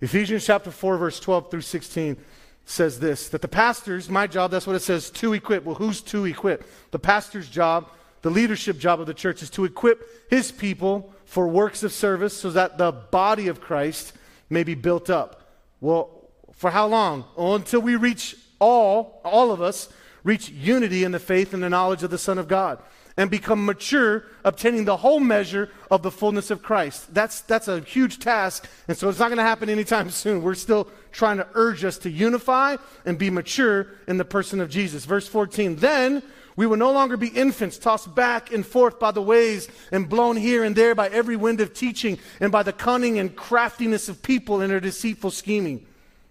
Ephesians 0.00 0.44
chapter 0.44 0.72
4, 0.72 0.96
verse 0.96 1.20
12 1.20 1.50
through 1.50 1.60
16 1.60 2.16
says 2.64 3.00
this 3.00 3.28
that 3.30 3.40
the 3.40 3.48
pastor's, 3.48 4.10
my 4.10 4.26
job, 4.26 4.50
that's 4.50 4.66
what 4.66 4.76
it 4.76 4.82
says, 4.82 5.10
to 5.10 5.32
equip. 5.32 5.64
Well, 5.64 5.76
who's 5.76 6.02
to 6.02 6.26
equip? 6.26 6.68
The 6.90 6.98
pastor's 6.98 7.48
job, 7.48 7.90
the 8.22 8.30
leadership 8.30 8.78
job 8.78 9.00
of 9.00 9.06
the 9.06 9.14
church 9.14 9.40
is 9.42 9.50
to 9.50 9.64
equip 9.64 10.30
his 10.30 10.50
people 10.50 11.14
for 11.24 11.46
works 11.46 11.82
of 11.84 11.92
service 11.92 12.36
so 12.36 12.50
that 12.50 12.76
the 12.76 12.90
body 12.90 13.48
of 13.48 13.60
Christ 13.60 14.12
may 14.50 14.64
be 14.64 14.74
built 14.74 15.08
up. 15.08 15.48
Well, 15.80 16.17
for 16.58 16.70
how 16.70 16.86
long? 16.86 17.24
Until 17.38 17.80
we 17.80 17.96
reach 17.96 18.36
all, 18.60 19.22
all 19.24 19.50
of 19.50 19.62
us, 19.62 19.88
reach 20.24 20.50
unity 20.50 21.04
in 21.04 21.12
the 21.12 21.18
faith 21.18 21.54
and 21.54 21.62
the 21.62 21.70
knowledge 21.70 22.02
of 22.02 22.10
the 22.10 22.18
Son 22.18 22.36
of 22.36 22.48
God 22.48 22.78
and 23.18 23.30
become 23.30 23.66
mature, 23.66 24.24
obtaining 24.44 24.84
the 24.84 24.98
whole 24.98 25.18
measure 25.18 25.68
of 25.90 26.02
the 26.02 26.10
fullness 26.10 26.52
of 26.52 26.62
Christ. 26.62 27.12
That's, 27.12 27.40
that's 27.40 27.66
a 27.66 27.80
huge 27.80 28.20
task, 28.20 28.68
and 28.86 28.96
so 28.96 29.08
it's 29.08 29.18
not 29.18 29.26
going 29.26 29.38
to 29.38 29.42
happen 29.42 29.68
anytime 29.68 30.08
soon. 30.10 30.40
We're 30.40 30.54
still 30.54 30.88
trying 31.10 31.38
to 31.38 31.46
urge 31.54 31.84
us 31.84 31.98
to 31.98 32.10
unify 32.10 32.76
and 33.04 33.18
be 33.18 33.28
mature 33.28 33.88
in 34.06 34.18
the 34.18 34.24
person 34.24 34.60
of 34.60 34.70
Jesus. 34.70 35.04
Verse 35.04 35.26
14, 35.26 35.76
then 35.76 36.22
we 36.54 36.66
will 36.66 36.76
no 36.76 36.92
longer 36.92 37.16
be 37.16 37.28
infants, 37.28 37.76
tossed 37.76 38.14
back 38.14 38.52
and 38.52 38.64
forth 38.64 39.00
by 39.00 39.10
the 39.10 39.22
waves 39.22 39.68
and 39.90 40.08
blown 40.08 40.36
here 40.36 40.62
and 40.62 40.76
there 40.76 40.94
by 40.94 41.08
every 41.08 41.36
wind 41.36 41.60
of 41.60 41.74
teaching 41.74 42.18
and 42.40 42.52
by 42.52 42.62
the 42.62 42.72
cunning 42.72 43.18
and 43.18 43.34
craftiness 43.34 44.08
of 44.08 44.22
people 44.22 44.60
in 44.60 44.70
their 44.70 44.80
deceitful 44.80 45.32
scheming. 45.32 45.87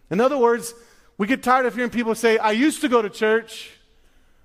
In 0.10 0.22
other 0.22 0.38
words, 0.38 0.74
we 1.18 1.28
get 1.28 1.44
tired 1.44 1.66
of 1.66 1.76
hearing 1.76 1.90
people 1.90 2.16
say, 2.16 2.38
I 2.38 2.52
used 2.52 2.82
to 2.82 2.90
go 2.90 3.02
to 3.02 3.10
church. 3.10 3.72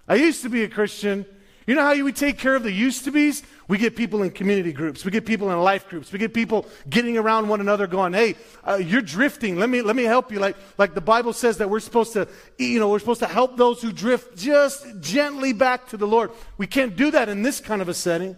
I 0.09 0.17
used 0.17 0.43
to 0.43 0.49
be 0.49 0.65
a 0.65 0.69
Christian. 0.69 1.27
You 1.67 1.77
know 1.77 1.83
how 1.83 2.05
we 2.05 2.13
take 2.13 2.39
care 2.39 2.55
of 2.55 2.65
the 2.65 2.73
used 2.73 3.05
to 3.05 3.13
be's? 3.13 3.43
We 3.69 3.79
get 3.79 3.95
people 3.95 4.23
in 4.23 4.33
community 4.33 4.73
groups. 4.73 5.05
We 5.05 5.13
get 5.13 5.25
people 5.25 5.51
in 5.51 5.61
life 5.61 5.89
groups. 5.89 6.13
We 6.13 6.19
get 6.19 6.35
people 6.35 6.67
getting 6.91 7.17
around 7.17 7.49
one 7.49 7.61
another 7.61 7.87
going, 7.87 8.13
hey, 8.13 8.35
uh, 8.65 8.75
you're 8.75 9.01
drifting. 9.01 9.57
Let 9.57 9.71
me, 9.71 9.81
let 9.81 9.95
me 9.95 10.03
help 10.03 10.33
you. 10.33 10.41
Like, 10.41 10.57
like 10.77 10.95
the 10.95 11.01
Bible 11.01 11.33
says 11.33 11.59
that 11.59 11.71
we're 11.71 11.81
supposed 11.81 12.15
to, 12.15 12.27
you 12.59 12.81
know, 12.81 12.89
we're 12.91 12.99
supposed 12.99 13.21
to 13.21 13.29
help 13.29 13.57
those 13.57 13.81
who 13.81 13.93
drift 13.93 14.37
just 14.37 15.01
gently 15.01 15.53
back 15.53 15.89
to 15.89 15.97
the 15.97 16.07
Lord. 16.07 16.33
We 16.59 16.67
can't 16.67 16.97
do 16.97 17.13
that 17.13 17.29
in 17.29 17.43
this 17.43 17.61
kind 17.61 17.81
of 17.81 17.89
a 17.89 17.95
setting, 17.95 18.37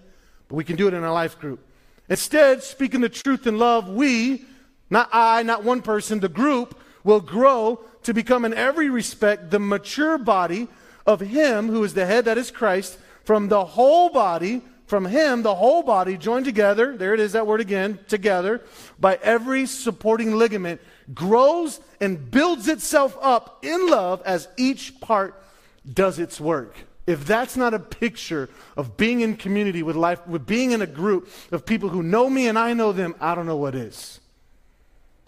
but 0.49 0.57
we 0.57 0.65
can 0.65 0.77
do 0.77 0.87
it 0.87 0.95
in 0.95 1.03
a 1.03 1.13
life 1.13 1.39
group. 1.39 1.67
Instead, 2.09 2.63
speaking 2.63 3.01
the 3.01 3.09
truth 3.09 3.47
in 3.47 3.59
love, 3.59 3.89
we, 3.89 4.45
not 4.91 5.09
I, 5.13 5.43
not 5.43 5.65
one 5.65 5.81
person, 5.81 6.21
the 6.21 6.29
group, 6.29 6.79
will 7.05 7.21
grow 7.21 7.81
to 8.03 8.13
become, 8.13 8.45
in 8.45 8.53
every 8.53 8.91
respect, 8.91 9.51
the 9.51 9.61
mature 9.61 10.19
body 10.19 10.69
of 11.07 11.21
Him 11.21 11.69
who 11.69 11.85
is 11.85 11.95
the 11.95 12.07
head, 12.07 12.25
that 12.25 12.39
is 12.39 12.51
Christ, 12.51 12.99
from 13.25 13.49
the 13.49 13.65
whole 13.65 14.11
body, 14.11 14.63
from 14.87 15.07
Him, 15.07 15.43
the 15.43 15.55
whole 15.55 15.83
body, 15.83 16.17
joined 16.17 16.45
together, 16.45 16.97
there 16.97 17.15
it 17.15 17.21
is, 17.21 17.33
that 17.33 17.47
word 17.47 17.61
again, 17.61 17.99
together, 18.09 18.63
by 18.99 19.19
every 19.23 19.67
supporting 19.67 20.37
ligament, 20.37 20.81
grows 21.15 21.81
and 22.01 22.31
builds 22.31 22.69
itself 22.69 23.17
up 23.23 23.65
in 23.65 23.87
love 23.89 24.23
as 24.27 24.49
each 24.57 25.01
part 25.01 25.43
does 25.91 26.19
its 26.19 26.41
work. 26.41 26.75
if 27.07 27.27
that's 27.27 27.57
not 27.57 27.75
a 27.75 27.79
picture 27.79 28.49
of 28.77 28.97
being 28.97 29.21
in 29.21 29.37
community 29.37 29.83
with 29.83 29.97
life, 29.97 30.27
with 30.27 30.47
being 30.47 30.73
in 30.73 30.81
a 30.81 30.87
group 30.87 31.29
of 31.53 31.67
people 31.67 31.91
who 31.91 32.03
know 32.03 32.31
me 32.31 32.49
and 32.49 32.59
I 32.59 32.73
know 32.73 32.93
them, 32.93 33.15
I 33.21 33.35
don't 33.35 33.47
know 33.47 33.57
what 33.57 33.75
is. 33.75 34.21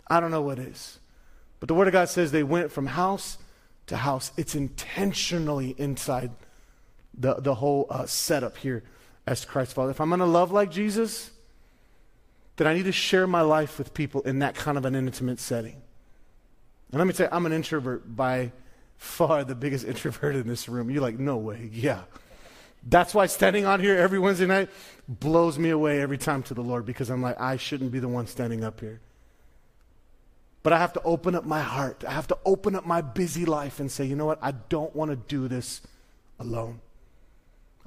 I 0.07 0.21
don't 0.21 0.31
know 0.31 0.43
what 0.43 0.59
is. 0.59 0.99
But 1.61 1.69
the 1.69 1.75
Word 1.75 1.89
of 1.89 1.93
God 1.93 2.09
says 2.09 2.33
they 2.33 2.43
went 2.43 2.71
from 2.71 2.87
house 2.87 3.39
to 3.87 3.97
house. 3.97 4.33
It's 4.37 4.55
intentionally 4.55 5.75
inside 5.79 6.31
the, 7.17 7.35
the 7.35 7.55
whole 7.55 7.87
uh, 7.89 8.07
setup 8.07 8.57
here 8.57 8.83
as 9.27 9.45
Christ 9.45 9.75
Father. 9.75 9.91
If 9.91 10.01
I'm 10.01 10.09
going 10.09 10.21
to 10.21 10.27
love 10.27 10.53
like 10.53 10.71
Jesus, 10.71 11.31
then 12.57 12.67
I 12.67 12.75
need 12.75 12.85
to 12.85 12.93
share 12.93 13.27
my 13.27 13.43
life 13.43 13.79
with 13.79 13.95
people 13.95 14.23
in 14.23 14.41
that 14.41 14.55
kind 14.55 14.79
of 14.79 14.85
an 14.85 14.95
intimate 14.95 15.41
setting. 15.41 15.83
And 16.93 16.99
let 16.99 17.07
me 17.07 17.13
tell 17.13 17.27
you, 17.27 17.33
I'm 17.33 17.47
an 17.47 17.53
introvert 17.53 18.17
by 18.17 18.53
far 18.97 19.45
the 19.45 19.55
biggest 19.55 19.85
introvert 19.89 20.37
in 20.37 20.47
this 20.47 20.69
room. 20.69 20.91
You're 20.91 21.03
like, 21.03 21.19
no 21.19 21.37
way. 21.37 21.71
Yeah. 21.73 22.03
That's 22.89 23.15
why 23.15 23.27
standing 23.27 23.67
on 23.67 23.81
here 23.81 23.97
every 23.97 24.19
Wednesday 24.19 24.47
night 24.47 24.69
blows 25.09 25.59
me 25.59 25.71
away 25.71 26.01
every 26.01 26.19
time 26.19 26.43
to 26.45 26.55
the 26.55 26.63
Lord 26.63 26.87
because 26.87 27.11
I'm 27.11 27.21
like, 27.21 27.41
I 27.41 27.57
shouldn't 27.57 27.91
be 27.91 27.99
the 27.99 28.09
one 28.09 28.27
standing 28.27 28.63
up 28.63 28.81
here. 28.81 29.01
But 30.67 30.73
I 30.73 30.79
have 30.79 30.95
to 30.95 31.03
open 31.05 31.37
up 31.37 31.45
my 31.45 31.61
heart. 31.61 32.03
I 32.05 32.11
have 32.11 32.27
to 32.27 32.39
open 32.45 32.75
up 32.75 32.85
my 32.85 33.01
busy 33.01 33.45
life 33.45 33.79
and 33.79 33.89
say, 33.89 34.05
you 34.05 34.17
know 34.17 34.27
what? 34.27 34.41
I 34.43 34.51
don't 34.51 34.97
want 34.97 35.13
to 35.13 35.17
do 35.17 35.47
this 35.47 35.81
alone. 36.41 36.81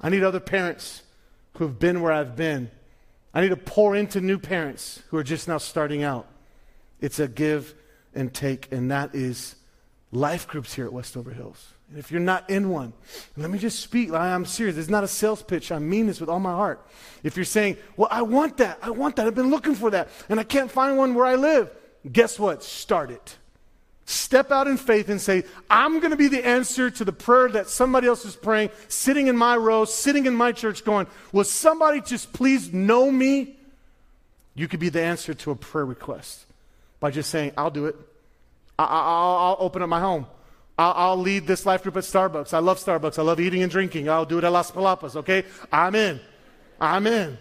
I 0.00 0.08
need 0.08 0.22
other 0.22 0.40
parents 0.40 1.02
who 1.58 1.66
have 1.66 1.78
been 1.78 2.00
where 2.00 2.10
I've 2.10 2.36
been. 2.36 2.70
I 3.34 3.42
need 3.42 3.50
to 3.50 3.58
pour 3.58 3.94
into 3.94 4.22
new 4.22 4.38
parents 4.38 5.02
who 5.08 5.18
are 5.18 5.22
just 5.22 5.46
now 5.46 5.58
starting 5.58 6.02
out. 6.02 6.26
It's 7.02 7.18
a 7.18 7.28
give 7.28 7.74
and 8.14 8.32
take, 8.32 8.72
and 8.72 8.90
that 8.90 9.14
is 9.14 9.56
life 10.10 10.48
groups 10.48 10.72
here 10.72 10.86
at 10.86 10.92
Westover 10.94 11.32
Hills. 11.32 11.74
And 11.90 11.98
if 11.98 12.10
you're 12.10 12.18
not 12.18 12.48
in 12.48 12.70
one, 12.70 12.94
let 13.36 13.50
me 13.50 13.58
just 13.58 13.80
speak. 13.80 14.10
I'm 14.10 14.46
serious. 14.46 14.78
It's 14.78 14.88
not 14.88 15.04
a 15.04 15.08
sales 15.08 15.42
pitch. 15.42 15.70
I 15.70 15.80
mean 15.80 16.06
this 16.06 16.18
with 16.18 16.30
all 16.30 16.40
my 16.40 16.54
heart. 16.54 16.86
If 17.22 17.36
you're 17.36 17.44
saying, 17.44 17.76
Well, 17.98 18.08
I 18.10 18.22
want 18.22 18.56
that, 18.56 18.78
I 18.80 18.88
want 18.88 19.16
that, 19.16 19.26
I've 19.26 19.34
been 19.34 19.50
looking 19.50 19.74
for 19.74 19.90
that, 19.90 20.08
and 20.30 20.40
I 20.40 20.44
can't 20.44 20.70
find 20.70 20.96
one 20.96 21.14
where 21.14 21.26
I 21.26 21.34
live, 21.34 21.70
guess 22.10 22.38
what? 22.38 22.62
Start 22.62 23.10
it. 23.10 23.36
Step 24.06 24.50
out 24.50 24.66
in 24.66 24.76
faith 24.76 25.08
and 25.08 25.20
say, 25.20 25.44
I'm 25.70 26.00
going 26.00 26.10
to 26.10 26.16
be 26.16 26.26
the 26.26 26.44
answer 26.44 26.90
to 26.90 27.04
the 27.04 27.12
prayer 27.12 27.48
that 27.50 27.68
somebody 27.68 28.08
else 28.08 28.24
is 28.24 28.34
praying, 28.34 28.70
sitting 28.88 29.28
in 29.28 29.36
my 29.36 29.56
row, 29.56 29.84
sitting 29.84 30.26
in 30.26 30.34
my 30.34 30.50
church, 30.50 30.84
going, 30.84 31.06
Will 31.32 31.44
somebody 31.44 32.00
just 32.00 32.32
please 32.32 32.72
know 32.72 33.10
me? 33.10 33.56
You 34.54 34.66
could 34.66 34.80
be 34.80 34.88
the 34.88 35.00
answer 35.00 35.32
to 35.32 35.52
a 35.52 35.54
prayer 35.54 35.84
request 35.84 36.44
by 36.98 37.12
just 37.12 37.30
saying, 37.30 37.52
I'll 37.56 37.70
do 37.70 37.86
it. 37.86 37.96
I, 38.78 38.84
will 39.50 39.56
open 39.60 39.82
up 39.82 39.88
my 39.88 40.00
home. 40.00 40.26
I'll, 40.78 40.92
I'll, 40.96 41.16
lead 41.16 41.46
this 41.46 41.66
life 41.66 41.82
group 41.82 41.96
at 41.96 42.04
Starbucks. 42.04 42.54
I 42.54 42.58
love 42.58 42.78
Starbucks. 42.78 43.18
I 43.18 43.22
love 43.22 43.38
eating 43.38 43.62
and 43.62 43.70
drinking. 43.70 44.08
I'll 44.08 44.24
do 44.24 44.38
it 44.38 44.44
at 44.44 44.50
Las 44.50 44.70
Palapas, 44.70 45.16
okay? 45.16 45.44
I'm 45.70 45.94
in. 45.94 46.18
I'm 46.80 47.06
in. 47.06 47.38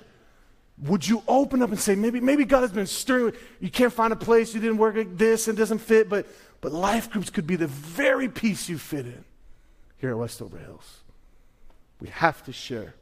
Would 0.83 1.07
you 1.07 1.23
open 1.27 1.61
up 1.61 1.69
and 1.69 1.79
say, 1.79 1.95
maybe, 1.95 2.21
maybe 2.21 2.45
God 2.45 2.61
has 2.61 2.71
been 2.71 2.87
stirring, 2.87 3.33
you 3.59 3.69
can't 3.69 3.91
find 3.91 4.13
a 4.13 4.15
place, 4.15 4.53
you 4.53 4.61
didn't 4.61 4.77
work 4.77 4.95
like 4.95 5.17
this 5.17 5.47
and 5.47 5.57
doesn't 5.57 5.79
fit, 5.79 6.07
but, 6.07 6.25
but 6.61 6.71
life 6.71 7.09
groups 7.09 7.29
could 7.29 7.45
be 7.45 7.57
the 7.57 7.67
very 7.67 8.29
piece 8.29 8.69
you 8.69 8.77
fit 8.77 9.05
in 9.05 9.25
here 9.97 10.11
at 10.11 10.17
Westover 10.17 10.57
Hills. 10.57 10.99
We 11.99 12.07
have 12.09 12.43
to 12.45 12.53
share 12.53 12.95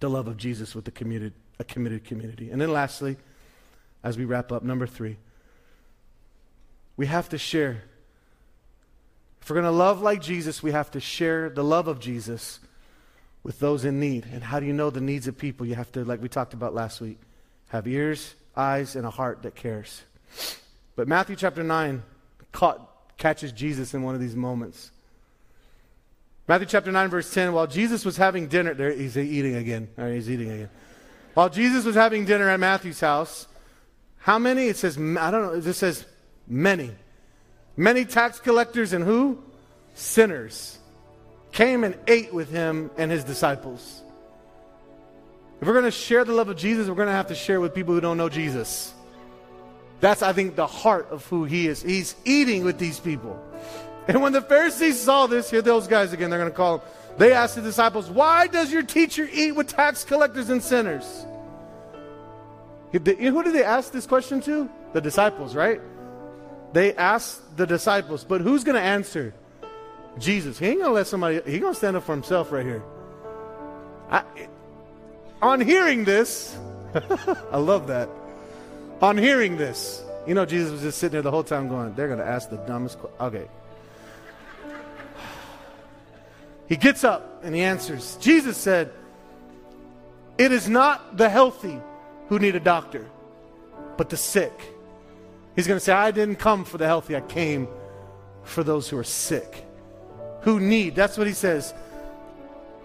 the 0.00 0.08
love 0.08 0.26
of 0.26 0.38
Jesus 0.38 0.74
with 0.74 0.86
the 0.86 0.90
committed, 0.90 1.34
a 1.58 1.64
committed 1.64 2.04
community. 2.04 2.50
And 2.50 2.58
then 2.58 2.72
lastly, 2.72 3.18
as 4.02 4.16
we 4.16 4.24
wrap 4.24 4.50
up, 4.50 4.62
number 4.62 4.86
three, 4.86 5.18
we 6.96 7.06
have 7.06 7.28
to 7.30 7.38
share. 7.38 7.82
If 9.42 9.50
we're 9.50 9.54
going 9.54 9.64
to 9.64 9.70
love 9.70 10.00
like 10.00 10.22
Jesus, 10.22 10.62
we 10.62 10.72
have 10.72 10.90
to 10.92 11.00
share 11.00 11.50
the 11.50 11.64
love 11.64 11.88
of 11.88 12.00
Jesus 12.00 12.60
with 13.42 13.58
those 13.58 13.84
in 13.84 14.00
need. 14.00 14.26
And 14.32 14.42
how 14.42 14.60
do 14.60 14.66
you 14.66 14.72
know 14.72 14.90
the 14.90 15.00
needs 15.00 15.28
of 15.28 15.36
people? 15.36 15.66
You 15.66 15.74
have 15.74 15.90
to, 15.92 16.04
like 16.04 16.22
we 16.22 16.28
talked 16.28 16.54
about 16.54 16.74
last 16.74 17.00
week, 17.00 17.18
have 17.68 17.86
ears, 17.86 18.34
eyes, 18.56 18.96
and 18.96 19.06
a 19.06 19.10
heart 19.10 19.42
that 19.42 19.54
cares. 19.54 20.02
But 20.96 21.08
Matthew 21.08 21.36
chapter 21.36 21.62
9 21.62 22.02
caught, 22.52 23.16
catches 23.16 23.52
Jesus 23.52 23.94
in 23.94 24.02
one 24.02 24.14
of 24.14 24.20
these 24.20 24.36
moments. 24.36 24.90
Matthew 26.48 26.66
chapter 26.66 26.90
9, 26.90 27.08
verse 27.08 27.32
10, 27.32 27.52
while 27.52 27.66
Jesus 27.66 28.04
was 28.04 28.16
having 28.16 28.48
dinner, 28.48 28.74
there 28.74 28.92
he's 28.92 29.16
eating 29.16 29.54
again. 29.54 29.88
He's 29.96 30.28
eating 30.28 30.50
again. 30.50 30.70
While 31.34 31.48
Jesus 31.48 31.84
was 31.84 31.94
having 31.94 32.24
dinner 32.24 32.48
at 32.48 32.58
Matthew's 32.58 33.00
house, 33.00 33.46
how 34.18 34.38
many? 34.38 34.66
It 34.66 34.76
says, 34.76 34.98
I 34.98 35.30
don't 35.30 35.42
know, 35.42 35.52
it 35.52 35.62
just 35.62 35.78
says 35.78 36.04
Many. 36.50 36.90
Many 37.76 38.04
tax 38.04 38.40
collectors 38.40 38.92
and 38.92 39.04
who? 39.04 39.38
Sinners 39.94 40.79
came 41.52 41.84
and 41.84 41.96
ate 42.06 42.32
with 42.32 42.50
him 42.50 42.90
and 42.96 43.10
his 43.10 43.24
disciples. 43.24 44.02
If 45.60 45.66
we're 45.66 45.74
going 45.74 45.84
to 45.84 45.90
share 45.90 46.24
the 46.24 46.32
love 46.32 46.48
of 46.48 46.56
Jesus, 46.56 46.88
we're 46.88 46.94
going 46.94 47.08
to 47.08 47.12
have 47.12 47.28
to 47.28 47.34
share 47.34 47.60
with 47.60 47.74
people 47.74 47.94
who 47.94 48.00
don't 48.00 48.16
know 48.16 48.28
Jesus. 48.28 48.94
That's, 50.00 50.22
I 50.22 50.32
think, 50.32 50.56
the 50.56 50.66
heart 50.66 51.08
of 51.10 51.26
who 51.26 51.44
he 51.44 51.66
is. 51.66 51.82
He's 51.82 52.14
eating 52.24 52.64
with 52.64 52.78
these 52.78 52.98
people. 52.98 53.38
And 54.08 54.22
when 54.22 54.32
the 54.32 54.40
Pharisees 54.40 54.98
saw 54.98 55.26
this, 55.26 55.50
here 55.50 55.60
those 55.60 55.86
guys 55.86 56.12
again, 56.12 56.30
they're 56.30 56.38
going 56.38 56.50
to 56.50 56.56
call 56.56 56.78
them. 56.78 56.88
They 57.18 57.32
asked 57.32 57.56
the 57.56 57.62
disciples, 57.62 58.08
Why 58.08 58.46
does 58.46 58.72
your 58.72 58.82
teacher 58.82 59.28
eat 59.30 59.52
with 59.52 59.66
tax 59.66 60.04
collectors 60.04 60.48
and 60.48 60.62
sinners? 60.62 61.26
Who 62.92 62.98
did 62.98 63.54
they 63.54 63.64
ask 63.64 63.92
this 63.92 64.06
question 64.06 64.40
to? 64.42 64.68
The 64.94 65.00
disciples, 65.00 65.54
right? 65.54 65.80
They 66.72 66.94
asked 66.94 67.56
the 67.56 67.66
disciples, 67.66 68.24
but 68.24 68.40
who's 68.40 68.64
going 68.64 68.76
to 68.76 68.80
answer? 68.80 69.34
Jesus. 70.18 70.58
He 70.58 70.66
ain't 70.66 70.80
to 70.80 70.90
let 70.90 71.06
somebody, 71.06 71.40
he 71.46 71.60
to 71.60 71.74
stand 71.74 71.96
up 71.96 72.04
for 72.04 72.12
himself 72.12 72.52
right 72.52 72.64
here. 72.64 72.82
I, 74.10 74.22
on 75.40 75.60
hearing 75.60 76.04
this, 76.04 76.56
I 77.52 77.58
love 77.58 77.86
that. 77.86 78.08
On 79.00 79.16
hearing 79.16 79.56
this, 79.56 80.02
you 80.26 80.34
know, 80.34 80.44
Jesus 80.44 80.72
was 80.72 80.82
just 80.82 80.98
sitting 80.98 81.12
there 81.12 81.22
the 81.22 81.30
whole 81.30 81.44
time 81.44 81.68
going, 81.68 81.94
they're 81.94 82.08
to 82.18 82.26
ask 82.26 82.50
the 82.50 82.58
dumbest 82.58 82.98
question. 82.98 83.20
Okay. 83.20 83.48
He 86.68 86.76
gets 86.76 87.02
up 87.02 87.40
and 87.42 87.52
he 87.52 87.62
answers. 87.62 88.16
Jesus 88.20 88.56
said, 88.56 88.92
It 90.38 90.52
is 90.52 90.68
not 90.68 91.16
the 91.16 91.28
healthy 91.28 91.80
who 92.28 92.38
need 92.38 92.54
a 92.54 92.60
doctor, 92.60 93.06
but 93.96 94.08
the 94.08 94.16
sick. 94.16 94.52
He's 95.56 95.66
to 95.78 95.84
say, 95.84 95.92
I 95.92 96.12
didn't 96.12 96.36
come 96.36 96.64
for 96.64 96.78
the 96.78 96.86
healthy, 96.86 97.16
I 97.16 97.22
came 97.22 97.66
for 98.44 98.62
those 98.62 98.88
who 98.88 98.96
are 98.98 99.04
sick, 99.04 99.66
who 100.42 100.60
need. 100.60 100.94
That's 100.94 101.18
what 101.18 101.26
he 101.26 101.32
says. 101.32 101.74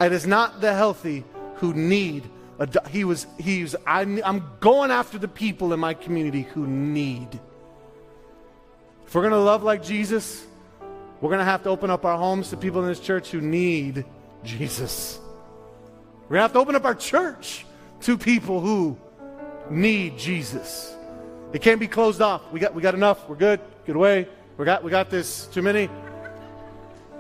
It 0.02 0.12
is 0.12 0.28
not 0.28 0.62
the 0.62 0.74
healthy 0.74 1.24
who 1.56 1.74
need. 1.74 2.30
A, 2.60 2.90
he 2.90 3.04
was, 3.04 3.28
he 3.40 3.62
was 3.62 3.76
I, 3.86 4.02
I'm 4.02 4.44
going 4.60 4.92
after 4.92 5.18
the 5.18 5.28
people 5.28 5.74
in 5.74 5.80
my 5.80 5.94
community 5.94 6.44
who 6.44 6.68
need. 6.68 7.40
If 9.08 9.14
we're 9.14 9.22
going 9.22 9.34
to 9.34 9.40
love 9.40 9.64
like 9.64 9.84
Jesus, 9.84 10.46
we're 11.22 11.30
going 11.30 11.40
to 11.40 11.46
have 11.46 11.64
to 11.64 11.70
open 11.70 11.90
up 11.90 12.06
our 12.06 12.18
homes 12.18 12.50
to 12.50 12.58
people 12.58 12.82
in 12.82 12.88
this 12.88 13.00
church 13.00 13.30
who 13.32 13.42
need 13.42 14.06
Jesus. 14.44 15.20
We're 16.24 16.36
going 16.36 16.40
to 16.40 16.42
have 16.44 16.54
to 16.54 16.60
open 16.60 16.76
up 16.76 16.86
our 16.86 16.96
church 16.96 17.66
to 18.02 18.18
people 18.18 18.60
who 18.60 18.98
need 19.70 20.18
Jesus. 20.18 20.96
It 21.54 21.62
can't 21.62 21.80
be 21.80 21.88
closed 21.88 22.22
off. 22.22 22.42
We 22.52 22.60
got, 22.60 22.74
we 22.74 22.82
got 22.82 22.96
enough. 22.96 23.30
We're 23.30 23.36
good. 23.36 23.62
Get 23.86 23.96
away. 23.96 24.28
We 24.58 24.66
got, 24.66 24.84
we 24.84 24.92
got 24.92 25.10
this. 25.10 25.46
Too 25.48 25.62
many. 25.62 25.90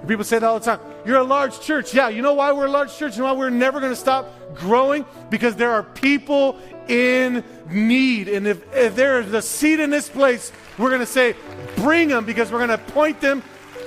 People 0.07 0.23
say 0.23 0.39
that 0.39 0.45
all 0.45 0.59
the 0.59 0.65
time. 0.65 0.79
You're 1.05 1.17
a 1.17 1.23
large 1.23 1.59
church. 1.61 1.93
Yeah, 1.93 2.09
you 2.09 2.21
know 2.21 2.33
why 2.33 2.51
we're 2.51 2.67
a 2.67 2.71
large 2.71 2.95
church 2.95 3.15
and 3.15 3.23
why 3.23 3.31
we're 3.31 3.49
never 3.49 3.79
going 3.79 3.91
to 3.91 3.97
stop 3.97 4.31
growing? 4.55 5.05
Because 5.29 5.55
there 5.55 5.71
are 5.71 5.83
people 5.83 6.59
in 6.87 7.43
need. 7.69 8.27
And 8.27 8.45
if, 8.45 8.61
if 8.75 8.95
there 8.95 9.19
is 9.19 9.33
a 9.33 9.41
seat 9.41 9.79
in 9.79 9.89
this 9.89 10.07
place, 10.07 10.51
we're 10.77 10.89
going 10.89 11.01
to 11.01 11.07
say, 11.07 11.35
bring 11.77 12.09
them 12.09 12.25
because 12.25 12.51
we're 12.51 12.65
going 12.65 12.77
to 12.77 12.93
point 12.93 13.19
them 13.19 13.41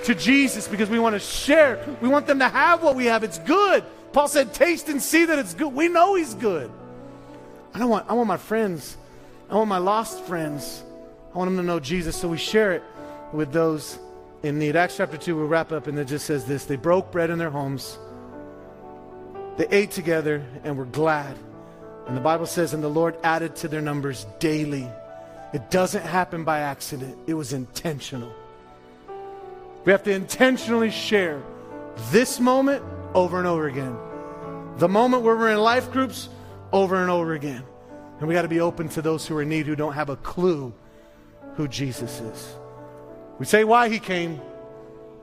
to 0.05 0.15
Jesus 0.15 0.67
because 0.67 0.91
we 0.91 0.99
want 0.99 1.15
to 1.15 1.21
share. 1.21 1.85
We 2.01 2.09
want 2.09 2.27
them 2.27 2.41
to 2.41 2.49
have 2.49 2.83
what 2.83 2.97
we 2.97 3.07
have. 3.07 3.23
It's 3.23 3.39
good. 3.39 3.85
Paul 4.13 4.29
said, 4.29 4.55
taste 4.55 4.89
and 4.89 5.01
see 5.01 5.27
that 5.27 5.39
it's 5.39 5.55
good. 5.55 5.73
We 5.73 5.89
know 5.89 6.15
he's 6.15 6.35
good. 6.35 6.71
I 7.75 7.79
don't 7.79 7.91
want, 7.91 8.07
I 8.09 8.15
want 8.15 8.27
my 8.27 8.39
friends 8.39 8.97
I 9.51 9.55
want 9.55 9.69
my 9.69 9.79
lost 9.79 10.25
friends, 10.25 10.85
I 11.35 11.39
want 11.39 11.49
them 11.49 11.57
to 11.57 11.63
know 11.63 11.81
Jesus, 11.81 12.15
so 12.15 12.29
we 12.29 12.37
share 12.37 12.73
it 12.73 12.83
with 13.33 13.51
those 13.51 13.99
in 14.43 14.59
the 14.59 14.77
Acts 14.77 14.97
chapter 14.97 15.17
2, 15.17 15.37
we'll 15.37 15.47
wrap 15.47 15.73
up, 15.73 15.87
and 15.87 15.99
it 15.99 16.07
just 16.07 16.27
says 16.27 16.45
this 16.45 16.65
They 16.65 16.77
broke 16.77 17.11
bread 17.11 17.31
in 17.31 17.39
their 17.39 17.51
homes, 17.51 17.99
they 19.57 19.67
ate 19.69 19.91
together, 19.91 20.45
and 20.65 20.77
were 20.77 20.85
glad. 20.85 21.37
And 22.07 22.17
the 22.17 22.23
Bible 22.23 22.47
says, 22.47 22.73
and 22.73 22.83
the 22.83 22.89
Lord 22.89 23.19
added 23.23 23.55
to 23.57 23.69
their 23.69 23.83
numbers 23.83 24.27
daily. 24.39 24.89
It 25.53 25.71
doesn't 25.71 26.05
happen 26.05 26.43
by 26.43 26.61
accident, 26.61 27.19
it 27.27 27.35
was 27.35 27.53
intentional. 27.53 28.33
We 29.85 29.93
have 29.93 30.03
to 30.05 30.13
intentionally 30.13 30.91
share 30.91 31.43
this 32.11 32.41
moment 32.41 32.83
over 33.15 33.39
and 33.39 33.47
over 33.47 33.67
again. 33.67 33.97
The 34.77 34.89
moment 34.89 35.23
where 35.23 35.37
we're 35.37 35.53
in 35.53 35.59
life 35.59 35.91
groups 35.93 36.29
over 36.73 36.97
and 36.97 37.11
over 37.11 37.33
again. 37.33 37.63
And 38.19 38.29
we 38.29 38.35
got 38.35 38.43
to 38.43 38.49
be 38.49 38.61
open 38.61 38.89
to 38.91 39.03
those 39.03 39.27
who 39.27 39.37
are 39.37 39.43
in 39.43 39.49
need 39.49 39.67
who 39.67 39.77
don't 39.77 39.95
have 39.95 40.11
a 40.11 40.17
clue 40.17 40.73
who 41.57 41.69
Jesus 41.69 42.21
is. 42.21 42.55
We 43.39 43.47
say 43.47 43.65
why 43.65 43.89
he 43.89 43.99
came. 43.99 44.41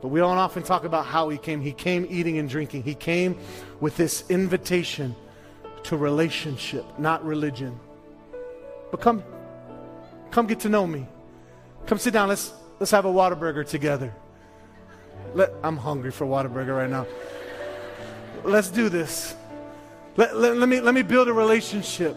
But 0.01 0.09
we 0.09 0.19
don't 0.19 0.37
often 0.37 0.63
talk 0.63 0.83
about 0.83 1.05
how 1.05 1.29
he 1.29 1.37
came. 1.37 1.61
He 1.61 1.71
came 1.71 2.05
eating 2.09 2.37
and 2.37 2.47
drinking. 2.47 2.83
He 2.83 2.93
came 2.93 3.37
with 3.79 3.97
this 3.97 4.23
invitation 4.29 5.15
to 5.83 5.97
relationship, 5.97 6.85
not 6.99 7.25
religion. 7.25 7.79
But 8.91 9.01
come, 9.01 9.23
come 10.31 10.47
get 10.47 10.59
to 10.61 10.69
know 10.69 10.85
me. 10.85 11.07
Come 11.87 11.97
sit 11.97 12.13
down. 12.13 12.29
Let's 12.29 12.53
let's 12.79 12.91
have 12.91 13.05
a 13.05 13.11
Whataburger 13.11 13.67
together. 13.67 14.13
Let, 15.33 15.51
I'm 15.63 15.77
hungry 15.77 16.11
for 16.11 16.25
Whataburger 16.25 16.75
right 16.77 16.89
now. 16.89 17.07
Let's 18.43 18.69
do 18.69 18.89
this. 18.89 19.35
Let, 20.17 20.37
let, 20.37 20.55
let, 20.57 20.69
me, 20.69 20.79
let 20.79 20.93
me 20.93 21.01
build 21.01 21.27
a 21.27 21.33
relationship 21.33 22.15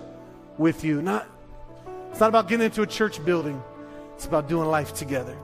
with 0.56 0.84
you. 0.84 1.02
Not, 1.02 1.26
it's 2.10 2.20
not 2.20 2.28
about 2.28 2.48
getting 2.48 2.66
into 2.66 2.82
a 2.82 2.86
church 2.86 3.24
building. 3.24 3.62
It's 4.14 4.26
about 4.26 4.48
doing 4.48 4.68
life 4.68 4.94
together. 4.94 5.36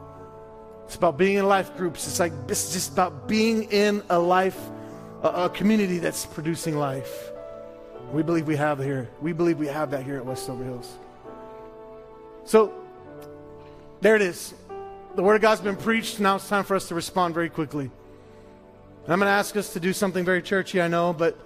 It's 0.87 0.97
about 0.97 1.17
being 1.17 1.37
in 1.37 1.47
life 1.47 1.77
groups. 1.77 2.07
It's 2.07 2.21
like 2.21 2.33
it's 2.49 2.73
just 2.73 2.93
about 2.93 3.27
being 3.27 3.65
in 3.65 4.03
a 4.11 4.19
life, 4.19 4.59
a, 5.23 5.29
a 5.29 5.51
community 5.51 5.99
that's 5.99 6.27
producing 6.27 6.77
life. 6.77 7.31
We 8.13 8.23
believe 8.23 8.47
we 8.47 8.57
have 8.57 8.79
here. 8.79 9.09
We 9.21 9.33
believe 9.33 9.59
we 9.59 9.67
have 9.67 9.91
that 9.91 10.05
here 10.05 10.17
at 10.17 10.27
Westover 10.27 10.63
Hills. 10.65 10.93
So 12.45 12.73
there 14.01 14.15
it 14.15 14.23
is. 14.23 14.55
The 15.15 15.23
word 15.23 15.37
of 15.37 15.43
God's 15.43 15.61
been 15.61 15.77
preached. 15.77 16.21
Now 16.21 16.37
it's 16.37 16.49
time 16.49 16.65
for 16.65 16.77
us 16.77 16.89
to 16.89 16.95
respond 16.95 17.35
very 17.35 17.49
quickly. 17.49 17.91
And 19.05 19.13
I'm 19.13 19.19
going 19.19 19.29
to 19.29 19.35
ask 19.35 19.57
us 19.57 19.73
to 19.73 19.81
do 19.81 19.93
something 19.93 20.25
very 20.25 20.43
churchy, 20.43 20.81
I 20.81 20.89
know, 20.89 21.13
but 21.13 21.39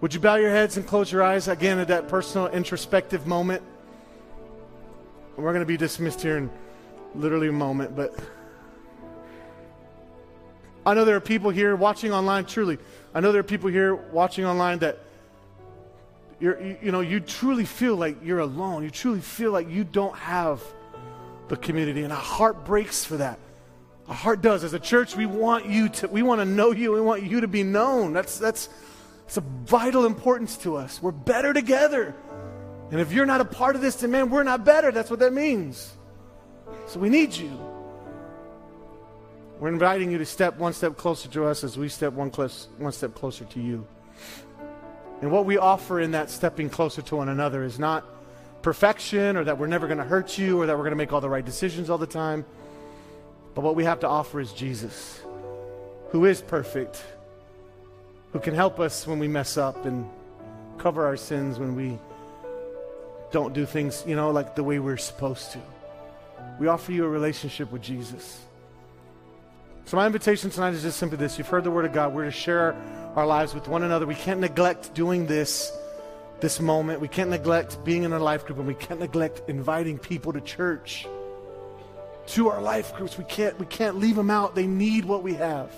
would 0.00 0.14
you 0.14 0.20
bow 0.20 0.36
your 0.36 0.50
heads 0.50 0.76
and 0.76 0.86
close 0.86 1.10
your 1.10 1.22
eyes 1.22 1.48
again 1.48 1.78
at 1.78 1.88
that 1.88 2.08
personal 2.08 2.46
introspective 2.48 3.26
moment? 3.26 3.62
And 5.36 5.44
We're 5.44 5.52
going 5.52 5.62
to 5.62 5.66
be 5.66 5.76
dismissed 5.76 6.22
here 6.22 6.36
in 6.36 6.50
literally 7.14 7.48
a 7.48 7.52
moment, 7.52 7.96
but 7.96 8.14
I 10.88 10.94
know 10.94 11.04
there 11.04 11.16
are 11.16 11.20
people 11.20 11.50
here 11.50 11.76
watching 11.76 12.14
online, 12.14 12.46
truly. 12.46 12.78
I 13.14 13.20
know 13.20 13.30
there 13.30 13.40
are 13.40 13.44
people 13.44 13.68
here 13.68 13.94
watching 13.94 14.46
online 14.46 14.78
that 14.78 14.98
you, 16.40 16.78
you 16.80 16.92
know, 16.92 17.00
you 17.00 17.20
truly 17.20 17.66
feel 17.66 17.94
like 17.94 18.24
you're 18.24 18.38
alone. 18.38 18.84
You 18.84 18.90
truly 18.90 19.20
feel 19.20 19.52
like 19.52 19.68
you 19.68 19.84
don't 19.84 20.16
have 20.16 20.62
the 21.48 21.58
community, 21.58 22.04
and 22.04 22.12
our 22.12 22.18
heart 22.18 22.64
breaks 22.64 23.04
for 23.04 23.18
that. 23.18 23.38
Our 24.08 24.14
heart 24.14 24.40
does. 24.40 24.64
As 24.64 24.72
a 24.72 24.78
church, 24.78 25.14
we 25.14 25.26
want 25.26 25.66
you 25.66 25.90
to, 25.90 26.08
we 26.08 26.22
want 26.22 26.40
to 26.40 26.46
know 26.46 26.70
you. 26.70 26.92
We 26.92 27.02
want 27.02 27.22
you 27.22 27.42
to 27.42 27.48
be 27.48 27.62
known. 27.62 28.14
That's, 28.14 28.38
that's, 28.38 28.70
it's 29.26 29.36
a 29.36 29.42
vital 29.42 30.06
importance 30.06 30.56
to 30.58 30.76
us. 30.76 31.02
We're 31.02 31.12
better 31.12 31.52
together. 31.52 32.14
And 32.90 32.98
if 32.98 33.12
you're 33.12 33.26
not 33.26 33.42
a 33.42 33.44
part 33.44 33.76
of 33.76 33.82
this, 33.82 33.96
then 33.96 34.10
man, 34.10 34.30
we're 34.30 34.42
not 34.42 34.64
better. 34.64 34.90
That's 34.90 35.10
what 35.10 35.18
that 35.18 35.34
means. 35.34 35.92
So 36.86 36.98
we 36.98 37.10
need 37.10 37.36
you. 37.36 37.67
We're 39.60 39.70
inviting 39.70 40.12
you 40.12 40.18
to 40.18 40.26
step 40.26 40.56
one 40.56 40.72
step 40.72 40.96
closer 40.96 41.28
to 41.30 41.46
us 41.46 41.64
as 41.64 41.76
we 41.76 41.88
step 41.88 42.12
one, 42.12 42.30
close, 42.30 42.68
one 42.78 42.92
step 42.92 43.14
closer 43.14 43.44
to 43.44 43.60
you. 43.60 43.84
And 45.20 45.32
what 45.32 45.46
we 45.46 45.58
offer 45.58 45.98
in 46.00 46.12
that 46.12 46.30
stepping 46.30 46.70
closer 46.70 47.02
to 47.02 47.16
one 47.16 47.28
another 47.28 47.64
is 47.64 47.76
not 47.76 48.04
perfection 48.62 49.36
or 49.36 49.42
that 49.44 49.58
we're 49.58 49.66
never 49.66 49.88
going 49.88 49.98
to 49.98 50.04
hurt 50.04 50.38
you 50.38 50.60
or 50.60 50.66
that 50.66 50.76
we're 50.76 50.84
going 50.84 50.92
to 50.92 50.96
make 50.96 51.12
all 51.12 51.20
the 51.20 51.28
right 51.28 51.44
decisions 51.44 51.90
all 51.90 51.98
the 51.98 52.06
time. 52.06 52.44
But 53.56 53.62
what 53.62 53.74
we 53.74 53.82
have 53.82 53.98
to 54.00 54.08
offer 54.08 54.38
is 54.38 54.52
Jesus, 54.52 55.20
who 56.10 56.24
is 56.24 56.40
perfect, 56.40 57.04
who 58.32 58.38
can 58.38 58.54
help 58.54 58.78
us 58.78 59.08
when 59.08 59.18
we 59.18 59.26
mess 59.26 59.56
up 59.56 59.84
and 59.86 60.08
cover 60.78 61.04
our 61.04 61.16
sins 61.16 61.58
when 61.58 61.74
we 61.74 61.98
don't 63.32 63.52
do 63.54 63.66
things, 63.66 64.04
you 64.06 64.14
know, 64.14 64.30
like 64.30 64.54
the 64.54 64.62
way 64.62 64.78
we're 64.78 64.96
supposed 64.96 65.50
to. 65.52 65.58
We 66.60 66.68
offer 66.68 66.92
you 66.92 67.04
a 67.04 67.08
relationship 67.08 67.72
with 67.72 67.82
Jesus. 67.82 68.40
So, 69.88 69.96
my 69.96 70.04
invitation 70.04 70.50
tonight 70.50 70.74
is 70.74 70.82
just 70.82 70.98
simply 70.98 71.16
this. 71.16 71.38
You've 71.38 71.48
heard 71.48 71.64
the 71.64 71.70
word 71.70 71.86
of 71.86 71.94
God. 71.94 72.12
We're 72.12 72.26
to 72.26 72.30
share 72.30 72.76
our 73.16 73.24
lives 73.24 73.54
with 73.54 73.68
one 73.68 73.82
another. 73.84 74.04
We 74.04 74.16
can't 74.16 74.38
neglect 74.38 74.92
doing 74.92 75.26
this 75.26 75.72
this 76.40 76.60
moment. 76.60 77.00
We 77.00 77.08
can't 77.08 77.30
neglect 77.30 77.82
being 77.86 78.02
in 78.02 78.12
a 78.12 78.18
life 78.18 78.44
group, 78.44 78.58
and 78.58 78.68
we 78.68 78.74
can't 78.74 79.00
neglect 79.00 79.48
inviting 79.48 79.98
people 79.98 80.34
to 80.34 80.42
church, 80.42 81.06
to 82.26 82.48
our 82.50 82.60
life 82.60 82.94
groups. 82.96 83.16
We 83.16 83.24
can't, 83.24 83.58
we 83.58 83.64
can't 83.64 83.96
leave 83.96 84.14
them 84.14 84.28
out. 84.28 84.54
They 84.54 84.66
need 84.66 85.06
what 85.06 85.22
we 85.22 85.32
have. 85.36 85.72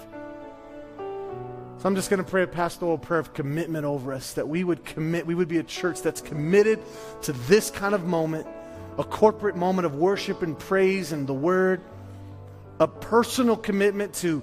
So 0.98 1.84
I'm 1.84 1.94
just 1.94 2.10
going 2.10 2.18
to 2.18 2.28
pray 2.28 2.42
a 2.42 2.48
pastoral 2.48 2.98
prayer 2.98 3.20
of 3.20 3.32
commitment 3.32 3.84
over 3.84 4.12
us 4.12 4.32
that 4.32 4.48
we 4.48 4.64
would 4.64 4.84
commit, 4.84 5.24
we 5.24 5.36
would 5.36 5.46
be 5.46 5.58
a 5.58 5.62
church 5.62 6.02
that's 6.02 6.20
committed 6.20 6.80
to 7.22 7.32
this 7.32 7.70
kind 7.70 7.94
of 7.94 8.06
moment, 8.06 8.48
a 8.98 9.04
corporate 9.04 9.54
moment 9.54 9.86
of 9.86 9.94
worship 9.94 10.42
and 10.42 10.58
praise 10.58 11.12
and 11.12 11.28
the 11.28 11.32
word 11.32 11.80
a 12.80 12.88
personal 12.88 13.56
commitment 13.56 14.14
to 14.14 14.42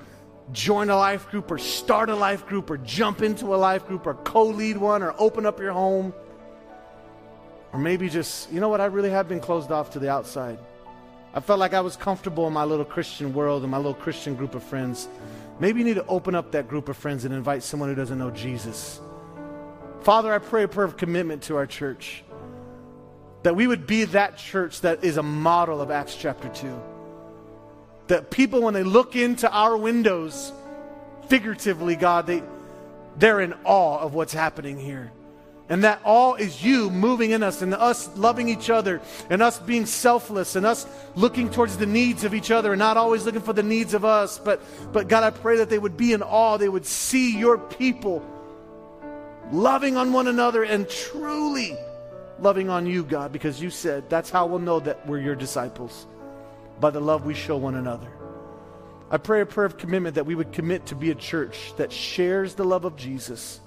join 0.53 0.89
a 0.89 0.95
life 0.95 1.29
group 1.29 1.49
or 1.51 1.57
start 1.57 2.09
a 2.09 2.15
life 2.15 2.45
group 2.45 2.69
or 2.69 2.77
jump 2.77 3.21
into 3.21 3.53
a 3.53 3.57
life 3.57 3.85
group 3.87 4.05
or 4.05 4.13
co 4.13 4.45
lead 4.45 4.77
one 4.77 5.01
or 5.01 5.13
open 5.17 5.45
up 5.45 5.59
your 5.59 5.73
home. 5.73 6.13
Or 7.73 7.79
maybe 7.79 8.07
just, 8.09 8.49
you 8.51 8.61
know 8.61 8.69
what, 8.69 8.79
I 8.79 8.85
really 8.85 9.09
have 9.09 9.27
been 9.27 9.41
closed 9.41 9.71
off 9.71 9.91
to 9.91 9.99
the 9.99 10.09
outside. 10.09 10.59
I 11.33 11.39
felt 11.39 11.59
like 11.59 11.73
I 11.73 11.81
was 11.81 11.97
comfortable 11.97 12.47
in 12.47 12.53
my 12.53 12.63
little 12.63 12.85
Christian 12.85 13.33
world 13.33 13.63
and 13.63 13.71
my 13.71 13.77
little 13.77 13.93
Christian 13.93 14.35
group 14.35 14.55
of 14.55 14.63
friends. 14.63 15.09
Maybe 15.59 15.79
you 15.79 15.85
need 15.85 15.95
to 15.95 16.05
open 16.05 16.35
up 16.35 16.51
that 16.51 16.67
group 16.67 16.87
of 16.89 16.95
friends 16.95 17.25
and 17.25 17.33
invite 17.33 17.63
someone 17.63 17.89
who 17.89 17.95
doesn't 17.95 18.17
know 18.17 18.31
Jesus. 18.31 19.01
Father, 20.01 20.31
I 20.31 20.37
pray 20.37 20.63
a 20.63 20.67
prayer 20.67 20.85
of 20.85 20.95
commitment 20.95 21.41
to 21.43 21.57
our 21.57 21.65
church. 21.65 22.23
That 23.43 23.55
we 23.55 23.67
would 23.67 23.87
be 23.87 24.05
that 24.05 24.37
church 24.37 24.81
that 24.81 25.03
is 25.03 25.17
a 25.17 25.23
model 25.23 25.81
of 25.81 25.91
Acts 25.91 26.15
chapter 26.15 26.49
2 26.49 26.81
that 28.07 28.29
people, 28.29 28.61
when 28.61 28.73
they 28.73 28.83
look 28.83 29.15
into 29.15 29.51
our 29.51 29.75
windows, 29.77 30.51
figuratively, 31.27 31.95
God, 31.95 32.27
they, 32.27 32.43
they're 33.17 33.41
in 33.41 33.53
awe 33.63 33.99
of 33.99 34.13
what's 34.13 34.33
happening 34.33 34.79
here. 34.79 35.11
And 35.69 35.83
that 35.83 35.99
awe 36.05 36.35
is 36.35 36.63
you 36.63 36.89
moving 36.89 37.31
in 37.31 37.43
us 37.43 37.61
and 37.61 37.73
us 37.73 38.15
loving 38.15 38.47
each 38.47 38.69
other 38.69 39.01
and 39.29 39.41
us 39.41 39.59
being 39.59 39.85
selfless 39.85 40.55
and 40.55 40.65
us 40.65 40.87
looking 41.15 41.49
towards 41.49 41.75
the 41.75 41.85
needs 41.85 42.23
of 42.23 42.33
each 42.33 42.51
other 42.51 42.71
and 42.71 42.79
not 42.79 42.95
always 42.95 43.25
looking 43.25 43.41
for 43.41 43.51
the 43.51 43.63
needs 43.63 43.93
of 43.93 44.05
us. 44.05 44.39
But, 44.39 44.61
but 44.93 45.09
God, 45.09 45.23
I 45.23 45.29
pray 45.29 45.57
that 45.57 45.69
they 45.69 45.77
would 45.77 45.97
be 45.97 46.13
in 46.13 46.21
awe. 46.21 46.55
They 46.55 46.69
would 46.69 46.85
see 46.85 47.37
your 47.37 47.57
people 47.57 48.25
loving 49.51 49.97
on 49.97 50.13
one 50.13 50.27
another 50.27 50.63
and 50.63 50.87
truly 50.87 51.77
loving 52.39 52.69
on 52.69 52.85
you, 52.85 53.03
God, 53.03 53.33
because 53.33 53.61
you 53.61 53.69
said 53.69 54.09
that's 54.09 54.29
how 54.29 54.45
we'll 54.45 54.59
know 54.59 54.79
that 54.79 55.05
we're 55.05 55.19
your 55.19 55.35
disciples 55.35 56.05
by 56.79 56.89
the 56.89 56.99
love 56.99 57.25
we 57.25 57.33
show 57.33 57.57
one 57.57 57.75
another. 57.75 58.07
I 59.09 59.17
pray 59.17 59.41
a 59.41 59.45
prayer 59.45 59.65
of 59.65 59.77
commitment 59.77 60.15
that 60.15 60.25
we 60.25 60.35
would 60.35 60.51
commit 60.51 60.87
to 60.87 60.95
be 60.95 61.11
a 61.11 61.15
church 61.15 61.73
that 61.77 61.91
shares 61.91 62.55
the 62.55 62.65
love 62.65 62.83
of 62.83 62.95
Jesus, 62.97 63.61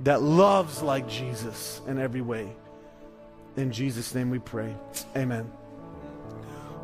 that 0.00 0.22
loves 0.22 0.82
like 0.82 1.08
Jesus 1.08 1.80
in 1.86 1.98
every 1.98 2.20
way. 2.20 2.54
In 3.56 3.72
Jesus' 3.72 4.14
name 4.14 4.30
we 4.30 4.38
pray. 4.38 4.74
Amen. 5.16 5.50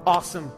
Awesome. 0.06 0.52